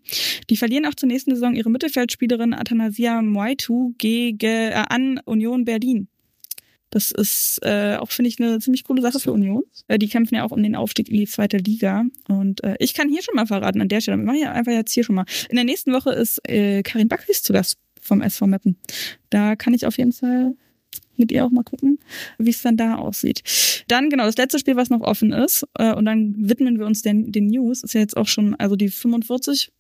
Die 0.50 0.58
verlieren 0.58 0.86
auch 0.86 0.96
zur 0.96 1.08
nächsten 1.08 1.34
Saison 1.34 1.56
ihre 1.56 1.70
Mittelfeldspielerin 1.70 2.54
Athanasia 2.54 3.22
Moitu 3.22 3.94
gegen, 3.98 4.72
äh, 4.72 4.84
an 4.90 5.20
Union 5.26 5.64
Berlin. 5.64 6.10
Das 6.90 7.12
ist 7.12 7.60
äh, 7.64 7.98
auch, 7.98 8.12
finde 8.12 8.30
ich, 8.30 8.40
eine 8.40 8.60
ziemlich 8.60 8.84
coole 8.84 9.02
Sache 9.02 9.20
für 9.20 9.32
Union. 9.32 9.64
Äh, 9.88 10.00
die 10.00 10.10
kämpfen 10.10 10.36
ja 10.36 10.44
auch 10.44 10.52
um 10.52 10.64
den 10.64 10.76
Aufstieg 10.76 11.10
in 11.10 11.18
die 11.18 11.28
zweite 11.28 11.58
Liga. 11.58 12.06
Und 12.28 12.64
äh, 12.64 12.76
ich 12.80 12.94
kann 12.94 13.10
hier 13.10 13.22
schon 13.22 13.36
mal 13.36 13.46
verraten, 13.46 13.82
an 13.82 13.90
der 13.90 14.02
Stelle, 14.02 14.18
wir 14.18 14.26
machen 14.26 14.42
ja 14.42 14.52
einfach 14.52 14.72
jetzt 14.72 14.94
hier 14.94 15.04
schon 15.04 15.16
mal. 15.16 15.26
In 15.50 15.56
der 15.56 15.66
nächsten 15.66 15.94
Woche 15.94 16.12
ist 16.12 16.40
äh, 16.50 16.82
Karin 16.84 17.08
Backwies 17.08 17.44
zu 17.44 17.54
Gast 17.54 17.78
vom 18.02 18.22
SV 18.22 18.48
Meppen. 18.48 18.78
Da 19.30 19.56
kann 19.56 19.74
ich 19.74 19.86
auf 19.86 19.98
jeden 19.98 20.14
Fall 20.14 20.56
mit 21.20 21.32
ihr 21.32 21.46
auch 21.46 21.52
mal 21.52 21.64
gucken, 21.64 22.00
wie 22.38 22.50
es 22.50 22.62
dann 22.62 22.78
da 22.78 22.96
aussieht. 22.96 23.44
Dann 23.88 24.10
genau 24.10 24.26
das 24.26 24.38
letzte 24.38 24.58
Spiel, 24.58 24.78
was 24.78 24.90
noch 24.90 25.02
offen 25.02 25.34
ist, 25.34 25.68
äh, 25.78 25.94
und 25.94 26.06
dann 26.06 26.34
widmen 26.38 26.80
wir 26.80 26.86
uns 26.86 27.02
den, 27.02 27.32
den 27.32 27.48
News. 27.48 27.84
Ist 27.84 27.94
ja 27.94 28.00
jetzt 28.00 28.18
auch 28.18 28.28
schon, 28.28 28.56
also 28.56 28.76
die 28.76 28.90
45 28.90 29.72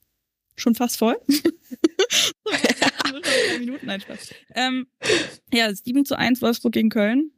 schon 0.60 0.76
fast 0.76 0.98
voll. 0.98 1.18
Minuten, 3.60 3.86
nein, 3.86 4.02
Spaß. 4.02 4.34
Ähm, 4.56 4.88
ja, 5.54 5.74
7 5.74 6.06
zu 6.06 6.18
1 6.18 6.42
Wolfsburg 6.42 6.74
gegen 6.74 6.90
Köln. 6.90 7.32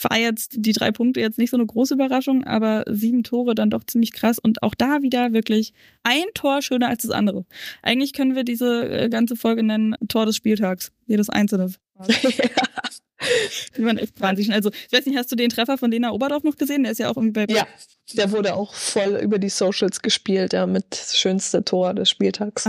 War 0.00 0.18
jetzt 0.18 0.54
die 0.56 0.72
drei 0.72 0.90
Punkte 0.90 1.20
jetzt 1.20 1.38
nicht 1.38 1.50
so 1.50 1.56
eine 1.56 1.66
große 1.66 1.94
Überraschung, 1.94 2.44
aber 2.44 2.84
sieben 2.88 3.24
Tore 3.24 3.54
dann 3.54 3.68
doch 3.68 3.84
ziemlich 3.84 4.12
krass 4.12 4.38
und 4.38 4.62
auch 4.62 4.74
da 4.74 5.02
wieder 5.02 5.34
wirklich 5.34 5.74
ein 6.02 6.24
Tor 6.34 6.62
schöner 6.62 6.88
als 6.88 7.02
das 7.02 7.10
andere. 7.10 7.44
Eigentlich 7.82 8.14
können 8.14 8.34
wir 8.34 8.44
diese 8.44 8.88
äh, 8.88 9.08
ganze 9.10 9.36
Folge 9.36 9.62
nennen 9.62 9.94
Tor 10.08 10.24
des 10.24 10.36
Spieltags. 10.36 10.92
Jedes 11.06 11.28
einzelne. 11.28 11.72
Wie 13.74 13.82
man 13.82 13.98
echt 13.98 14.20
wahnsinnig. 14.20 14.52
Also, 14.52 14.70
ich 14.70 14.92
weiß 14.92 15.06
nicht, 15.06 15.16
hast 15.16 15.30
du 15.30 15.36
den 15.36 15.50
Treffer 15.50 15.78
von 15.78 15.90
Lena 15.90 16.10
Oberdorf 16.10 16.42
noch 16.42 16.56
gesehen? 16.56 16.82
Der 16.82 16.92
ist 16.92 16.98
ja 16.98 17.10
auch 17.10 17.16
irgendwie 17.16 17.46
bei. 17.46 17.54
Ja, 17.54 17.66
der 18.14 18.32
wurde 18.32 18.54
auch 18.54 18.74
voll 18.74 19.20
über 19.22 19.38
die 19.38 19.48
Socials 19.48 20.02
gespielt, 20.02 20.52
ja, 20.52 20.66
mit 20.66 20.94
schönste 20.94 21.64
Tor 21.64 21.94
des 21.94 22.10
Spieltags. 22.10 22.66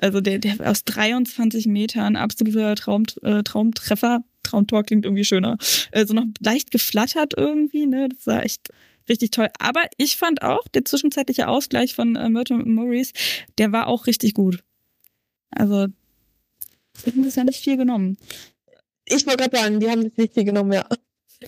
Also, 0.00 0.20
der, 0.20 0.38
der 0.38 0.70
aus 0.70 0.84
23 0.84 1.66
Metern, 1.66 2.16
absoluter 2.16 2.74
Traum, 2.76 3.04
äh, 3.22 3.42
Traumtreffer. 3.42 4.20
Traumtor 4.42 4.84
klingt 4.84 5.06
irgendwie 5.06 5.24
schöner. 5.24 5.56
Also 5.90 6.12
noch 6.12 6.24
leicht 6.40 6.70
geflattert 6.70 7.32
irgendwie, 7.36 7.86
ne? 7.86 8.10
Das 8.10 8.26
war 8.26 8.44
echt 8.44 8.68
richtig 9.08 9.30
toll. 9.30 9.48
Aber 9.58 9.82
ich 9.96 10.16
fand 10.16 10.42
auch, 10.42 10.68
der 10.68 10.84
zwischenzeitliche 10.84 11.48
Ausgleich 11.48 11.94
von 11.94 12.14
äh, 12.16 12.28
Merton 12.28 12.74
Maurice, 12.74 13.12
der 13.58 13.72
war 13.72 13.86
auch 13.86 14.06
richtig 14.06 14.34
gut. 14.34 14.62
Also, 15.50 15.86
das 17.04 17.14
ist 17.14 17.36
ja 17.36 17.44
nicht 17.44 17.60
viel 17.60 17.76
genommen. 17.76 18.16
Ich 19.06 19.26
wollte 19.26 19.44
gerade 19.44 19.56
sagen, 19.56 19.80
die 19.80 19.90
haben 19.90 20.02
sich 20.02 20.16
nicht 20.16 20.34
viel 20.34 20.44
genommen, 20.44 20.72
ja. 20.72 20.86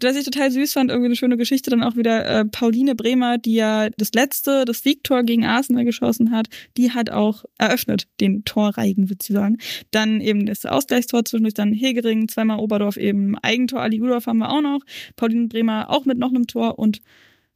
Was 0.02 0.16
ich 0.16 0.24
total 0.24 0.50
süß 0.50 0.72
fand, 0.72 0.90
irgendwie 0.90 1.07
eine 1.07 1.16
schöne 1.16 1.36
Geschichte, 1.36 1.70
dann 1.70 1.82
auch 1.82 1.96
wieder 1.96 2.26
äh, 2.26 2.44
Pauline 2.44 2.94
Bremer, 2.94 3.38
die 3.38 3.54
ja 3.54 3.88
das 3.96 4.11
letzte, 4.12 4.64
das 4.64 4.80
Siegtor 4.80 5.22
gegen 5.22 5.46
Arsenal 5.46 5.84
geschossen 5.84 6.32
hat, 6.32 6.48
die 6.76 6.90
hat 6.90 7.11
auch 7.11 7.44
eröffnet, 7.57 8.09
den 8.20 8.44
Torreigen, 8.44 9.09
würde 9.09 9.22
ich 9.22 9.28
sagen. 9.28 9.59
Dann 9.92 10.20
eben 10.20 10.44
das 10.44 10.66
Ausgleichstor 10.66 11.24
zwischendurch, 11.24 11.54
dann 11.54 11.72
Hegering, 11.72 12.28
zweimal 12.28 12.59
Oberdorf 12.59 12.96
eben, 12.96 13.38
Eigentor, 13.38 13.80
Ali 13.80 14.02
Udorf 14.02 14.26
haben 14.26 14.38
wir 14.38 14.50
auch 14.50 14.61
noch, 14.61 14.80
Pauline 15.14 15.48
Bremer 15.48 15.88
auch 15.88 16.04
mit 16.04 16.18
noch 16.18 16.30
einem 16.30 16.46
Tor 16.46 16.78
und 16.78 17.00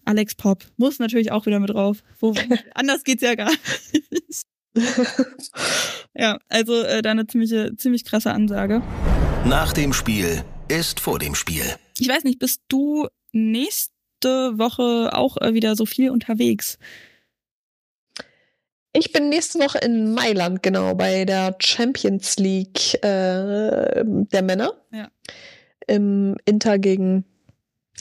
Alex 0.04 0.34
Pop 0.34 0.64
muss 0.76 0.98
natürlich 0.98 1.32
auch 1.32 1.46
wieder 1.46 1.60
mit 1.60 1.70
drauf. 1.70 2.02
Wo, 2.18 2.34
anders 2.74 3.04
geht's 3.04 3.22
ja 3.22 3.34
gar 3.34 3.50
nicht. 3.50 4.46
ja, 6.14 6.38
also 6.48 6.82
äh, 6.82 7.02
da 7.02 7.10
eine 7.10 7.26
ziemliche, 7.26 7.74
ziemlich 7.76 8.04
krasse 8.04 8.32
Ansage. 8.32 8.82
Nach 9.46 9.72
dem 9.72 9.92
Spiel 9.92 10.44
ist 10.68 11.00
vor 11.00 11.18
dem 11.18 11.34
Spiel. 11.34 11.64
Ich 11.98 12.08
weiß 12.08 12.24
nicht, 12.24 12.38
bist 12.38 12.62
du 12.68 13.08
nächste 13.32 13.90
Woche 14.58 15.10
auch 15.12 15.36
äh, 15.38 15.54
wieder 15.54 15.76
so 15.76 15.86
viel 15.86 16.10
unterwegs? 16.10 16.78
Ich 18.92 19.12
bin 19.12 19.28
nächste 19.28 19.58
Woche 19.60 19.78
in 19.78 20.12
Mailand, 20.12 20.62
genau, 20.62 20.94
bei 20.94 21.24
der 21.24 21.56
Champions 21.60 22.36
League 22.36 22.94
äh, 23.02 24.04
der 24.04 24.42
Männer. 24.42 24.72
Ja. 24.92 25.08
Im 25.86 26.36
Inter 26.44 26.78
gegen 26.78 27.24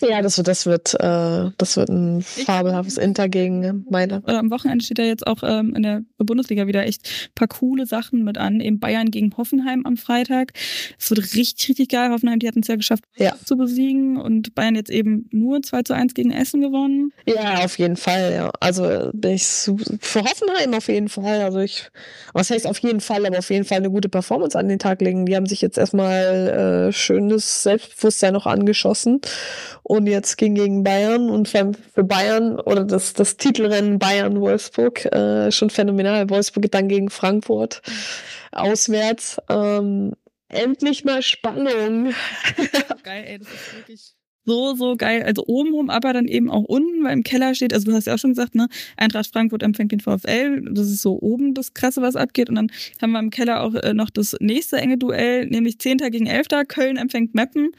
ja, 0.02 0.22
das 0.22 0.38
wird, 0.38 0.48
das 0.48 0.66
wird, 0.66 0.94
äh, 0.96 1.52
das 1.58 1.78
wird 1.78 1.90
ein 1.90 2.22
fabelhaftes 2.22 2.98
Inter 2.98 3.28
gegen 3.28 3.86
Mailand. 3.90 4.28
Am 4.30 4.50
Wochenende 4.52 4.84
steht 4.84 5.00
ja 5.00 5.06
jetzt 5.06 5.28
auch 5.28 5.44
ähm, 5.44 5.76
in 5.76 5.84
der 5.84 6.02
Bundesliga 6.26 6.68
wieder 6.68 6.86
echt 6.86 7.32
paar 7.36 7.48
coole 7.48 7.86
Sachen 7.86 8.24
mit 8.24 8.38
an. 8.38 8.60
Eben 8.60 8.80
Bayern 8.80 9.12
gegen 9.12 9.36
Hoffenheim 9.38 9.86
am 9.86 9.98
Freitag. 9.98 10.54
Es 10.98 11.10
wird 11.10 11.36
richtig, 11.36 11.70
richtig 11.70 11.90
geil. 11.90 12.12
Hoffenheim, 12.12 12.40
die 12.40 12.48
hatten 12.48 12.60
es 12.60 12.68
ja 12.68 12.76
geschafft, 12.76 13.04
ja. 13.18 13.36
zu 13.46 13.58
besiegen 13.58 14.18
und 14.18 14.56
Bayern 14.56 14.76
jetzt 14.76 14.90
eben 14.90 15.28
nur 15.32 15.62
2 15.62 15.84
zu 15.84 15.94
1 15.94 16.14
gegen 16.14 16.32
Essen 16.32 16.62
gewonnen. 16.62 17.12
Ja, 17.26 17.64
auf 17.64 17.78
jeden 17.78 17.98
Fall, 17.98 18.34
ja. 18.34 18.52
Also 18.60 19.12
bin 19.14 19.32
ich 19.32 19.46
für 19.46 20.22
Hoffenheim 20.22 20.74
auf 20.74 20.88
jeden 20.88 21.10
Fall. 21.10 21.42
Also 21.42 21.60
ich, 21.60 21.90
was 22.34 22.50
heißt 22.50 22.68
auf 22.68 22.80
jeden 22.80 23.02
Fall, 23.02 23.26
aber 23.26 23.40
auf 23.40 23.50
jeden 23.50 23.66
Fall 23.66 23.78
eine 23.78 23.90
gute 23.90 24.10
Performance 24.10 24.58
an 24.58 24.68
den 24.68 24.80
Tag 24.80 25.02
legen. 25.02 25.26
Die 25.26 25.36
haben 25.36 25.46
sich 25.46 25.62
jetzt 25.62 25.78
erstmal 25.78 26.88
äh, 26.90 26.92
schönes 26.92 27.64
Selbstbewusstsein 27.64 28.34
noch 28.34 28.46
angeschossen 28.46 29.22
und 29.84 30.08
jetzt 30.08 30.38
ging 30.38 30.56
gegen 30.56 30.84
Bayern 30.84 31.30
und 31.30 31.48
für 31.48 32.04
Bayern 32.04 32.60
oder 32.60 32.84
das, 32.84 33.14
das 33.14 33.38
Titelrennen 33.38 34.00
Bayern-Wolfsburg 34.00 35.06
äh, 35.06 35.52
schon 35.52 35.70
phänomenal 35.70 36.09
final. 36.10 36.30
Wolfsburg 36.30 36.72
dann 36.72 36.88
gegen 36.88 37.10
Frankfurt 37.10 37.82
auswärts. 38.51 39.38
Ähm, 39.49 40.14
endlich 40.49 41.05
mal 41.05 41.22
Spannung. 41.22 42.14
Geil, 43.03 43.24
ey, 43.28 43.39
das 43.39 43.47
ist 43.47 43.76
wirklich 43.76 44.16
so, 44.45 44.74
so 44.74 44.95
geil. 44.95 45.22
Also 45.24 45.43
oben 45.45 45.76
rum, 45.76 45.89
aber 45.91 46.12
dann 46.12 46.28
eben 46.28 46.49
auch 46.49 46.64
unten, 46.64 47.03
weil 47.03 47.14
im 47.14 47.22
Keller 47.22 47.53
steht, 47.53 47.72
also 47.72 47.86
du 47.86 47.95
hast 47.95 48.07
ja 48.07 48.16
auch 48.16 48.18
schon 48.18 48.32
gesagt, 48.32 48.55
ne, 48.55 48.68
Eintracht 48.97 49.32
Frankfurt 49.32 49.62
empfängt 49.62 49.91
den 49.91 49.99
VfL. 49.99 50.64
Das 50.72 50.88
ist 50.88 51.03
so 51.03 51.20
oben 51.22 51.53
das 51.53 51.76
Krasse, 51.76 52.01
was 52.01 52.16
abgeht. 52.16 52.49
Und 52.49 52.55
dann 52.55 52.72
haben 52.99 53.12
wir 53.12 53.20
im 53.20 53.30
Keller 53.30 53.62
auch 53.62 53.76
äh, 53.76 53.93
noch 53.93 54.10
das 54.10 54.36
nächste 54.39 54.78
enge 54.78 54.97
Duell, 54.97 55.45
nämlich 55.45 55.78
10. 55.78 55.97
gegen 55.97 56.26
11. 56.26 56.47
Köln 56.68 56.97
empfängt 56.97 57.36
Meppen. 57.36 57.74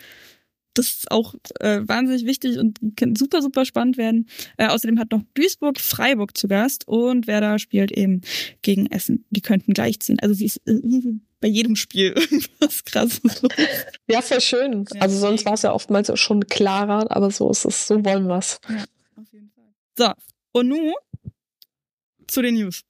Das 0.74 0.88
ist 0.88 1.10
auch 1.10 1.34
äh, 1.60 1.80
wahnsinnig 1.82 2.26
wichtig 2.26 2.58
und 2.58 2.78
kann 2.96 3.16
super, 3.16 3.42
super 3.42 3.64
spannend 3.64 3.96
werden. 3.96 4.28
Äh, 4.56 4.68
außerdem 4.68 4.98
hat 4.98 5.10
noch 5.10 5.22
Duisburg 5.34 5.80
Freiburg 5.80 6.36
zu 6.36 6.48
Gast 6.48 6.86
und 6.86 7.26
Werder 7.26 7.58
spielt 7.58 7.90
eben 7.90 8.20
gegen 8.62 8.86
Essen. 8.86 9.24
Die 9.30 9.40
könnten 9.40 9.72
gleichziehen. 9.72 10.18
Also 10.20 10.34
sie 10.34 10.46
ist 10.46 10.58
äh, 10.66 10.80
bei 11.40 11.48
jedem 11.48 11.74
Spiel 11.76 12.12
irgendwas 12.16 12.84
krasses 12.84 13.42
los. 13.42 13.52
Ja, 14.08 14.22
voll 14.22 14.40
schön. 14.40 14.84
Ja, 14.94 15.00
also 15.00 15.18
sonst 15.18 15.44
war 15.44 15.54
es 15.54 15.62
ja 15.62 15.72
oftmals 15.72 16.10
schon 16.18 16.46
klarer, 16.46 17.10
aber 17.10 17.30
so 17.30 17.50
ist 17.50 17.64
es, 17.64 17.86
so 17.86 18.04
wollen 18.04 18.26
wir 18.28 18.38
es. 18.38 18.60
Ja, 18.68 18.84
auf 19.16 19.32
jeden 19.32 19.50
Fall. 19.50 19.64
So, 19.96 20.12
und 20.52 20.68
nun 20.68 20.92
zu 22.28 22.42
den 22.42 22.54
News. 22.54 22.82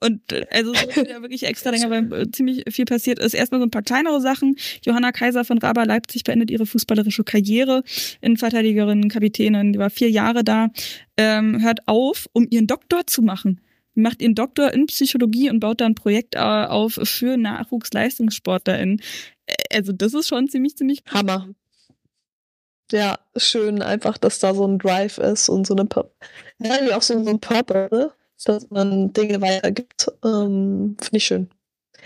Und 0.00 0.32
äh, 0.32 0.46
also 0.50 0.72
so 0.72 0.88
ist 0.88 1.08
ja 1.08 1.20
wirklich 1.20 1.44
extra 1.44 1.70
länger, 1.70 1.90
weil 1.90 2.12
äh, 2.12 2.30
ziemlich 2.30 2.64
viel 2.70 2.84
passiert 2.84 3.18
ist. 3.18 3.34
Erstmal 3.34 3.60
so 3.60 3.66
ein 3.66 3.70
paar 3.70 3.82
kleinere 3.82 4.20
Sachen. 4.20 4.56
Johanna 4.84 5.12
Kaiser 5.12 5.44
von 5.44 5.58
Raba 5.58 5.84
Leipzig 5.84 6.24
beendet 6.24 6.50
ihre 6.50 6.66
fußballerische 6.66 7.24
Karriere. 7.24 7.82
Innenverteidigerin, 8.20 9.08
Kapitänin, 9.08 9.72
die 9.72 9.78
war 9.78 9.90
vier 9.90 10.10
Jahre 10.10 10.44
da. 10.44 10.68
Ähm, 11.16 11.62
hört 11.62 11.80
auf, 11.86 12.26
um 12.32 12.46
ihren 12.50 12.66
Doktor 12.66 13.06
zu 13.06 13.22
machen. 13.22 13.60
Macht 13.94 14.22
ihren 14.22 14.36
Doktor 14.36 14.72
in 14.72 14.86
Psychologie 14.86 15.50
und 15.50 15.60
baut 15.60 15.80
da 15.80 15.86
ein 15.86 15.96
Projekt 15.96 16.36
äh, 16.36 16.38
auf 16.38 16.98
für 17.02 17.36
NachwuchsleistungssportlerInnen. 17.36 19.02
Also 19.72 19.92
das 19.92 20.14
ist 20.14 20.28
schon 20.28 20.48
ziemlich, 20.48 20.76
ziemlich 20.76 21.02
Hammer. 21.06 21.48
Ja, 22.92 23.18
schön 23.36 23.82
einfach, 23.82 24.18
dass 24.18 24.38
da 24.38 24.54
so 24.54 24.66
ein 24.66 24.78
Drive 24.78 25.18
ist 25.18 25.48
und 25.48 25.66
so 25.66 25.74
eine, 25.74 25.84
Pur 25.84 26.10
ja, 26.58 26.96
auch 26.96 27.02
so, 27.02 27.22
so 27.22 27.30
ein 27.30 27.40
Purpose? 27.40 28.12
Dass 28.44 28.70
man 28.70 29.12
Dinge 29.12 29.40
weitergibt. 29.40 30.08
Ähm, 30.24 30.96
finde 31.00 31.16
ich 31.16 31.24
schön. 31.24 31.48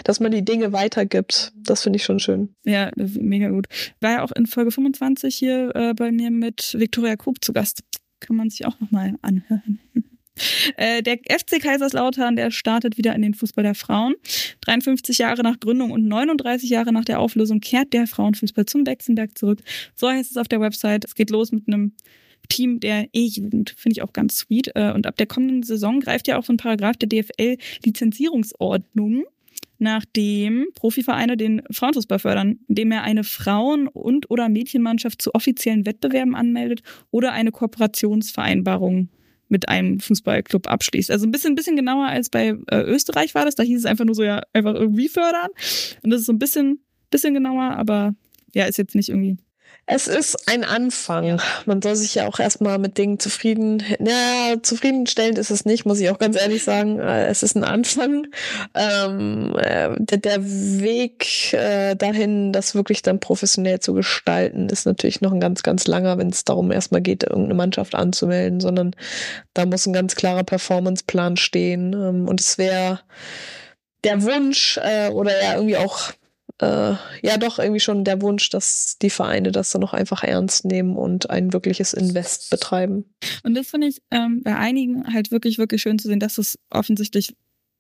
Dass 0.03 0.18
man 0.18 0.32
die 0.32 0.45
Dinge 0.45 0.72
weitergibt, 0.72 1.53
das 1.55 1.82
finde 1.82 1.99
ich 1.99 2.05
schon 2.05 2.18
schön. 2.18 2.55
Ja, 2.64 2.91
mega 2.97 3.49
gut. 3.49 3.66
War 4.01 4.11
ja 4.11 4.24
auch 4.24 4.32
in 4.32 4.47
Folge 4.47 4.72
25 4.72 5.35
hier 5.35 5.70
äh, 5.74 5.95
bei 5.95 6.11
mir 6.11 6.30
mit 6.30 6.74
Viktoria 6.76 7.14
Krug 7.16 7.45
zu 7.45 7.53
Gast. 7.53 7.85
Kann 8.18 8.37
man 8.37 8.51
sich 8.51 8.66
auch 8.66 8.80
nochmal 8.80 9.14
anhören. 9.22 9.80
Äh, 10.76 11.01
Der 11.03 11.18
FC 11.18 11.62
Kaiserslautern, 11.62 12.35
der 12.35 12.51
startet 12.51 12.99
wieder 12.99 13.14
in 13.14 13.22
den 13.22 13.35
Fußball 13.35 13.62
der 13.62 13.76
Frauen. 13.76 14.14
53 14.62 15.18
Jahre 15.18 15.43
nach 15.45 15.61
Gründung 15.61 15.93
und 15.93 16.09
39 16.09 16.68
Jahre 16.70 16.93
nach 16.93 17.05
der 17.05 17.20
Auflösung 17.20 17.61
kehrt 17.61 17.93
der 17.93 18.09
Frauenfußball 18.09 18.66
zum 18.66 18.85
Dexenberg 18.85 19.39
zurück. 19.39 19.61
So 19.95 20.09
heißt 20.09 20.32
es 20.32 20.37
auf 20.37 20.49
der 20.49 20.61
Website. 20.61 21.05
Es 21.05 21.14
geht 21.14 21.30
los 21.30 21.53
mit 21.53 21.68
einem 21.68 21.93
Team 22.49 22.81
der 22.81 23.09
E-Jugend. 23.13 23.75
Finde 23.77 23.95
ich 23.95 24.03
auch 24.03 24.13
ganz 24.13 24.39
sweet. 24.39 24.73
Äh, 24.75 24.93
Und 24.93 25.07
ab 25.07 25.17
der 25.17 25.27
kommenden 25.27 25.63
Saison 25.63 26.01
greift 26.01 26.29
ja 26.29 26.39
auch 26.39 26.45
so 26.45 26.53
ein 26.53 26.59
Paragraph 26.59 26.97
der 26.97 27.09
DFL-Lizenzierungsordnung 27.09 29.25
nachdem 29.79 30.67
Profivereine 30.75 31.37
den 31.37 31.63
Frauenfußball 31.71 32.19
fördern, 32.19 32.61
indem 32.69 32.93
er 32.93 33.03
eine 33.03 33.25
Frauen- 33.25 33.89
und 33.89 34.31
oder 34.31 34.49
Mädchenmannschaft 34.49 35.21
zu 35.21 35.35
offiziellen 35.35 35.85
Wettbewerben 35.85 36.35
anmeldet 36.35 36.83
oder 37.11 37.33
eine 37.33 37.51
Kooperationsvereinbarung 37.51 39.09
mit 39.49 39.69
einem 39.69 40.01
Fußballclub 40.01 40.69
abschließt. 40.69 41.11
Also 41.11 41.27
ein 41.27 41.31
bisschen, 41.31 41.53
ein 41.53 41.55
bisschen 41.55 41.77
genauer 41.77 42.07
als 42.07 42.31
bei 42.31 42.55
äh, 42.71 42.83
Österreich 42.83 43.35
war 43.35 43.45
das. 43.45 43.55
Da 43.55 43.63
hieß 43.63 43.79
es 43.79 43.85
einfach 43.85 44.05
nur 44.05 44.15
so, 44.15 44.23
ja, 44.23 44.43
einfach 44.53 44.75
irgendwie 44.75 45.09
fördern. 45.09 45.51
Und 46.03 46.11
das 46.11 46.21
ist 46.21 46.27
so 46.27 46.33
ein 46.33 46.39
bisschen, 46.39 46.81
bisschen 47.11 47.35
genauer, 47.35 47.77
aber 47.77 48.15
ja, 48.55 48.65
ist 48.65 48.79
jetzt 48.79 48.95
nicht 48.95 49.11
irgendwie. 49.11 49.37
Es 49.87 50.09
ist 50.09 50.49
ein 50.49 50.64
Anfang. 50.64 51.43
Man 51.66 51.82
soll 51.82 51.95
sich 51.95 52.14
ja 52.14 52.26
auch 52.26 52.39
erstmal 52.41 52.78
mit 52.78 52.97
Dingen 52.97 53.18
zufrieden, 53.18 53.82
ja, 53.99 54.55
zufriedenstellend 54.62 55.37
ist 55.37 55.51
es 55.51 55.66
nicht, 55.66 55.85
muss 55.85 56.01
ich 56.01 56.09
auch 56.09 56.18
ganz 56.18 56.41
ehrlich 56.41 56.64
sagen. 56.64 56.99
Äh, 57.01 57.26
Es 57.26 57.43
ist 57.43 57.55
ein 57.55 57.64
Anfang. 57.64 58.26
Ähm, 58.74 59.55
äh, 59.59 59.91
der, 59.99 60.18
der 60.18 60.39
Weg 60.43 61.53
äh, 61.53 61.97
dahin, 61.97 62.53
das 62.53 62.74
wirklich 62.74 63.03
dann 63.03 63.20
professionell 63.20 63.80
zu 63.80 63.93
gestalten, 63.93 64.70
ist 64.70 64.87
natürlich 64.87 65.20
noch 65.20 65.32
ein 65.32 65.41
ganz, 65.41 65.62
ganz 65.62 65.87
langer, 65.87 66.16
wenn 66.16 66.30
es 66.30 66.45
darum 66.45 66.72
erstmal 66.72 67.03
geht, 67.03 67.22
irgendeine 67.24 67.55
Mannschaft 67.55 67.95
anzumelden, 67.95 68.61
sondern 68.61 68.97
da 69.53 69.66
muss 69.66 69.87
ein 69.87 69.93
ganz 69.93 70.14
klarer 70.14 70.45
Performanceplan 70.45 71.37
stehen. 71.37 71.93
Ähm, 71.93 72.26
und 72.26 72.41
es 72.41 72.57
wäre 72.57 73.01
der 74.05 74.22
Wunsch 74.22 74.78
äh, 74.82 75.11
oder 75.11 75.43
ja 75.43 75.55
irgendwie 75.55 75.76
auch 75.76 76.12
äh, 76.61 76.95
ja 77.23 77.37
doch 77.39 77.59
irgendwie 77.59 77.81
schon 77.81 78.05
der 78.05 78.23
Wunsch, 78.23 78.49
dass 78.51 78.97
die 79.01 79.11
Vereine 79.11 79.53
das 79.53 79.71
dann 79.71 79.81
noch 79.81 79.93
einfach 79.93 80.23
ernst 80.23 80.65
nehmen 80.65 80.97
und 80.97 81.31
ein 81.31 81.53
wirkliches 81.53 81.93
Invest 81.93 82.51
betreiben. 82.51 83.15
Und 83.43 83.55
das 83.55 83.69
finde 83.69 83.89
ich 83.89 84.03
ähm, 84.11 84.43
bei 84.43 84.57
einigen 84.57 85.13
halt 85.13 85.31
wirklich, 85.31 85.59
wirklich 85.59 85.83
schön 85.83 85.99
zu 85.99 86.09
sehen, 86.09 86.21
dass 86.21 86.39
es 86.39 86.59
offensichtlich 86.71 87.35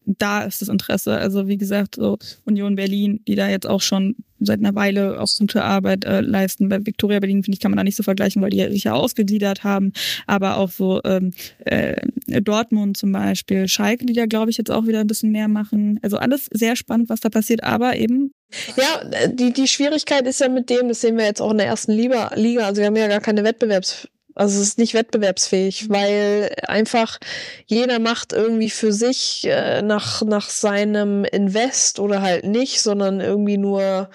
da 0.06 0.42
ist, 0.42 0.60
das 0.60 0.68
Interesse. 0.68 1.16
Also 1.16 1.48
wie 1.48 1.56
gesagt, 1.56 1.96
so 1.96 2.18
Union 2.44 2.76
Berlin, 2.76 3.20
die 3.26 3.34
da 3.34 3.48
jetzt 3.48 3.66
auch 3.66 3.80
schon 3.80 4.16
seit 4.40 4.58
einer 4.58 4.74
Weile 4.74 5.20
auch 5.20 5.28
gute 5.38 5.62
Arbeit 5.62 6.04
äh, 6.04 6.20
leisten. 6.20 6.68
Bei 6.68 6.84
Victoria 6.84 7.20
Berlin, 7.20 7.42
finde 7.42 7.56
ich, 7.56 7.60
kann 7.60 7.70
man 7.70 7.78
da 7.78 7.84
nicht 7.84 7.96
so 7.96 8.02
vergleichen, 8.02 8.42
weil 8.42 8.50
die 8.50 8.68
sich 8.70 8.84
ja 8.84 8.92
ausgegliedert 8.92 9.64
haben. 9.64 9.92
Aber 10.26 10.56
auch 10.58 10.70
so 10.70 11.00
ähm, 11.04 11.32
äh, 11.64 11.96
Dortmund 12.42 12.96
zum 12.96 13.12
Beispiel, 13.12 13.68
Schalke, 13.68 14.06
die 14.06 14.12
da, 14.12 14.26
glaube 14.26 14.50
ich, 14.50 14.58
jetzt 14.58 14.70
auch 14.70 14.86
wieder 14.86 15.00
ein 15.00 15.06
bisschen 15.06 15.30
mehr 15.30 15.48
machen. 15.48 15.98
Also 16.02 16.18
alles 16.18 16.48
sehr 16.52 16.76
spannend, 16.76 17.08
was 17.08 17.20
da 17.20 17.28
passiert, 17.28 17.62
aber 17.62 17.96
eben 17.96 18.32
Ja, 18.76 19.28
die, 19.28 19.52
die 19.52 19.68
Schwierigkeit 19.68 20.26
ist 20.26 20.40
ja 20.40 20.48
mit 20.48 20.70
dem, 20.70 20.88
das 20.88 21.00
sehen 21.00 21.16
wir 21.16 21.24
jetzt 21.24 21.40
auch 21.40 21.52
in 21.52 21.58
der 21.58 21.66
ersten 21.66 21.92
Liga 21.92 22.28
also 22.28 22.80
wir 22.80 22.86
haben 22.86 22.96
ja 22.96 23.08
gar 23.08 23.20
keine 23.20 23.44
Wettbewerbs, 23.44 24.08
also 24.34 24.60
es 24.60 24.68
ist 24.68 24.78
nicht 24.78 24.94
wettbewerbsfähig, 24.94 25.90
weil 25.90 26.52
einfach 26.66 27.20
jeder 27.66 28.00
macht 28.00 28.32
irgendwie 28.32 28.70
für 28.70 28.92
sich 28.92 29.46
äh, 29.46 29.80
nach, 29.82 30.22
nach 30.22 30.48
seinem 30.48 31.24
Invest 31.24 32.00
oder 32.00 32.20
halt 32.20 32.44
nicht, 32.44 32.80
sondern 32.80 33.20
irgendwie 33.20 33.58
nur, 33.58 34.10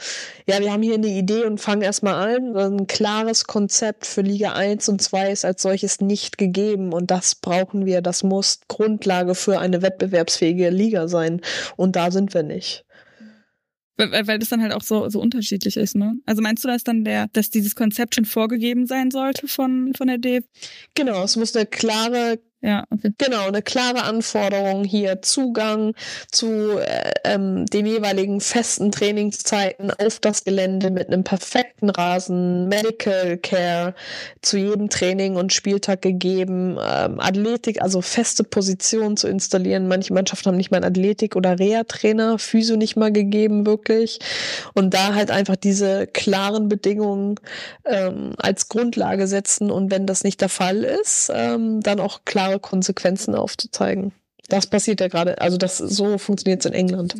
ja, 0.45 0.59
wir 0.59 0.73
haben 0.73 0.83
hier 0.83 0.95
eine 0.95 1.07
Idee 1.07 1.45
und 1.45 1.61
fangen 1.61 1.81
erstmal 1.81 2.35
an. 2.35 2.57
Ein 2.57 2.87
klares 2.87 3.45
Konzept 3.45 4.05
für 4.05 4.21
Liga 4.21 4.53
1 4.53 4.89
und 4.89 5.01
2 5.01 5.31
ist 5.31 5.45
als 5.45 5.61
solches 5.61 6.01
nicht 6.01 6.37
gegeben 6.37 6.91
und 6.91 7.11
das 7.11 7.35
brauchen 7.35 7.85
wir, 7.85 8.01
das 8.01 8.23
muss 8.23 8.59
Grundlage 8.67 9.35
für 9.35 9.59
eine 9.59 9.81
wettbewerbsfähige 9.81 10.69
Liga 10.69 11.07
sein 11.07 11.41
und 11.77 11.95
da 11.95 12.11
sind 12.11 12.33
wir 12.33 12.43
nicht. 12.43 12.85
Weil, 13.99 14.27
weil- 14.27 14.39
das 14.39 14.49
dann 14.49 14.61
halt 14.61 14.73
auch 14.73 14.81
so, 14.81 15.09
so 15.09 15.19
unterschiedlich 15.19 15.75
ist, 15.75 15.95
ne? 15.95 16.15
Also 16.25 16.41
meinst 16.41 16.63
du, 16.63 16.69
dass 16.69 16.83
dann 16.85 17.03
der, 17.03 17.27
dass 17.33 17.49
dieses 17.49 17.75
Konzept 17.75 18.15
schon 18.15 18.25
vorgegeben 18.25 18.87
sein 18.87 19.11
sollte 19.11 19.47
von, 19.47 19.93
von 19.93 20.07
der 20.07 20.17
DF? 20.17 20.45
Genau, 20.95 21.23
es 21.23 21.35
muss 21.35 21.53
eine 21.55 21.65
klare 21.65 22.39
Ja, 22.61 22.83
okay. 22.89 23.13
Genau, 23.17 23.47
eine 23.47 23.61
klare 23.61 24.03
Anforderung 24.03 24.83
hier, 24.83 25.21
Zugang 25.21 25.93
zu 26.29 26.77
äh, 26.77 27.13
ähm, 27.23 27.65
den 27.67 27.85
jeweiligen 27.85 28.41
festen 28.41 28.91
Trainingszeiten 28.91 29.91
auf 29.91 30.19
das 30.19 30.43
Gelände 30.43 30.91
mit 30.91 31.07
einem 31.07 31.23
perfekten 31.23 31.89
Rasen, 31.89 32.67
Medical 32.67 33.37
Care 33.37 33.95
zu 34.41 34.57
jedem 34.57 34.89
Training 34.89 35.37
und 35.37 35.53
Spieltag 35.53 36.01
gegeben, 36.01 36.77
ähm, 36.85 37.21
Athletik, 37.21 37.81
also 37.81 38.01
feste 38.01 38.43
Positionen 38.43 39.15
zu 39.15 39.29
installieren. 39.29 39.87
Manche 39.87 40.13
Mannschaften 40.13 40.49
haben 40.49 40.57
nicht 40.57 40.69
mal 40.71 40.83
einen 40.83 40.91
Athletik- 40.93 41.37
oder 41.37 41.59
Reha-Trainer, 41.59 42.39
Physio 42.39 42.75
nicht 42.75 42.97
mal 42.97 43.13
gegeben, 43.13 43.65
wirklich. 43.65 44.19
Und 44.73 44.93
da 44.93 45.13
halt 45.15 45.31
einfach 45.31 45.55
diese 45.55 46.07
klaren 46.07 46.67
Bedingungen 46.67 47.35
ähm, 47.85 48.33
als 48.37 48.67
Grundlage 48.67 49.27
setzen 49.27 49.71
und 49.71 49.91
wenn 49.91 50.05
das 50.05 50.25
nicht 50.25 50.41
der 50.41 50.49
Fall 50.49 50.83
ist, 50.83 51.31
ähm, 51.33 51.79
dann 51.79 52.01
auch 52.01 52.25
klare 52.49 52.59
Konsequenzen 52.59 53.35
aufzuzeigen. 53.35 54.11
Das 54.49 54.67
passiert 54.67 54.99
ja 54.99 55.07
gerade, 55.07 55.39
also 55.41 55.57
das 55.57 55.77
so 55.77 56.17
funktioniert 56.17 56.61
es 56.61 56.65
in 56.65 56.73
England. 56.73 57.15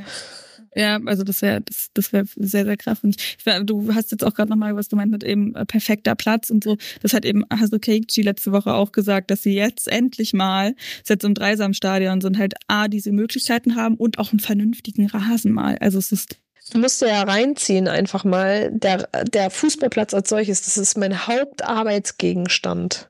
Ja, 0.76 1.00
also 1.06 1.24
das 1.24 1.42
wäre 1.42 1.62
das, 1.62 1.90
das 1.96 2.14
wäre 2.14 2.26
sehr, 2.36 2.64
sehr 2.66 2.78
krass. 2.78 3.00
Und 3.02 3.16
ich, 3.16 3.46
wär- 3.46 3.64
du 3.64 3.94
hast 3.94 4.12
jetzt 4.12 4.24
auch 4.24 4.34
gerade 4.36 4.50
nochmal, 4.50 4.76
was 4.76 4.88
du 4.88 4.96
meinst 4.96 5.12
mit 5.12 5.24
eben 5.24 5.56
äh, 5.56 5.66
perfekter 5.66 6.14
Platz 6.16 6.50
und 6.52 6.64
so. 6.64 6.78
Das 7.02 7.14
hat 7.14 7.26
eben 7.26 7.44
Hasu 7.52 7.80
Keikchi 7.80 8.22
letzte 8.22 8.52
Woche 8.52 8.74
auch 8.74 8.92
gesagt, 8.92 9.32
dass 9.32 9.42
sie 9.42 9.54
jetzt 9.56 9.88
endlich 9.88 10.34
mal, 10.34 10.76
ist 11.02 11.10
jetzt 11.10 11.24
im 11.24 11.34
Dreisamstadion 11.34 12.22
sind, 12.22 12.38
halt 12.38 12.54
A, 12.68 12.88
diese 12.88 13.12
Möglichkeiten 13.12 13.76
haben 13.76 13.96
und 13.96 14.20
auch 14.20 14.32
einen 14.32 14.40
vernünftigen 14.40 15.08
Rasen 15.08 15.52
mal. 15.52 15.78
Also 15.80 15.98
es 15.98 16.12
ist 16.12 16.38
Du 16.72 16.78
musst 16.78 17.02
ja 17.02 17.24
reinziehen 17.24 17.88
einfach 17.88 18.24
mal. 18.24 18.70
Der, 18.72 19.10
der 19.34 19.50
Fußballplatz 19.50 20.14
als 20.14 20.30
solches, 20.30 20.62
das 20.62 20.78
ist 20.78 21.00
mein 21.00 21.26
Hauptarbeitsgegenstand. 21.26 23.10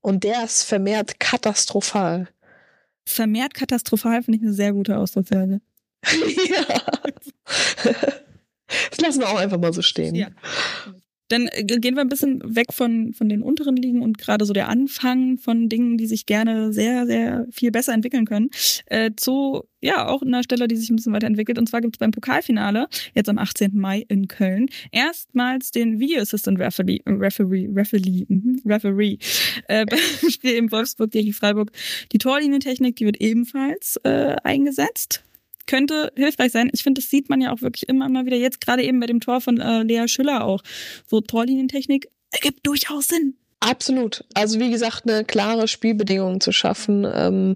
Und 0.00 0.24
der 0.24 0.44
ist 0.44 0.64
vermehrt 0.64 1.20
katastrophal. 1.20 2.28
vermehrt 3.06 3.54
katastrophal, 3.54 4.22
finde 4.22 4.38
ich 4.38 4.44
eine 4.44 4.52
sehr 4.52 4.72
gute 4.72 4.96
Ausdrucksweise. 4.98 5.60
ja. 6.04 6.64
Das 8.90 9.00
lassen 9.00 9.20
wir 9.20 9.28
auch 9.28 9.38
einfach 9.38 9.58
mal 9.58 9.72
so 9.72 9.82
stehen. 9.82 10.14
Ja. 10.14 10.28
Dann 11.28 11.48
äh, 11.52 11.64
gehen 11.64 11.94
wir 11.94 12.00
ein 12.00 12.08
bisschen 12.08 12.40
weg 12.44 12.72
von, 12.72 13.12
von 13.12 13.28
den 13.28 13.42
unteren 13.42 13.76
Ligen 13.76 14.02
und 14.02 14.18
gerade 14.18 14.44
so 14.44 14.52
der 14.52 14.68
Anfang 14.68 15.38
von 15.38 15.68
Dingen, 15.68 15.96
die 15.96 16.06
sich 16.06 16.26
gerne 16.26 16.72
sehr, 16.72 17.06
sehr 17.06 17.46
viel 17.50 17.70
besser 17.70 17.92
entwickeln 17.92 18.26
können, 18.26 18.50
äh, 18.86 19.10
zu 19.16 19.64
ja 19.80 20.08
auch 20.08 20.22
einer 20.22 20.42
Stelle, 20.42 20.68
die 20.68 20.76
sich 20.76 20.90
ein 20.90 20.96
bisschen 20.96 21.12
weiterentwickelt. 21.12 21.58
Und 21.58 21.68
zwar 21.68 21.80
gibt 21.80 21.96
es 21.96 21.98
beim 21.98 22.10
Pokalfinale, 22.10 22.88
jetzt 23.14 23.28
am 23.28 23.38
18. 23.38 23.78
Mai 23.78 24.04
in 24.08 24.28
Köln, 24.28 24.66
erstmals 24.90 25.70
den 25.70 26.00
Video 26.00 26.20
Assistant 26.20 26.58
Referee, 26.58 27.00
Referee, 27.06 27.68
Referee, 27.72 28.24
mhm, 28.28 28.60
Referee 28.66 29.18
äh, 29.68 29.86
in 30.42 30.72
Wolfsburg 30.72 31.10
gegen 31.10 31.32
Freiburg. 31.32 31.70
Die 32.12 32.18
Torlinientechnik, 32.18 32.96
die 32.96 33.06
wird 33.06 33.20
ebenfalls 33.20 33.96
äh, 34.02 34.36
eingesetzt 34.42 35.24
könnte 35.68 36.12
hilfreich 36.16 36.50
sein. 36.50 36.70
Ich 36.72 36.82
finde, 36.82 37.00
das 37.00 37.10
sieht 37.10 37.28
man 37.28 37.40
ja 37.40 37.52
auch 37.52 37.62
wirklich 37.62 37.88
immer 37.88 38.08
mal 38.08 38.26
wieder. 38.26 38.36
Jetzt 38.36 38.60
gerade 38.60 38.82
eben 38.82 38.98
bei 38.98 39.06
dem 39.06 39.20
Tor 39.20 39.40
von 39.40 39.60
äh, 39.60 39.84
Lea 39.84 40.08
Schüller 40.08 40.44
auch. 40.44 40.62
So 41.06 41.20
Torlinientechnik 41.20 42.08
ergibt 42.32 42.66
durchaus 42.66 43.06
Sinn. 43.06 43.36
Absolut. 43.60 44.24
Also 44.34 44.60
wie 44.60 44.70
gesagt, 44.70 45.02
eine 45.06 45.24
klare 45.24 45.68
Spielbedingung 45.68 46.40
zu 46.40 46.52
schaffen, 46.52 47.06
ähm, 47.12 47.54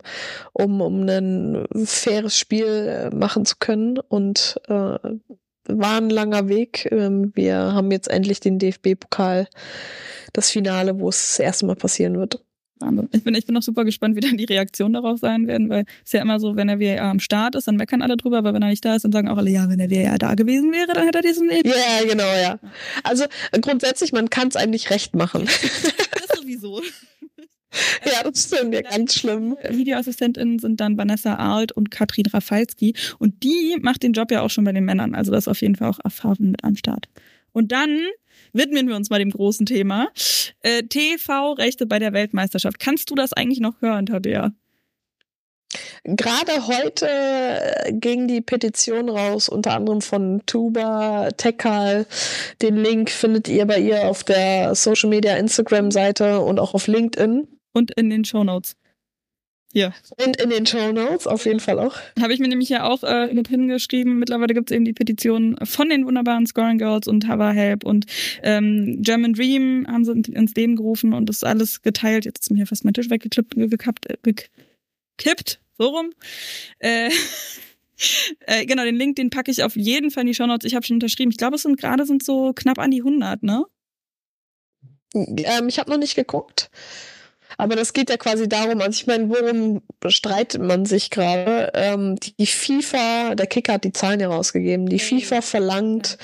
um, 0.52 0.80
um 0.80 1.08
ein 1.08 1.66
faires 1.84 2.36
Spiel 2.36 2.66
äh, 2.66 3.14
machen 3.14 3.44
zu 3.44 3.56
können. 3.58 3.98
Und 3.98 4.60
äh, 4.68 4.98
war 5.68 5.96
ein 5.96 6.10
langer 6.10 6.48
Weg. 6.48 6.88
Ähm, 6.90 7.32
wir 7.34 7.56
haben 7.56 7.90
jetzt 7.92 8.08
endlich 8.08 8.40
den 8.40 8.58
DFB-Pokal, 8.58 9.48
das 10.32 10.50
Finale, 10.50 10.98
wo 10.98 11.08
es 11.08 11.36
das 11.36 11.38
erste 11.38 11.66
Mal 11.66 11.76
passieren 11.76 12.18
wird. 12.18 12.42
Ich 13.12 13.24
bin, 13.24 13.34
ich 13.34 13.46
bin 13.46 13.56
auch 13.56 13.62
super 13.62 13.84
gespannt, 13.84 14.16
wie 14.16 14.20
dann 14.20 14.36
die 14.36 14.44
Reaktionen 14.44 14.94
darauf 14.94 15.18
sein 15.18 15.46
werden, 15.46 15.68
weil 15.68 15.84
es 16.04 16.12
ja 16.12 16.22
immer 16.22 16.40
so, 16.40 16.56
wenn 16.56 16.68
der 16.68 16.80
VAR 16.80 17.10
am 17.10 17.20
Start 17.20 17.54
ist, 17.54 17.68
dann 17.68 17.76
meckern 17.76 18.02
alle 18.02 18.16
drüber, 18.16 18.38
aber 18.38 18.54
wenn 18.54 18.62
er 18.62 18.68
nicht 18.68 18.84
da 18.84 18.94
ist, 18.94 19.04
dann 19.04 19.12
sagen 19.12 19.28
auch 19.28 19.38
alle, 19.38 19.50
ja, 19.50 19.68
wenn 19.68 19.78
der 19.78 19.90
VAR 19.90 20.18
da 20.18 20.34
gewesen 20.34 20.72
wäre, 20.72 20.92
dann 20.92 21.04
hätte 21.04 21.18
er 21.18 21.22
diesen 21.22 21.46
nicht. 21.46 21.66
Ja, 21.66 22.04
genau, 22.06 22.24
ja. 22.24 22.58
Also 23.02 23.24
grundsätzlich, 23.60 24.12
man 24.12 24.30
kann 24.30 24.48
es 24.48 24.56
eigentlich 24.56 24.90
recht 24.90 25.14
machen. 25.14 25.44
das 25.46 26.38
sowieso. 26.38 26.82
Ja, 28.04 28.22
das 28.22 28.44
stimmt, 28.44 28.74
ja, 28.74 28.82
ganz 28.82 29.14
schlimm. 29.14 29.56
Videoassistentinnen 29.66 30.58
sind 30.58 30.80
dann 30.80 30.98
Vanessa 30.98 31.36
Arlt 31.36 31.72
und 31.72 31.90
Katrin 31.90 32.26
Rafalski. 32.26 32.94
Und 33.18 33.42
die 33.42 33.78
macht 33.80 34.02
den 34.02 34.12
Job 34.12 34.30
ja 34.30 34.42
auch 34.42 34.50
schon 34.50 34.64
bei 34.64 34.72
den 34.72 34.84
Männern. 34.84 35.14
Also 35.14 35.32
das 35.32 35.44
ist 35.44 35.48
auf 35.48 35.62
jeden 35.62 35.76
Fall 35.76 35.88
auch 35.88 35.98
Erfahrung 36.04 36.50
mit 36.50 36.64
am 36.64 36.76
Start. 36.76 37.06
Und 37.52 37.72
dann 37.72 37.98
widmen 38.52 38.88
wir 38.88 38.96
uns 38.96 39.10
mal 39.10 39.18
dem 39.18 39.30
großen 39.30 39.66
Thema. 39.66 40.08
Äh, 40.60 40.82
TV-Rechte 40.84 41.86
bei 41.86 41.98
der 41.98 42.12
Weltmeisterschaft. 42.12 42.78
Kannst 42.78 43.10
du 43.10 43.14
das 43.14 43.32
eigentlich 43.32 43.60
noch 43.60 43.80
hören, 43.80 44.06
Tabea? 44.06 44.52
Gerade 46.04 46.66
heute 46.66 47.08
ging 47.92 48.28
die 48.28 48.40
Petition 48.40 49.08
raus, 49.08 49.48
unter 49.48 49.74
anderem 49.74 50.00
von 50.00 50.42
Tuba 50.46 51.30
Tekal. 51.36 52.06
Den 52.60 52.76
Link 52.76 53.10
findet 53.10 53.48
ihr 53.48 53.64
bei 53.66 53.78
ihr 53.78 54.08
auf 54.08 54.24
der 54.24 54.74
Social 54.74 55.08
Media 55.08 55.36
Instagram 55.36 55.90
Seite 55.90 56.40
und 56.40 56.58
auch 56.58 56.74
auf 56.74 56.88
LinkedIn. 56.88 57.48
Und 57.74 57.90
in 57.92 58.10
den 58.10 58.24
Show 58.24 58.44
Notes. 58.44 58.76
Ja. 59.72 59.92
Und 60.24 60.36
in 60.36 60.50
den 60.50 60.66
Show 60.66 60.92
Notes 60.92 61.26
auf 61.26 61.46
jeden 61.46 61.60
Fall 61.60 61.78
auch. 61.78 61.96
Habe 62.20 62.34
ich 62.34 62.40
mir 62.40 62.48
nämlich 62.48 62.68
ja 62.68 62.84
auch 62.84 63.02
äh, 63.02 63.32
mit 63.32 63.48
hingeschrieben. 63.48 64.18
Mittlerweile 64.18 64.52
gibt 64.52 64.70
es 64.70 64.74
eben 64.74 64.84
die 64.84 64.92
Petition 64.92 65.56
von 65.64 65.88
den 65.88 66.06
wunderbaren 66.06 66.46
Scoring 66.46 66.76
Girls 66.76 67.08
und 67.08 67.26
Hava 67.26 67.52
Help 67.52 67.84
und 67.84 68.04
ähm, 68.42 68.98
German 69.00 69.32
Dream 69.32 69.86
haben 69.88 70.04
sie 70.04 70.12
ins 70.12 70.54
Leben 70.54 70.76
gerufen 70.76 71.14
und 71.14 71.26
das 71.26 71.36
ist 71.36 71.44
alles 71.44 71.80
geteilt. 71.80 72.26
Jetzt 72.26 72.42
ist 72.42 72.50
mir 72.50 72.58
hier 72.58 72.66
fast 72.66 72.84
mein 72.84 72.92
Tisch 72.92 73.08
weggeklippt, 73.08 73.54
gekappt, 73.56 74.10
äh, 74.10 74.16
gekippt, 74.22 75.60
so 75.78 75.88
rum. 75.88 76.10
Äh, 76.78 77.10
äh, 78.46 78.66
genau, 78.66 78.84
den 78.84 78.96
Link, 78.96 79.16
den 79.16 79.30
packe 79.30 79.50
ich 79.50 79.62
auf 79.62 79.74
jeden 79.74 80.10
Fall 80.10 80.22
in 80.22 80.26
die 80.26 80.34
Show 80.34 80.46
Notes. 80.46 80.66
Ich 80.66 80.74
habe 80.74 80.84
schon 80.84 80.96
unterschrieben. 80.96 81.30
Ich 81.30 81.38
glaube, 81.38 81.56
es 81.56 81.62
sind 81.62 81.80
gerade 81.80 82.04
sind 82.04 82.22
so 82.22 82.52
knapp 82.52 82.78
an 82.78 82.90
die 82.90 83.00
100, 83.00 83.42
ne? 83.42 83.64
Ähm, 85.14 85.68
ich 85.68 85.78
habe 85.78 85.90
noch 85.90 85.98
nicht 85.98 86.14
geguckt. 86.14 86.70
Aber 87.58 87.76
das 87.76 87.92
geht 87.92 88.10
ja 88.10 88.16
quasi 88.16 88.48
darum, 88.48 88.80
also 88.80 88.90
ich 88.90 89.06
meine, 89.06 89.28
worum 89.28 89.82
streitet 90.08 90.62
man 90.62 90.84
sich 90.84 91.10
gerade? 91.10 91.70
Ähm, 91.74 92.16
die 92.38 92.46
FIFA, 92.46 93.34
der 93.34 93.46
Kicker 93.46 93.74
hat 93.74 93.84
die 93.84 93.92
Zahlen 93.92 94.20
ja 94.20 94.28
rausgegeben, 94.28 94.86
die 94.86 94.98
FIFA 94.98 95.42
verlangt 95.42 96.18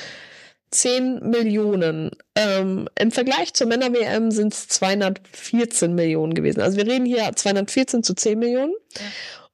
10 0.70 1.20
Millionen. 1.20 2.10
Ähm, 2.34 2.88
Im 2.98 3.10
Vergleich 3.10 3.54
zur 3.54 3.66
Männer-WM 3.68 4.30
sind 4.30 4.52
es 4.52 4.68
214 4.68 5.94
Millionen 5.94 6.34
gewesen. 6.34 6.60
Also 6.60 6.76
wir 6.76 6.86
reden 6.86 7.06
hier 7.06 7.30
214 7.34 8.02
zu 8.02 8.14
10 8.14 8.38
Millionen. 8.38 8.74
Ja. 8.96 9.04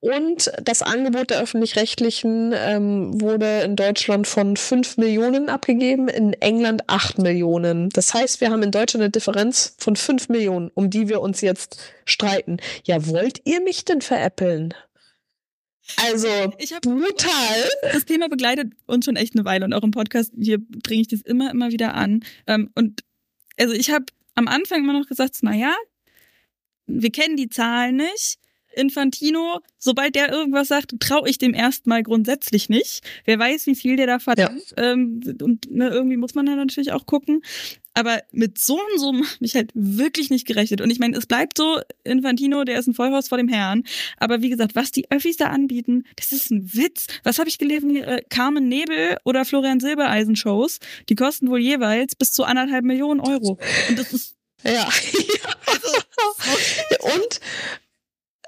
Und 0.05 0.53
das 0.63 0.83
Angebot 0.83 1.31
der 1.31 1.41
öffentlich-rechtlichen 1.41 2.53
ähm, 2.55 3.19
wurde 3.23 3.63
in 3.63 3.75
Deutschland 3.75 4.27
von 4.27 4.55
5 4.55 4.99
Millionen 4.99 5.49
abgegeben, 5.49 6.09
in 6.09 6.35
England 6.35 6.83
8 6.91 7.17
Millionen. 7.17 7.89
Das 7.89 8.13
heißt, 8.13 8.43
wir 8.43 8.51
haben 8.51 8.63
in 8.63 8.71
Deutschland 8.71 9.03
eine 9.03 9.11
Differenz 9.11 9.75
von 9.79 9.97
5 9.97 10.29
Millionen, 10.29 10.71
um 10.75 10.91
die 10.91 11.09
wir 11.09 11.23
uns 11.23 11.41
jetzt 11.41 11.79
streiten. 12.05 12.59
Ja, 12.85 13.07
wollt 13.07 13.41
ihr 13.47 13.63
mich 13.63 13.87
denn 13.87 14.03
veräppeln? 14.03 14.75
Also 15.97 16.29
ich 16.59 16.75
hab, 16.75 16.83
brutal. 16.83 17.71
Das 17.91 18.05
Thema 18.05 18.29
begleitet 18.29 18.75
uns 18.85 19.07
schon 19.07 19.17
echt 19.17 19.35
eine 19.35 19.47
Weile 19.47 19.65
und 19.65 19.73
auch 19.73 19.85
im 19.85 19.91
Podcast 19.91 20.33
hier 20.39 20.59
bringe 20.59 21.01
ich 21.01 21.09
das 21.09 21.23
immer, 21.23 21.51
immer 21.51 21.71
wieder 21.71 21.95
an. 21.95 22.23
Ähm, 22.47 22.71
und 22.75 23.05
also 23.59 23.73
ich 23.73 23.91
habe 23.91 24.05
am 24.35 24.49
Anfang 24.49 24.81
immer 24.81 24.93
noch 24.93 25.07
gesagt, 25.07 25.37
na 25.41 25.55
ja, 25.55 25.75
wir 26.85 27.11
kennen 27.11 27.39
die 27.39 27.49
Zahlen 27.49 27.97
nicht 27.97 28.39
Infantino, 28.77 29.61
sobald 29.79 30.15
der 30.15 30.33
irgendwas 30.33 30.69
sagt, 30.69 30.95
traue 31.01 31.29
ich 31.29 31.39
dem 31.39 31.55
erstmal 31.55 32.03
grundsätzlich 32.03 32.69
nicht. 32.69 33.03
Wer 33.25 33.39
weiß, 33.39 33.67
wie 33.67 33.75
viel 33.75 33.97
der 33.97 34.07
da 34.07 34.19
verdammt. 34.19 34.75
Ja. 34.77 34.93
Ähm, 34.93 35.21
und 35.43 35.71
ne, 35.71 35.89
irgendwie 35.89 36.17
muss 36.17 36.35
man 36.35 36.47
ja 36.47 36.57
natürlich 36.57 36.93
auch 36.93 37.07
gucken. 37.07 37.43
Aber 37.97 38.21
mit 38.33 38.59
so 38.59 38.75
und 38.75 38.99
so 38.99 39.13
habe 39.13 39.27
ich 39.41 39.55
halt 39.55 39.71
wirklich 39.75 40.29
nicht 40.29 40.47
gerechnet. 40.47 40.81
Und 40.81 40.91
ich 40.91 40.99
meine, 40.99 41.17
es 41.17 41.27
bleibt 41.27 41.57
so, 41.57 41.81
Infantino, 42.03 42.65
der 42.65 42.79
ist 42.79 42.89
ein 42.89 42.95
Vollhaus 42.95 43.29
vor 43.29 43.39
dem 43.39 43.49
Herrn. 43.49 43.85
Aber 44.17 44.43
wie 44.43 44.51
gesagt, 44.51 44.75
was 44.75 44.91
die 44.91 45.09
Öffis 45.11 45.37
da 45.37 45.47
anbieten, 45.47 46.03
das 46.17 46.33
ist 46.33 46.51
ein 46.51 46.75
Witz. 46.75 47.07
Was 47.23 47.39
habe 47.39 47.49
ich 47.49 47.59
gelesen? 47.59 47.95
Äh, 47.97 48.23
Carmen 48.29 48.69
Nebel 48.69 49.17
oder 49.25 49.45
Florian 49.45 49.79
Silbereisen 49.79 50.35
Shows, 50.35 50.81
die 51.09 51.15
kosten 51.15 51.49
wohl 51.49 51.61
jeweils 51.61 52.17
bis 52.17 52.33
zu 52.33 52.43
anderthalb 52.43 52.85
Millionen 52.85 53.21
Euro. 53.21 53.59
Und 53.89 53.99
das 53.99 54.13
ist 54.13 54.35
ja. 54.65 54.89
Also, 55.67 57.17
und 57.17 57.41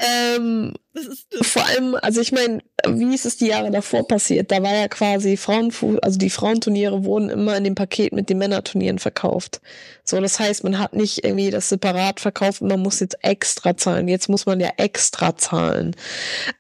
Um, 0.01 0.75
ähm, 0.97 1.43
vor 1.43 1.65
allem, 1.65 1.97
also 2.01 2.21
ich 2.21 2.33
meine, 2.33 2.61
wie 2.87 3.15
ist 3.15 3.27
es 3.27 3.37
die 3.37 3.49
Jahre 3.49 3.71
davor 3.71 4.07
passiert? 4.07 4.51
Da 4.51 4.63
war 4.63 4.75
ja 4.75 4.89
quasi 4.89 5.37
Frauenfuß, 5.37 5.99
also 6.01 6.19
die 6.19 6.31
Frauenturniere 6.31 7.05
wurden 7.05 7.31
immer 7.31 7.57
in 7.57 7.65
dem 7.65 7.75
Paket 7.75 8.13
mit 8.13 8.29
den 8.29 8.39
Männerturnieren 8.39 8.99
verkauft. 8.99 9.61
So, 10.05 10.21
das 10.21 10.39
heißt, 10.39 10.63
man 10.63 10.79
hat 10.79 10.95
nicht 10.95 11.25
irgendwie 11.25 11.51
das 11.51 11.69
separat 11.69 12.21
verkauft 12.21 12.63
und 12.63 12.69
man 12.69 12.81
muss 12.81 13.01
jetzt 13.01 13.19
extra 13.23 13.77
zahlen. 13.77 14.07
Jetzt 14.07 14.29
muss 14.29 14.47
man 14.47 14.61
ja 14.61 14.71
extra 14.77 15.37
zahlen. 15.37 15.97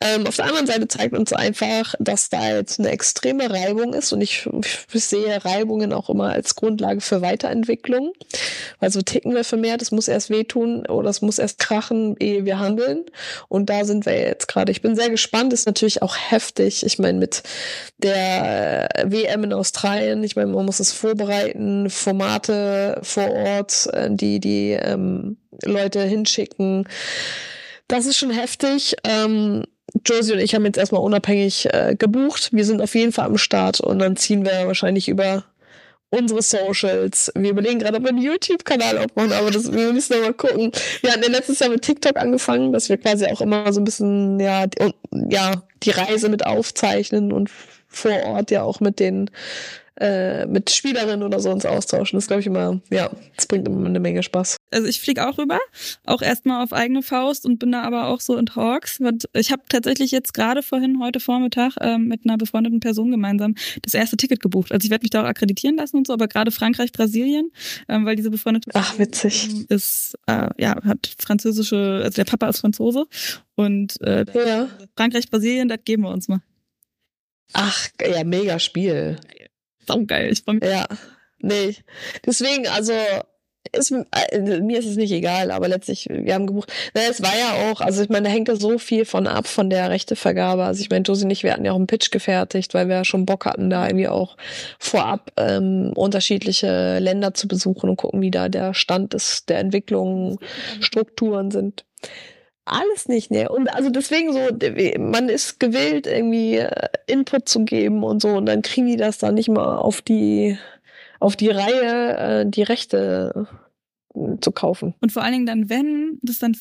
Ähm, 0.00 0.26
auf 0.26 0.36
der 0.36 0.46
anderen 0.46 0.66
Seite 0.66 0.88
zeigt 0.88 1.16
uns 1.16 1.32
einfach, 1.32 1.94
dass 2.00 2.28
da 2.28 2.56
jetzt 2.56 2.80
eine 2.80 2.90
extreme 2.90 3.48
Reibung 3.48 3.94
ist 3.94 4.12
und 4.12 4.20
ich, 4.20 4.48
ich 4.92 5.04
sehe 5.04 5.44
Reibungen 5.44 5.92
auch 5.92 6.10
immer 6.10 6.30
als 6.30 6.56
Grundlage 6.56 7.00
für 7.00 7.22
Weiterentwicklung. 7.22 8.12
Weil 8.80 8.90
so 8.90 9.00
ticken 9.02 9.32
wir 9.32 9.44
für 9.44 9.56
mehr, 9.56 9.76
das 9.76 9.92
muss 9.92 10.08
erst 10.08 10.30
wehtun 10.30 10.84
oder 10.86 11.08
es 11.08 11.22
muss 11.22 11.38
erst 11.38 11.60
krachen, 11.60 12.16
ehe 12.18 12.44
wir 12.44 12.58
handeln. 12.58 13.04
Und 13.48 13.70
da 13.70 13.84
sind 13.84 14.06
wir 14.06 14.14
jetzt 14.26 14.48
gerade. 14.48 14.72
Ich 14.72 14.82
bin 14.82 14.94
sehr 14.96 15.10
gespannt, 15.10 15.52
ist 15.52 15.66
natürlich 15.66 16.02
auch 16.02 16.16
heftig. 16.16 16.84
Ich 16.84 16.98
meine, 16.98 17.18
mit 17.18 17.42
der 17.98 18.88
WM 19.04 19.44
in 19.44 19.52
Australien, 19.52 20.22
ich 20.24 20.36
meine, 20.36 20.52
man 20.52 20.66
muss 20.66 20.80
es 20.80 20.92
vorbereiten, 20.92 21.90
Formate 21.90 23.00
vor 23.02 23.30
Ort, 23.30 23.88
äh, 23.92 24.08
die 24.10 24.40
die 24.40 24.72
ähm, 24.72 25.38
Leute 25.64 26.02
hinschicken. 26.02 26.88
Das 27.88 28.06
ist 28.06 28.16
schon 28.16 28.30
heftig. 28.30 28.96
Ähm, 29.04 29.64
Josie 30.04 30.32
und 30.32 30.40
ich 30.40 30.54
haben 30.54 30.64
jetzt 30.64 30.78
erstmal 30.78 31.02
unabhängig 31.02 31.72
äh, 31.72 31.94
gebucht. 31.96 32.50
Wir 32.52 32.64
sind 32.64 32.82
auf 32.82 32.94
jeden 32.94 33.12
Fall 33.12 33.26
am 33.26 33.38
Start 33.38 33.80
und 33.80 33.98
dann 33.98 34.16
ziehen 34.16 34.44
wir 34.44 34.66
wahrscheinlich 34.66 35.08
über 35.08 35.44
unsere 36.16 36.42
Socials. 36.42 37.30
Wir 37.34 37.50
überlegen 37.50 37.78
gerade, 37.78 37.98
ob 37.98 38.02
wir 38.04 38.10
einen 38.10 38.22
YouTube-Kanal 38.22 38.98
aufmachen, 38.98 39.32
aber 39.32 39.50
das, 39.50 39.72
wir 39.72 39.92
müssen 39.92 40.18
noch 40.18 40.26
mal 40.26 40.34
gucken. 40.34 40.72
Wir 41.02 41.12
hatten 41.12 41.22
ja 41.22 41.30
letztes 41.30 41.58
Jahr 41.58 41.70
mit 41.70 41.82
TikTok 41.82 42.16
angefangen, 42.16 42.72
dass 42.72 42.88
wir 42.88 42.96
quasi 42.96 43.26
auch 43.26 43.40
immer 43.40 43.72
so 43.72 43.80
ein 43.80 43.84
bisschen, 43.84 44.40
ja, 44.40 44.66
die, 44.66 44.94
ja, 45.28 45.62
die 45.82 45.90
Reise 45.90 46.28
mit 46.28 46.46
aufzeichnen 46.46 47.32
und 47.32 47.50
vor 47.88 48.22
Ort 48.24 48.50
ja 48.50 48.62
auch 48.62 48.80
mit 48.80 49.00
den 49.00 49.30
äh, 49.98 50.46
mit 50.46 50.70
Spielerinnen 50.70 51.22
oder 51.22 51.40
so 51.40 51.50
uns 51.50 51.64
austauschen. 51.64 52.18
Das 52.18 52.26
glaube 52.26 52.40
ich 52.40 52.46
immer, 52.46 52.80
ja, 52.90 53.10
das 53.36 53.46
bringt 53.46 53.66
immer 53.66 53.86
eine 53.86 54.00
Menge 54.00 54.22
Spaß. 54.22 54.56
Also 54.70 54.88
ich 54.88 55.00
fliege 55.00 55.26
auch 55.26 55.38
rüber, 55.38 55.58
auch 56.04 56.22
erstmal 56.22 56.62
auf 56.62 56.72
eigene 56.72 57.02
Faust 57.02 57.46
und 57.46 57.58
bin 57.58 57.72
da 57.72 57.82
aber 57.82 58.08
auch 58.08 58.20
so 58.20 58.36
in 58.36 58.46
Talks. 58.46 59.00
Ich 59.32 59.52
habe 59.52 59.62
tatsächlich 59.68 60.10
jetzt 60.10 60.34
gerade 60.34 60.62
vorhin, 60.62 61.00
heute 61.00 61.20
Vormittag, 61.20 61.76
ähm, 61.80 62.08
mit 62.08 62.22
einer 62.24 62.36
befreundeten 62.36 62.80
Person 62.80 63.10
gemeinsam 63.10 63.54
das 63.82 63.94
erste 63.94 64.16
Ticket 64.16 64.40
gebucht. 64.40 64.72
Also 64.72 64.84
ich 64.84 64.90
werde 64.90 65.04
mich 65.04 65.10
da 65.10 65.22
auch 65.22 65.26
akkreditieren 65.26 65.76
lassen 65.76 65.96
und 65.96 66.06
so, 66.06 66.12
aber 66.12 66.28
gerade 66.28 66.50
Frankreich, 66.50 66.92
Brasilien, 66.92 67.50
ähm, 67.88 68.04
weil 68.04 68.16
diese 68.16 68.30
befreundete 68.30 68.70
Ach, 68.74 68.98
witzig. 68.98 69.48
ist, 69.70 70.18
äh, 70.26 70.48
ja, 70.58 70.76
hat 70.84 71.14
französische, 71.18 72.02
also 72.04 72.16
der 72.16 72.24
Papa 72.24 72.48
ist 72.48 72.60
Franzose 72.60 73.06
und 73.54 74.00
äh, 74.02 74.26
ja. 74.34 74.68
Frankreich, 74.94 75.30
Brasilien, 75.30 75.68
das 75.68 75.78
geben 75.84 76.02
wir 76.02 76.10
uns 76.10 76.28
mal. 76.28 76.40
Ach, 77.52 77.88
ja, 78.00 78.24
mega 78.24 78.58
Spiel 78.58 79.18
saugeil. 79.86 80.32
Ich 80.32 80.42
freue 80.42 80.56
mich. 80.56 80.68
Ja. 80.68 80.86
Nee. 81.40 81.76
Deswegen, 82.24 82.66
also 82.68 82.92
ist, 83.72 83.90
äh, 83.90 84.60
mir 84.60 84.78
ist 84.78 84.86
es 84.86 84.96
nicht 84.96 85.12
egal, 85.12 85.50
aber 85.50 85.68
letztlich, 85.68 86.08
wir 86.10 86.34
haben 86.34 86.46
gebucht. 86.46 86.72
Na, 86.94 87.02
es 87.10 87.22
war 87.22 87.36
ja 87.36 87.70
auch, 87.70 87.80
also 87.80 88.02
ich 88.02 88.08
meine, 88.08 88.28
da 88.28 88.34
hängt 88.34 88.48
ja 88.48 88.56
so 88.56 88.78
viel 88.78 89.04
von 89.04 89.26
ab, 89.26 89.46
von 89.46 89.70
der 89.70 89.90
Rechtevergabe. 89.90 90.64
Also 90.64 90.80
ich 90.80 90.90
meine, 90.90 91.04
Josie 91.04 91.24
und 91.24 91.30
ich, 91.30 91.42
wir 91.42 91.52
hatten 91.52 91.64
ja 91.64 91.72
auch 91.72 91.76
einen 91.76 91.86
Pitch 91.86 92.10
gefertigt, 92.10 92.74
weil 92.74 92.88
wir 92.88 92.96
ja 92.96 93.04
schon 93.04 93.26
Bock 93.26 93.46
hatten, 93.46 93.70
da 93.70 93.86
irgendwie 93.86 94.08
auch 94.08 94.36
vorab 94.78 95.32
ähm, 95.36 95.92
unterschiedliche 95.94 96.98
Länder 96.98 97.34
zu 97.34 97.48
besuchen 97.48 97.90
und 97.90 97.96
gucken, 97.96 98.20
wie 98.20 98.30
da 98.30 98.48
der 98.48 98.74
Stand 98.74 99.14
ist, 99.14 99.48
der 99.48 99.58
Entwicklung, 99.58 100.38
Strukturen 100.80 101.50
sind. 101.50 101.84
Alles 102.68 103.06
nicht, 103.06 103.30
ne? 103.30 103.48
Und 103.48 103.68
also 103.68 103.90
deswegen 103.90 104.32
so, 104.32 104.40
man 104.98 105.28
ist 105.28 105.60
gewillt, 105.60 106.08
irgendwie 106.08 106.56
äh, 106.56 106.88
Input 107.06 107.48
zu 107.48 107.64
geben 107.64 108.02
und 108.02 108.20
so, 108.20 108.28
und 108.30 108.46
dann 108.46 108.62
kriegen 108.62 108.88
die 108.88 108.96
das 108.96 109.18
dann 109.18 109.34
nicht 109.34 109.48
mal 109.48 109.76
auf 109.76 110.02
die 110.02 110.58
auf 111.20 111.36
die 111.36 111.48
Reihe, 111.48 112.16
äh, 112.16 112.44
die 112.46 112.64
Rechte 112.64 113.46
äh, 114.14 114.20
zu 114.40 114.50
kaufen. 114.50 114.94
Und 115.00 115.12
vor 115.12 115.22
allen 115.22 115.32
Dingen 115.32 115.46
dann, 115.46 115.70
wenn 115.70 116.18
das 116.22 116.40
dann 116.40 116.56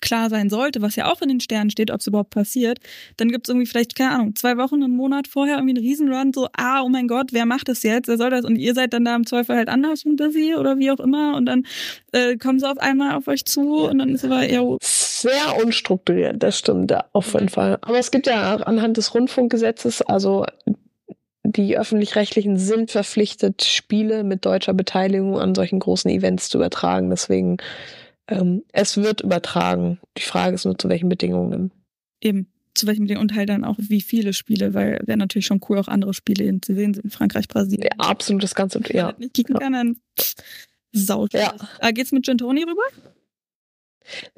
klar 0.00 0.30
sein 0.30 0.48
sollte, 0.48 0.80
was 0.80 0.94
ja 0.94 1.10
auch 1.10 1.22
in 1.22 1.28
den 1.28 1.40
Sternen 1.40 1.70
steht, 1.70 1.90
ob 1.90 1.98
es 2.00 2.06
überhaupt 2.06 2.30
passiert, 2.30 2.78
dann 3.16 3.30
gibt 3.30 3.46
es 3.46 3.50
irgendwie 3.50 3.66
vielleicht, 3.66 3.96
keine 3.96 4.12
Ahnung, 4.12 4.36
zwei 4.36 4.56
Wochen, 4.56 4.82
einen 4.82 4.94
Monat 4.94 5.26
vorher 5.26 5.56
irgendwie 5.56 5.76
einen 5.76 5.84
Riesenrun, 5.84 6.32
so, 6.32 6.48
ah, 6.56 6.82
oh 6.82 6.88
mein 6.88 7.08
Gott, 7.08 7.32
wer 7.32 7.46
macht 7.46 7.68
das 7.68 7.82
jetzt? 7.82 8.06
Wer 8.06 8.16
soll 8.16 8.30
das? 8.30 8.44
Und 8.44 8.56
ihr 8.56 8.74
seid 8.74 8.92
dann 8.92 9.04
da 9.04 9.16
im 9.16 9.26
Zweifel 9.26 9.56
halt 9.56 9.68
anders 9.68 10.04
unter 10.04 10.30
sie 10.30 10.54
oder 10.54 10.78
wie 10.78 10.92
auch 10.92 11.00
immer 11.00 11.36
und 11.36 11.46
dann 11.46 11.64
äh, 12.12 12.36
kommen 12.36 12.60
sie 12.60 12.70
auf 12.70 12.78
einmal 12.78 13.16
auf 13.16 13.26
euch 13.26 13.44
zu 13.44 13.88
und 13.88 13.98
dann 13.98 14.10
ist 14.10 14.24
aber 14.24 14.46
eher... 14.46 14.76
Sehr 15.20 15.56
unstrukturiert, 15.62 16.42
das 16.42 16.58
stimmt, 16.58 16.94
auf 17.12 17.34
jeden 17.34 17.48
Fall. 17.48 17.78
Aber 17.82 17.98
es 17.98 18.10
gibt 18.10 18.26
ja 18.26 18.56
anhand 18.56 18.96
des 18.96 19.14
Rundfunkgesetzes, 19.14 20.02
also 20.02 20.44
die 21.42 21.76
öffentlich-rechtlichen 21.76 22.56
sind 22.56 22.90
verpflichtet, 22.90 23.64
Spiele 23.64 24.22
mit 24.22 24.44
deutscher 24.44 24.74
Beteiligung 24.74 25.38
an 25.38 25.54
solchen 25.54 25.78
großen 25.78 26.10
Events 26.10 26.50
zu 26.50 26.58
übertragen. 26.58 27.10
Deswegen, 27.10 27.56
ähm, 28.28 28.64
es 28.72 28.96
wird 28.98 29.22
übertragen. 29.22 29.98
Die 30.16 30.22
Frage 30.22 30.54
ist 30.54 30.66
nur, 30.66 30.78
zu 30.78 30.88
welchen 30.88 31.08
Bedingungen. 31.08 31.72
Eben, 32.20 32.48
zu 32.74 32.86
welchen 32.86 33.02
Bedingungen 33.02 33.30
und 33.30 33.36
halt 33.36 33.48
dann 33.48 33.64
auch, 33.64 33.76
wie 33.78 34.00
viele 34.00 34.32
Spiele, 34.34 34.74
weil 34.74 35.00
wäre 35.06 35.18
natürlich 35.18 35.46
schon 35.46 35.60
cool, 35.68 35.78
auch 35.78 35.88
andere 35.88 36.12
Spiele 36.14 36.44
zu 36.60 36.74
sehen 36.74 36.94
sind 36.94 37.04
in 37.04 37.10
Frankreich, 37.10 37.48
Brasilien. 37.48 37.88
Ja, 37.98 38.06
absolut, 38.06 38.42
das 38.42 38.54
Ganze, 38.54 38.80
ja. 38.90 39.06
Halt 39.06 39.18
nicht 39.18 39.34
kicken 39.34 39.54
ja. 39.54 39.60
kann, 39.60 39.72
dann 39.72 39.96
saut. 40.92 41.32
Ja. 41.32 41.54
Ah, 41.80 41.90
geht's 41.92 42.12
mit 42.12 42.26
Gentoni 42.26 42.62
rüber? 42.62 42.82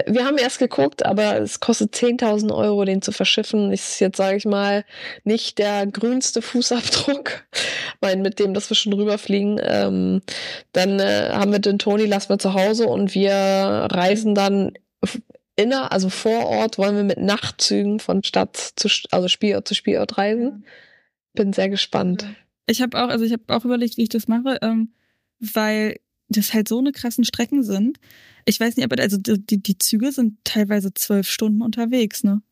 Wir 0.06 0.24
haben 0.24 0.38
erst 0.38 0.58
geguckt, 0.58 1.04
aber 1.04 1.40
es 1.40 1.60
kostet 1.60 1.94
10.000 1.94 2.54
Euro, 2.54 2.84
den 2.84 3.02
zu 3.02 3.12
verschiffen. 3.12 3.72
Ist 3.72 4.00
jetzt, 4.00 4.16
sage 4.16 4.36
ich 4.36 4.44
mal, 4.44 4.84
nicht 5.24 5.58
der 5.58 5.86
grünste 5.86 6.42
Fußabdruck, 6.42 7.44
weil 8.00 8.16
mit 8.16 8.38
dem, 8.38 8.54
dass 8.54 8.70
wir 8.70 8.76
schon 8.76 8.92
rüberfliegen. 8.92 9.60
Ähm, 9.62 10.22
dann 10.72 10.98
äh, 10.98 11.30
haben 11.32 11.52
wir 11.52 11.60
den 11.60 11.78
Toni, 11.78 12.06
lassen 12.06 12.30
wir 12.30 12.38
zu 12.38 12.54
Hause 12.54 12.86
und 12.86 13.14
wir 13.14 13.32
reisen 13.32 14.34
dann 14.34 14.72
inner, 15.56 15.92
also 15.92 16.08
vor 16.08 16.46
Ort, 16.46 16.78
wollen 16.78 16.96
wir 16.96 17.04
mit 17.04 17.18
Nachtzügen 17.18 18.00
von 18.00 18.24
Stadt 18.24 18.56
zu, 18.76 18.88
also 19.10 19.28
Spielort 19.28 19.68
zu 19.68 19.74
Spielort 19.74 20.18
reisen. 20.18 20.64
Bin 21.34 21.52
sehr 21.52 21.68
gespannt. 21.68 22.26
Ich 22.66 22.82
habe 22.82 23.02
auch, 23.02 23.08
also 23.08 23.24
ich 23.24 23.32
habe 23.32 23.42
auch 23.48 23.64
überlegt, 23.64 23.96
wie 23.96 24.04
ich 24.04 24.08
das 24.08 24.28
mache, 24.28 24.58
ähm, 24.62 24.94
weil 25.38 25.96
das 26.31 26.55
halt 26.55 26.68
so 26.68 26.78
eine 26.78 26.93
krassen 26.93 27.24
Strecken 27.24 27.62
sind. 27.62 27.99
Ich 28.45 28.59
weiß 28.59 28.76
nicht, 28.76 28.91
aber 28.91 29.01
also 29.03 29.18
die, 29.18 29.62
die 29.62 29.78
Züge 29.78 30.12
sind 30.12 30.39
teilweise 30.45 30.95
zwölf 30.95 31.28
Stunden 31.28 31.62
unterwegs, 31.62 32.24
ne? 32.24 32.43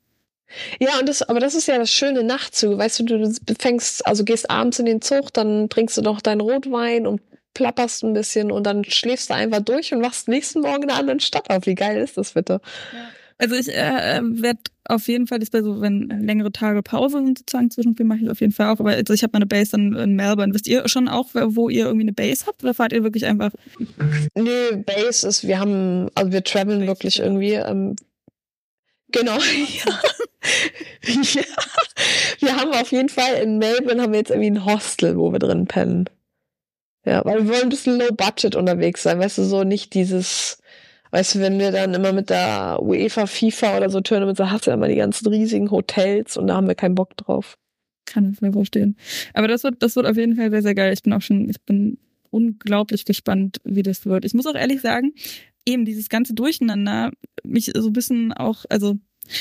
Ja, 0.81 0.99
und 0.99 1.09
das, 1.09 1.23
aber 1.23 1.41
das 1.41 1.55
ist 1.55 1.69
ja 1.69 1.79
das 1.79 1.91
schöne 1.91 2.25
Nachtzüge. 2.25 2.79
Weißt 2.79 3.01
du, 3.01 3.05
du 3.05 3.35
fängst, 3.59 4.07
also 4.07 4.25
gehst 4.25 4.51
abends 4.51 4.79
in 4.79 4.87
den 4.87 5.03
Zug, 5.03 5.33
dann 5.33 5.69
trinkst 5.69 5.97
du 5.97 6.03
noch 6.03 6.23
deinen 6.23 6.41
Rotwein 6.41 7.07
und 7.07 7.21
plapperst 7.55 8.05
ein 8.05 8.15
bisschen 8.15 8.51
und 8.51 8.65
dann 8.65 8.85
schläfst 8.85 9.31
du 9.31 9.35
einfach 9.35 9.61
durch 9.61 9.93
und 9.93 10.03
wachst 10.03 10.29
nächsten 10.29 10.61
Morgen 10.61 10.85
in 10.85 10.91
einer 10.91 10.99
anderen 10.99 11.21
Stadt 11.21 11.51
auf. 11.51 11.67
Wie 11.67 11.75
geil 11.75 12.01
ist 12.01 12.17
das 12.17 12.33
bitte? 12.33 12.61
Ja. 12.93 13.09
Also 13.39 13.55
ich 13.55 13.69
äh, 13.69 14.17
ähm, 14.17 14.43
werde 14.43 14.59
auf 14.85 15.07
jeden 15.07 15.27
Fall, 15.27 15.39
das 15.39 15.51
bei 15.51 15.63
so, 15.63 15.81
wenn 15.81 16.09
längere 16.09 16.51
Tage 16.51 16.83
Pause 16.83 17.19
sind 17.19 17.39
sozusagen 17.39 17.71
zwischendurch, 17.71 18.07
mache 18.07 18.21
ich 18.23 18.31
auf 18.31 18.41
jeden 18.41 18.53
Fall 18.53 18.69
auch. 18.69 18.81
Aber 18.81 18.91
also 18.91 19.15
ich 19.15 19.23
habe 19.23 19.31
meine 19.35 19.47
Base 19.47 19.71
dann 19.73 19.95
in 19.95 20.17
Melbourne. 20.17 20.53
Wisst 20.55 20.67
ihr 20.67 20.89
schon 20.89 21.09
auch, 21.09 21.29
wo 21.35 21.69
ihr 21.69 21.85
irgendwie 21.85 22.05
eine 22.05 22.13
Base 22.13 22.47
habt 22.47 22.65
oder 22.65 22.75
fahrt 22.75 22.93
ihr 22.93 23.05
wirklich 23.05 23.27
einfach? 23.27 23.53
Nee, 24.35 24.77
Base 24.85 25.29
ist, 25.29 25.47
wir 25.47 25.61
haben, 25.61 26.09
also 26.15 26.33
wir 26.33 26.43
traveln 26.43 26.81
Base, 26.81 26.89
wirklich 26.89 27.17
ja. 27.19 27.25
irgendwie. 27.25 27.53
Ähm, 27.53 27.97
genau. 29.13 29.37
ja. 29.37 30.01
ja. 31.23 31.43
Wir 32.41 32.57
haben 32.57 32.73
auf 32.73 32.91
jeden 32.91 33.09
Fall 33.09 33.35
in 33.43 33.59
Melbourne 33.59 34.03
haben 34.03 34.13
wir 34.13 34.21
jetzt 34.21 34.31
irgendwie 34.31 34.51
ein 34.51 34.65
Hostel, 34.65 35.17
wo 35.17 35.33
wir 35.33 35.39
drin 35.39 35.67
pennen. 35.67 36.09
Ja, 37.05 37.25
weil 37.25 37.45
wir 37.45 37.53
wollen 37.53 37.63
ein 37.65 37.69
bisschen 37.69 37.99
low 37.99 38.09
budget 38.11 38.57
unterwegs 38.57 39.03
sein, 39.03 39.19
weißt 39.19 39.39
du, 39.39 39.45
so 39.45 39.65
nicht 39.65 39.95
dieses 39.95 40.58
Weißt 41.11 41.35
du, 41.35 41.41
wenn 41.41 41.59
wir 41.59 41.73
dann 41.73 41.95
immer 41.95 42.13
mit 42.13 42.31
der 42.31 42.79
UEFA, 42.83 43.27
FIFA 43.27 43.79
oder 43.79 43.91
so 43.91 44.01
Tournament, 44.01 44.37
so 44.37 44.51
hast 44.51 44.67
du 44.67 44.71
ja 44.71 44.75
immer 44.75 44.89
die 44.89 44.97
ganzen 44.97 45.27
riesigen 45.29 45.71
Hotels 45.71 46.37
und 46.37 46.49
da 46.49 46.57
haben 46.57 46.69
wir 46.69 46.75
keinen 46.75 46.95
Bock 46.95 47.17
drauf. 47.17 47.57
Kann 48.07 48.33
ich 48.33 48.41
mir 48.41 48.53
vorstellen. 48.53 48.97
Aber 49.35 49.49
das 49.49 49.65
wird, 49.65 49.83
das 49.83 49.97
wird 49.97 50.07
auf 50.07 50.17
jeden 50.17 50.37
Fall 50.37 50.51
sehr, 50.51 50.63
sehr 50.63 50.75
geil. 50.75 50.93
Ich 50.93 51.03
bin 51.03 51.13
auch 51.13 51.23
schon, 51.23 51.49
ich 51.49 51.61
bin 51.63 51.99
unglaublich 52.31 53.05
gespannt, 53.05 53.59
wie 53.65 53.83
das 53.83 54.07
wird. 54.07 54.25
Ich 54.25 54.35
muss 54.35 54.47
auch 54.47 54.55
ehrlich 54.55 54.81
sagen, 54.81 55.13
eben 55.67 55.85
dieses 55.85 56.09
ganze 56.09 56.35
Durcheinander 56.35 57.13
mich 57.43 57.71
so 57.75 57.89
ein 57.89 57.93
bisschen 57.93 58.33
auch, 58.33 58.65
also 58.69 58.97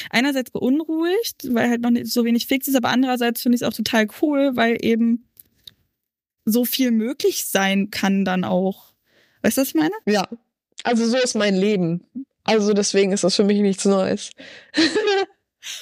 einerseits 0.10 0.52
beunruhigt, 0.52 1.48
weil 1.54 1.70
halt 1.70 1.82
noch 1.82 1.92
nicht 1.92 2.08
so 2.08 2.26
wenig 2.26 2.48
fix 2.48 2.68
ist, 2.68 2.76
aber 2.76 2.90
andererseits 2.90 3.42
finde 3.42 3.56
ich 3.56 3.62
es 3.62 3.68
auch 3.68 3.74
total 3.74 4.08
cool, 4.22 4.56
weil 4.56 4.78
eben 4.82 5.26
so 6.46 6.66
viel 6.66 6.92
möglich 6.92 7.46
sein 7.46 7.92
kann 7.92 8.26
dann 8.26 8.44
auch. 8.44 8.94
Weißt 9.42 9.58
du, 9.58 9.62
was 9.62 9.70
ich 9.70 9.76
meine? 9.76 9.94
Ja, 10.06 10.28
also 10.84 11.06
so 11.06 11.18
ist 11.18 11.36
mein 11.36 11.56
Leben. 11.56 12.06
Also 12.44 12.74
deswegen 12.74 13.12
ist 13.12 13.24
das 13.24 13.36
für 13.36 13.44
mich 13.44 13.60
nichts 13.60 13.86
Neues. 13.86 14.32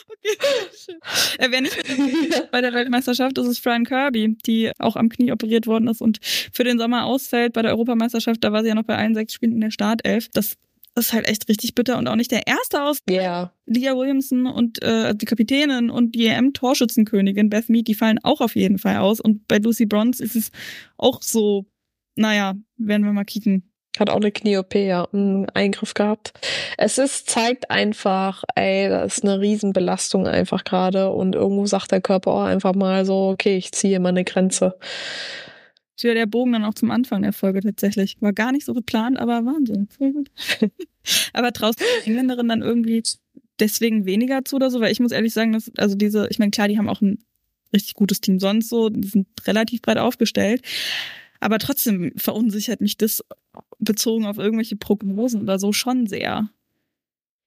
Okay, 0.09 0.35
schön. 0.75 0.95
Äh, 1.37 1.51
wer 1.51 1.61
nicht 1.61 1.77
bei 2.51 2.61
der 2.61 2.73
Weltmeisterschaft 2.73 3.37
ist 3.37 3.47
es 3.47 3.59
Fran 3.59 3.85
Kirby, 3.85 4.35
die 4.45 4.71
auch 4.79 4.95
am 4.95 5.09
Knie 5.09 5.31
operiert 5.31 5.67
worden 5.67 5.87
ist 5.87 6.01
und 6.01 6.19
für 6.23 6.63
den 6.63 6.79
Sommer 6.79 7.05
ausfällt. 7.05 7.53
Bei 7.53 7.61
der 7.61 7.71
Europameisterschaft, 7.71 8.43
da 8.43 8.51
war 8.51 8.63
sie 8.63 8.69
ja 8.69 8.75
noch 8.75 8.83
bei 8.83 8.97
allen 8.97 9.13
sechs 9.13 9.33
Spielen 9.33 9.53
in 9.53 9.61
der 9.61 9.71
Startelf. 9.71 10.29
Das 10.33 10.57
ist 10.97 11.13
halt 11.13 11.27
echt 11.27 11.47
richtig 11.49 11.75
bitter 11.75 11.97
und 11.97 12.07
auch 12.07 12.15
nicht 12.15 12.31
der 12.31 12.47
erste 12.47 12.81
aus. 12.83 12.99
Ja. 13.09 13.15
Yeah. 13.15 13.53
Leah 13.65 13.97
Williamson 13.97 14.47
und 14.47 14.81
äh, 14.81 15.13
die 15.13 15.25
Kapitänin 15.25 15.89
und 15.89 16.15
die 16.15 16.27
EM-Torschützenkönigin 16.27 17.49
Beth 17.49 17.69
Mead, 17.69 17.87
die 17.87 17.95
fallen 17.95 18.19
auch 18.23 18.41
auf 18.41 18.55
jeden 18.55 18.77
Fall 18.77 18.97
aus. 18.97 19.19
Und 19.19 19.47
bei 19.47 19.57
Lucy 19.57 19.85
Bronze 19.85 20.23
ist 20.23 20.35
es 20.35 20.51
auch 20.97 21.21
so, 21.21 21.65
naja, 22.15 22.55
werden 22.77 23.05
wir 23.05 23.11
mal 23.11 23.25
kicken, 23.25 23.69
hat 23.99 24.09
auch 24.09 24.17
eine 24.17 24.31
Knie-OP, 24.31 24.75
ja, 24.75 25.07
einen 25.11 25.49
Eingriff 25.49 25.93
gehabt. 25.93 26.33
Es 26.77 26.97
ist, 26.97 27.29
zeigt 27.29 27.71
einfach, 27.71 28.43
ey, 28.55 28.89
das 28.89 29.17
ist 29.17 29.23
eine 29.23 29.39
Riesenbelastung 29.39 30.27
einfach 30.27 30.63
gerade 30.63 31.09
und 31.09 31.35
irgendwo 31.35 31.65
sagt 31.65 31.91
der 31.91 32.01
Körper 32.01 32.31
auch 32.31 32.43
einfach 32.43 32.73
mal 32.75 33.05
so, 33.05 33.29
okay, 33.29 33.57
ich 33.57 33.71
ziehe 33.71 33.99
mal 33.99 34.09
eine 34.09 34.23
Grenze. 34.23 34.77
Ja, 36.01 36.13
der 36.13 36.25
Bogen 36.25 36.51
dann 36.51 36.65
auch 36.65 36.73
zum 36.73 36.91
Anfang 36.91 37.21
der 37.21 37.33
Folge 37.33 37.61
tatsächlich. 37.61 38.17
War 38.19 38.33
gar 38.33 38.51
nicht 38.51 38.65
so 38.65 38.73
geplant, 38.73 39.17
aber 39.17 39.45
Wahnsinn. 39.45 39.87
Voll 39.87 40.11
gut. 40.11 40.29
aber 41.33 41.51
traust 41.53 41.79
du 41.79 41.85
der 41.85 42.07
Engländerin 42.07 42.47
dann 42.47 42.61
irgendwie 42.61 43.01
deswegen 43.59 44.05
weniger 44.05 44.43
zu 44.43 44.57
oder 44.57 44.69
so? 44.69 44.81
Weil 44.81 44.91
ich 44.91 44.99
muss 44.99 45.13
ehrlich 45.13 45.33
sagen, 45.33 45.53
dass, 45.53 45.71
also 45.77 45.95
diese, 45.95 46.27
ich 46.29 46.37
meine, 46.37 46.51
klar, 46.51 46.67
die 46.67 46.77
haben 46.77 46.89
auch 46.89 47.01
ein 47.01 47.23
richtig 47.73 47.93
gutes 47.95 48.21
Team 48.21 48.39
sonst 48.39 48.69
so, 48.69 48.89
die 48.89 49.07
sind 49.07 49.27
relativ 49.47 49.81
breit 49.81 49.97
aufgestellt. 49.97 50.61
Aber 51.45 51.59
trotzdem 51.59 52.11
verunsichert 52.17 52.81
mich 52.81 52.97
das 52.97 53.23
bezogen 53.77 54.25
auf 54.25 54.39
irgendwelche 54.39 54.77
Prognosen 54.77 55.43
oder 55.43 55.59
so 55.59 55.73
schon 55.73 56.07
sehr. 56.07 56.49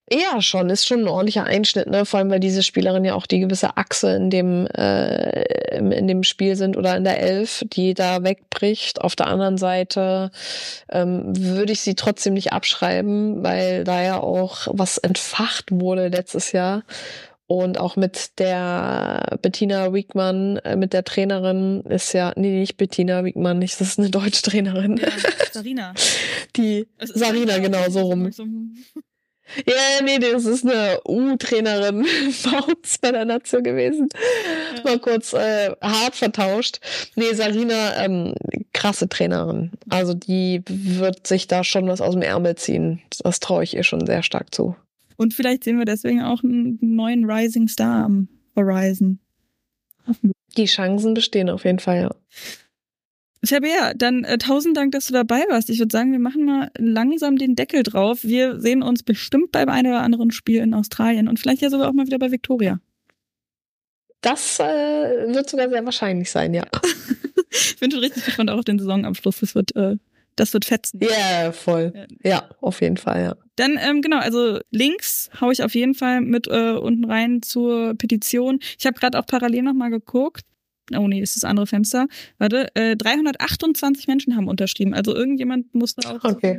Ja, 0.08 0.40
schon, 0.40 0.70
ist 0.70 0.86
schon 0.86 1.00
ein 1.00 1.08
ordentlicher 1.08 1.42
Einschnitt, 1.42 1.88
ne? 1.88 2.06
Vor 2.06 2.18
allem, 2.18 2.30
weil 2.30 2.38
diese 2.38 2.62
Spielerin 2.62 3.04
ja 3.04 3.14
auch 3.14 3.26
die 3.26 3.40
gewisse 3.40 3.76
Achse 3.76 4.14
in 4.14 4.30
dem, 4.30 4.68
äh, 4.68 5.76
in 5.76 6.06
dem 6.06 6.22
Spiel 6.22 6.54
sind 6.54 6.76
oder 6.76 6.96
in 6.96 7.02
der 7.02 7.20
Elf, 7.20 7.64
die 7.72 7.92
da 7.92 8.22
wegbricht. 8.22 9.00
Auf 9.00 9.16
der 9.16 9.26
anderen 9.26 9.58
Seite 9.58 10.30
ähm, 10.90 11.36
würde 11.36 11.72
ich 11.72 11.80
sie 11.80 11.96
trotzdem 11.96 12.34
nicht 12.34 12.52
abschreiben, 12.52 13.42
weil 13.42 13.82
da 13.82 14.00
ja 14.00 14.20
auch 14.20 14.68
was 14.70 14.98
entfacht 14.98 15.72
wurde 15.72 16.06
letztes 16.06 16.52
Jahr. 16.52 16.84
Und 17.48 17.80
auch 17.80 17.96
mit 17.96 18.38
der 18.38 19.38
Bettina 19.40 19.94
Wiegmann, 19.94 20.58
äh, 20.58 20.76
mit 20.76 20.92
der 20.92 21.02
Trainerin, 21.02 21.80
ist 21.80 22.12
ja, 22.12 22.34
nee, 22.36 22.60
nicht 22.60 22.76
Bettina 22.76 23.24
Wiegmann, 23.24 23.58
nicht, 23.58 23.80
das 23.80 23.88
ist 23.88 23.98
eine 23.98 24.10
deutsche 24.10 24.42
Trainerin. 24.42 24.98
Ja, 24.98 25.08
Sarina. 25.52 25.94
Die, 26.56 26.86
Sarina, 27.00 27.56
genau, 27.58 27.88
so 27.88 28.00
rum. 28.00 28.30
Ja, 29.66 30.04
nee, 30.04 30.18
das 30.18 30.44
ist 30.44 30.66
eine 30.66 31.00
U-Trainerin 31.08 32.04
bei 32.44 32.58
uns 32.70 32.98
bei 32.98 33.12
der 33.12 33.24
Nation 33.24 33.62
gewesen. 33.62 34.10
Ja. 34.76 34.82
Mal 34.84 34.98
kurz 34.98 35.32
äh, 35.32 35.70
hart 35.80 36.16
vertauscht. 36.16 36.80
Nee, 37.16 37.32
Sarina, 37.32 38.04
ähm, 38.04 38.34
krasse 38.74 39.08
Trainerin. 39.08 39.72
Also 39.88 40.12
die 40.12 40.62
wird 40.68 41.26
sich 41.26 41.46
da 41.46 41.64
schon 41.64 41.88
was 41.88 42.02
aus 42.02 42.12
dem 42.12 42.20
Ärmel 42.20 42.56
ziehen. 42.56 43.00
Das 43.22 43.40
traue 43.40 43.64
ich 43.64 43.74
ihr 43.74 43.84
schon 43.84 44.04
sehr 44.04 44.22
stark 44.22 44.54
zu. 44.54 44.76
Und 45.18 45.34
vielleicht 45.34 45.64
sehen 45.64 45.78
wir 45.78 45.84
deswegen 45.84 46.22
auch 46.22 46.44
einen 46.44 46.78
neuen 46.80 47.28
Rising 47.28 47.66
Star 47.66 48.04
am 48.04 48.28
Horizon. 48.56 49.18
Die 50.56 50.66
Chancen 50.66 51.12
bestehen 51.12 51.50
auf 51.50 51.64
jeden 51.64 51.80
Fall, 51.80 52.02
ja. 52.02 52.14
Tabea, 53.46 53.94
dann 53.94 54.24
äh, 54.24 54.38
tausend 54.38 54.76
Dank, 54.76 54.92
dass 54.92 55.06
du 55.06 55.12
dabei 55.12 55.44
warst. 55.48 55.70
Ich 55.70 55.78
würde 55.80 55.92
sagen, 55.92 56.12
wir 56.12 56.18
machen 56.18 56.44
mal 56.44 56.70
langsam 56.78 57.36
den 57.36 57.56
Deckel 57.56 57.82
drauf. 57.82 58.20
Wir 58.22 58.60
sehen 58.60 58.82
uns 58.82 59.02
bestimmt 59.02 59.52
beim 59.52 59.68
einen 59.68 59.88
oder 59.88 60.02
anderen 60.02 60.30
Spiel 60.30 60.60
in 60.60 60.72
Australien 60.72 61.28
und 61.28 61.38
vielleicht 61.38 61.62
ja 61.62 61.70
sogar 61.70 61.88
auch 61.88 61.92
mal 61.92 62.06
wieder 62.06 62.18
bei 62.18 62.30
Victoria. 62.30 62.80
Das 64.20 64.60
äh, 64.60 64.64
wird 65.32 65.50
sogar 65.50 65.68
sehr 65.68 65.84
wahrscheinlich 65.84 66.30
sein, 66.30 66.54
ja. 66.54 66.64
ich 67.50 67.76
bin 67.78 67.90
schon 67.90 68.00
richtig 68.00 68.24
gespannt 68.24 68.50
auch 68.50 68.58
auf 68.58 68.64
den 68.64 68.78
Saisonabschluss. 68.78 69.40
Das 69.40 69.54
wird, 69.54 69.74
äh, 69.76 69.96
das 70.40 70.52
wird 70.52 70.64
fetzen. 70.64 71.00
Ja, 71.02 71.08
yeah, 71.08 71.52
voll. 71.52 71.92
Ja, 72.22 72.48
auf 72.60 72.80
jeden 72.80 72.96
Fall, 72.96 73.22
ja. 73.22 73.36
Dann, 73.56 73.78
ähm, 73.80 74.02
genau, 74.02 74.18
also 74.18 74.60
Links 74.70 75.30
haue 75.40 75.52
ich 75.52 75.62
auf 75.62 75.74
jeden 75.74 75.94
Fall 75.94 76.20
mit 76.20 76.46
äh, 76.46 76.72
unten 76.72 77.04
rein 77.04 77.42
zur 77.42 77.94
Petition. 77.94 78.60
Ich 78.78 78.86
habe 78.86 78.98
gerade 78.98 79.18
auch 79.18 79.26
parallel 79.26 79.62
nochmal 79.62 79.90
geguckt. 79.90 80.42
Oh 80.96 81.06
nee, 81.06 81.20
ist 81.20 81.36
das 81.36 81.44
andere 81.44 81.66
Fenster. 81.66 82.06
Warte, 82.38 82.74
äh, 82.74 82.96
328 82.96 84.06
Menschen 84.06 84.36
haben 84.36 84.48
unterschrieben. 84.48 84.94
Also 84.94 85.14
irgendjemand 85.14 85.74
muss 85.74 85.94
da 85.94 86.10
auch 86.10 86.24
okay. 86.24 86.58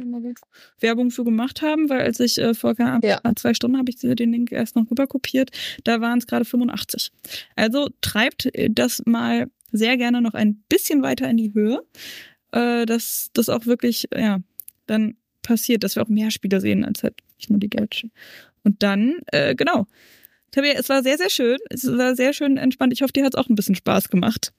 Werbung 0.79 1.09
für 1.09 1.23
gemacht 1.23 1.61
haben, 1.61 1.89
weil 1.89 2.01
als 2.01 2.19
ich 2.19 2.37
äh, 2.37 2.53
vor 2.53 2.75
ja. 2.77 3.21
zwei 3.35 3.53
Stunden 3.53 3.77
habe 3.77 3.89
ich 3.89 3.97
den 3.97 4.31
Link 4.31 4.51
erst 4.51 4.75
noch 4.75 4.89
rüber 4.91 5.07
kopiert, 5.07 5.49
da 5.83 6.01
waren 6.01 6.19
es 6.19 6.27
gerade 6.27 6.45
85. 6.45 7.11
Also 7.55 7.89
treibt 8.01 8.53
äh, 8.53 8.69
das 8.69 9.01
mal 9.05 9.47
sehr 9.71 9.97
gerne 9.97 10.21
noch 10.21 10.33
ein 10.33 10.63
bisschen 10.67 11.01
weiter 11.01 11.29
in 11.29 11.37
die 11.37 11.53
Höhe, 11.53 11.81
äh, 12.51 12.85
dass 12.85 13.29
das 13.33 13.49
auch 13.49 13.65
wirklich, 13.65 14.07
ja, 14.15 14.39
dann 14.87 15.15
passiert, 15.41 15.83
dass 15.83 15.95
wir 15.95 16.03
auch 16.03 16.09
mehr 16.09 16.31
Spiele 16.31 16.61
sehen 16.61 16.83
als 16.85 17.03
halt 17.03 17.15
nicht 17.37 17.49
nur 17.49 17.59
die 17.59 17.69
Geld. 17.69 18.07
Und 18.63 18.83
dann, 18.83 19.15
äh, 19.27 19.55
genau, 19.55 19.87
Tabea, 20.51 20.73
es 20.73 20.89
war 20.89 21.03
sehr, 21.03 21.17
sehr 21.17 21.29
schön. 21.29 21.57
Es 21.69 21.85
war 21.85 22.15
sehr 22.15 22.33
schön 22.33 22.57
entspannt. 22.57 22.93
Ich 22.93 23.01
hoffe, 23.01 23.13
dir 23.13 23.23
hat 23.23 23.33
es 23.35 23.39
auch 23.39 23.49
ein 23.49 23.55
bisschen 23.55 23.75
Spaß 23.75 24.09
gemacht. 24.09 24.53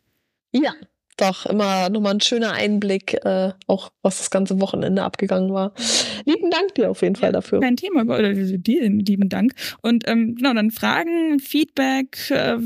Ja, 0.52 0.72
doch 1.20 1.46
immer 1.46 1.88
nochmal 1.90 2.14
ein 2.14 2.20
schöner 2.20 2.52
Einblick, 2.52 3.14
äh, 3.24 3.52
auch 3.66 3.90
was 4.02 4.18
das 4.18 4.30
ganze 4.30 4.60
Wochenende 4.60 5.02
abgegangen 5.02 5.52
war. 5.52 5.72
Lieben 6.24 6.50
Dank 6.50 6.74
dir 6.74 6.90
auf 6.90 7.02
jeden 7.02 7.16
Fall 7.16 7.32
dafür. 7.32 7.60
Kein 7.60 7.76
Thema, 7.76 8.02
oder 8.02 8.32
dir 8.32 8.88
lieben 8.88 9.28
Dank. 9.28 9.54
Und 9.82 10.08
ähm, 10.08 10.34
genau, 10.36 10.54
dann 10.54 10.70
Fragen, 10.70 11.38
Feedback, 11.40 12.30
äh, 12.30 12.56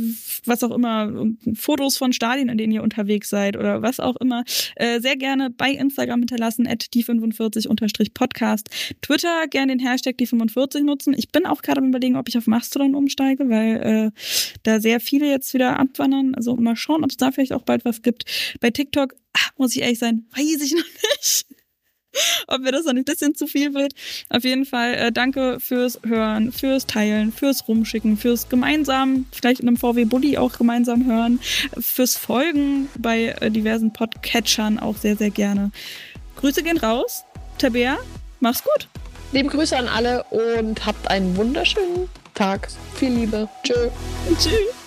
was 0.44 0.62
auch 0.62 0.70
immer, 0.70 1.12
Fotos 1.55 1.96
von 1.96 2.12
Stadien, 2.12 2.48
in 2.48 2.59
denen 2.59 2.72
ihr 2.72 2.82
unterwegs 2.82 3.30
seid 3.30 3.57
oder 3.57 3.82
was 3.82 4.00
auch 4.00 4.16
immer, 4.16 4.44
äh, 4.76 5.00
sehr 5.00 5.16
gerne 5.16 5.50
bei 5.50 5.70
Instagram 5.70 6.20
hinterlassen, 6.20 6.66
at 6.66 6.84
die45-podcast. 6.94 8.68
Twitter 9.02 9.46
gerne 9.48 9.76
den 9.76 9.86
Hashtag 9.86 10.16
die45 10.18 10.82
nutzen. 10.84 11.14
Ich 11.16 11.30
bin 11.30 11.46
auch 11.46 11.62
gerade 11.62 11.80
am 11.80 11.88
überlegen, 11.88 12.16
ob 12.16 12.28
ich 12.28 12.38
auf 12.38 12.46
Mastodon 12.46 12.94
umsteige, 12.94 13.48
weil 13.48 13.76
äh, 13.82 14.11
da 14.62 14.80
sehr 14.80 15.00
viele 15.00 15.28
jetzt 15.28 15.55
wieder 15.55 15.78
abwandern. 15.78 16.34
Also 16.34 16.57
mal 16.57 16.76
schauen, 16.76 17.05
ob 17.05 17.11
es 17.11 17.16
da 17.16 17.32
vielleicht 17.32 17.52
auch 17.52 17.62
bald 17.62 17.84
was 17.84 18.02
gibt. 18.02 18.24
Bei 18.61 18.70
TikTok, 18.70 19.14
ach, 19.32 19.51
muss 19.57 19.74
ich 19.74 19.82
ehrlich 19.82 19.99
sein, 19.99 20.26
weiß 20.36 20.61
ich 20.62 20.72
noch 20.74 20.84
nicht. 20.84 21.47
Ob 22.47 22.61
mir 22.61 22.72
das 22.72 22.84
noch 22.84 22.95
ein 22.95 23.05
bisschen 23.05 23.34
zu 23.34 23.47
viel 23.47 23.74
wird. 23.74 23.92
Auf 24.28 24.45
jeden 24.45 24.64
Fall 24.64 24.95
äh, 24.95 25.12
danke 25.12 25.59
fürs 25.61 25.99
Hören, 26.05 26.53
fürs 26.53 26.86
Teilen, 26.86 27.32
fürs 27.32 27.66
Rumschicken, 27.66 28.16
fürs 28.16 28.49
gemeinsam, 28.49 29.26
vielleicht 29.32 29.61
in 29.61 29.68
einem 29.68 29.76
VW 29.76 30.05
Bully 30.05 30.38
auch 30.38 30.57
gemeinsam 30.57 31.07
hören, 31.07 31.40
fürs 31.78 32.16
Folgen 32.16 32.88
bei 32.99 33.34
äh, 33.40 33.51
diversen 33.51 33.92
Podcatchern 33.92 34.78
auch 34.78 34.97
sehr, 34.97 35.16
sehr 35.16 35.30
gerne. 35.30 35.72
Grüße 36.36 36.62
gehen 36.62 36.78
raus. 36.78 37.24
Tabea, 37.59 37.99
mach's 38.40 38.62
gut. 38.62 38.88
Liebe 39.32 39.49
Grüße 39.49 39.76
an 39.76 39.88
alle 39.88 40.22
und 40.24 40.86
habt 40.86 41.09
einen 41.09 41.36
wunderschönen 41.36 42.09
Tag. 42.34 42.68
Viel 42.95 43.12
Liebe. 43.12 43.49
Tschö. 43.64 43.88
Tschüss. 44.38 44.84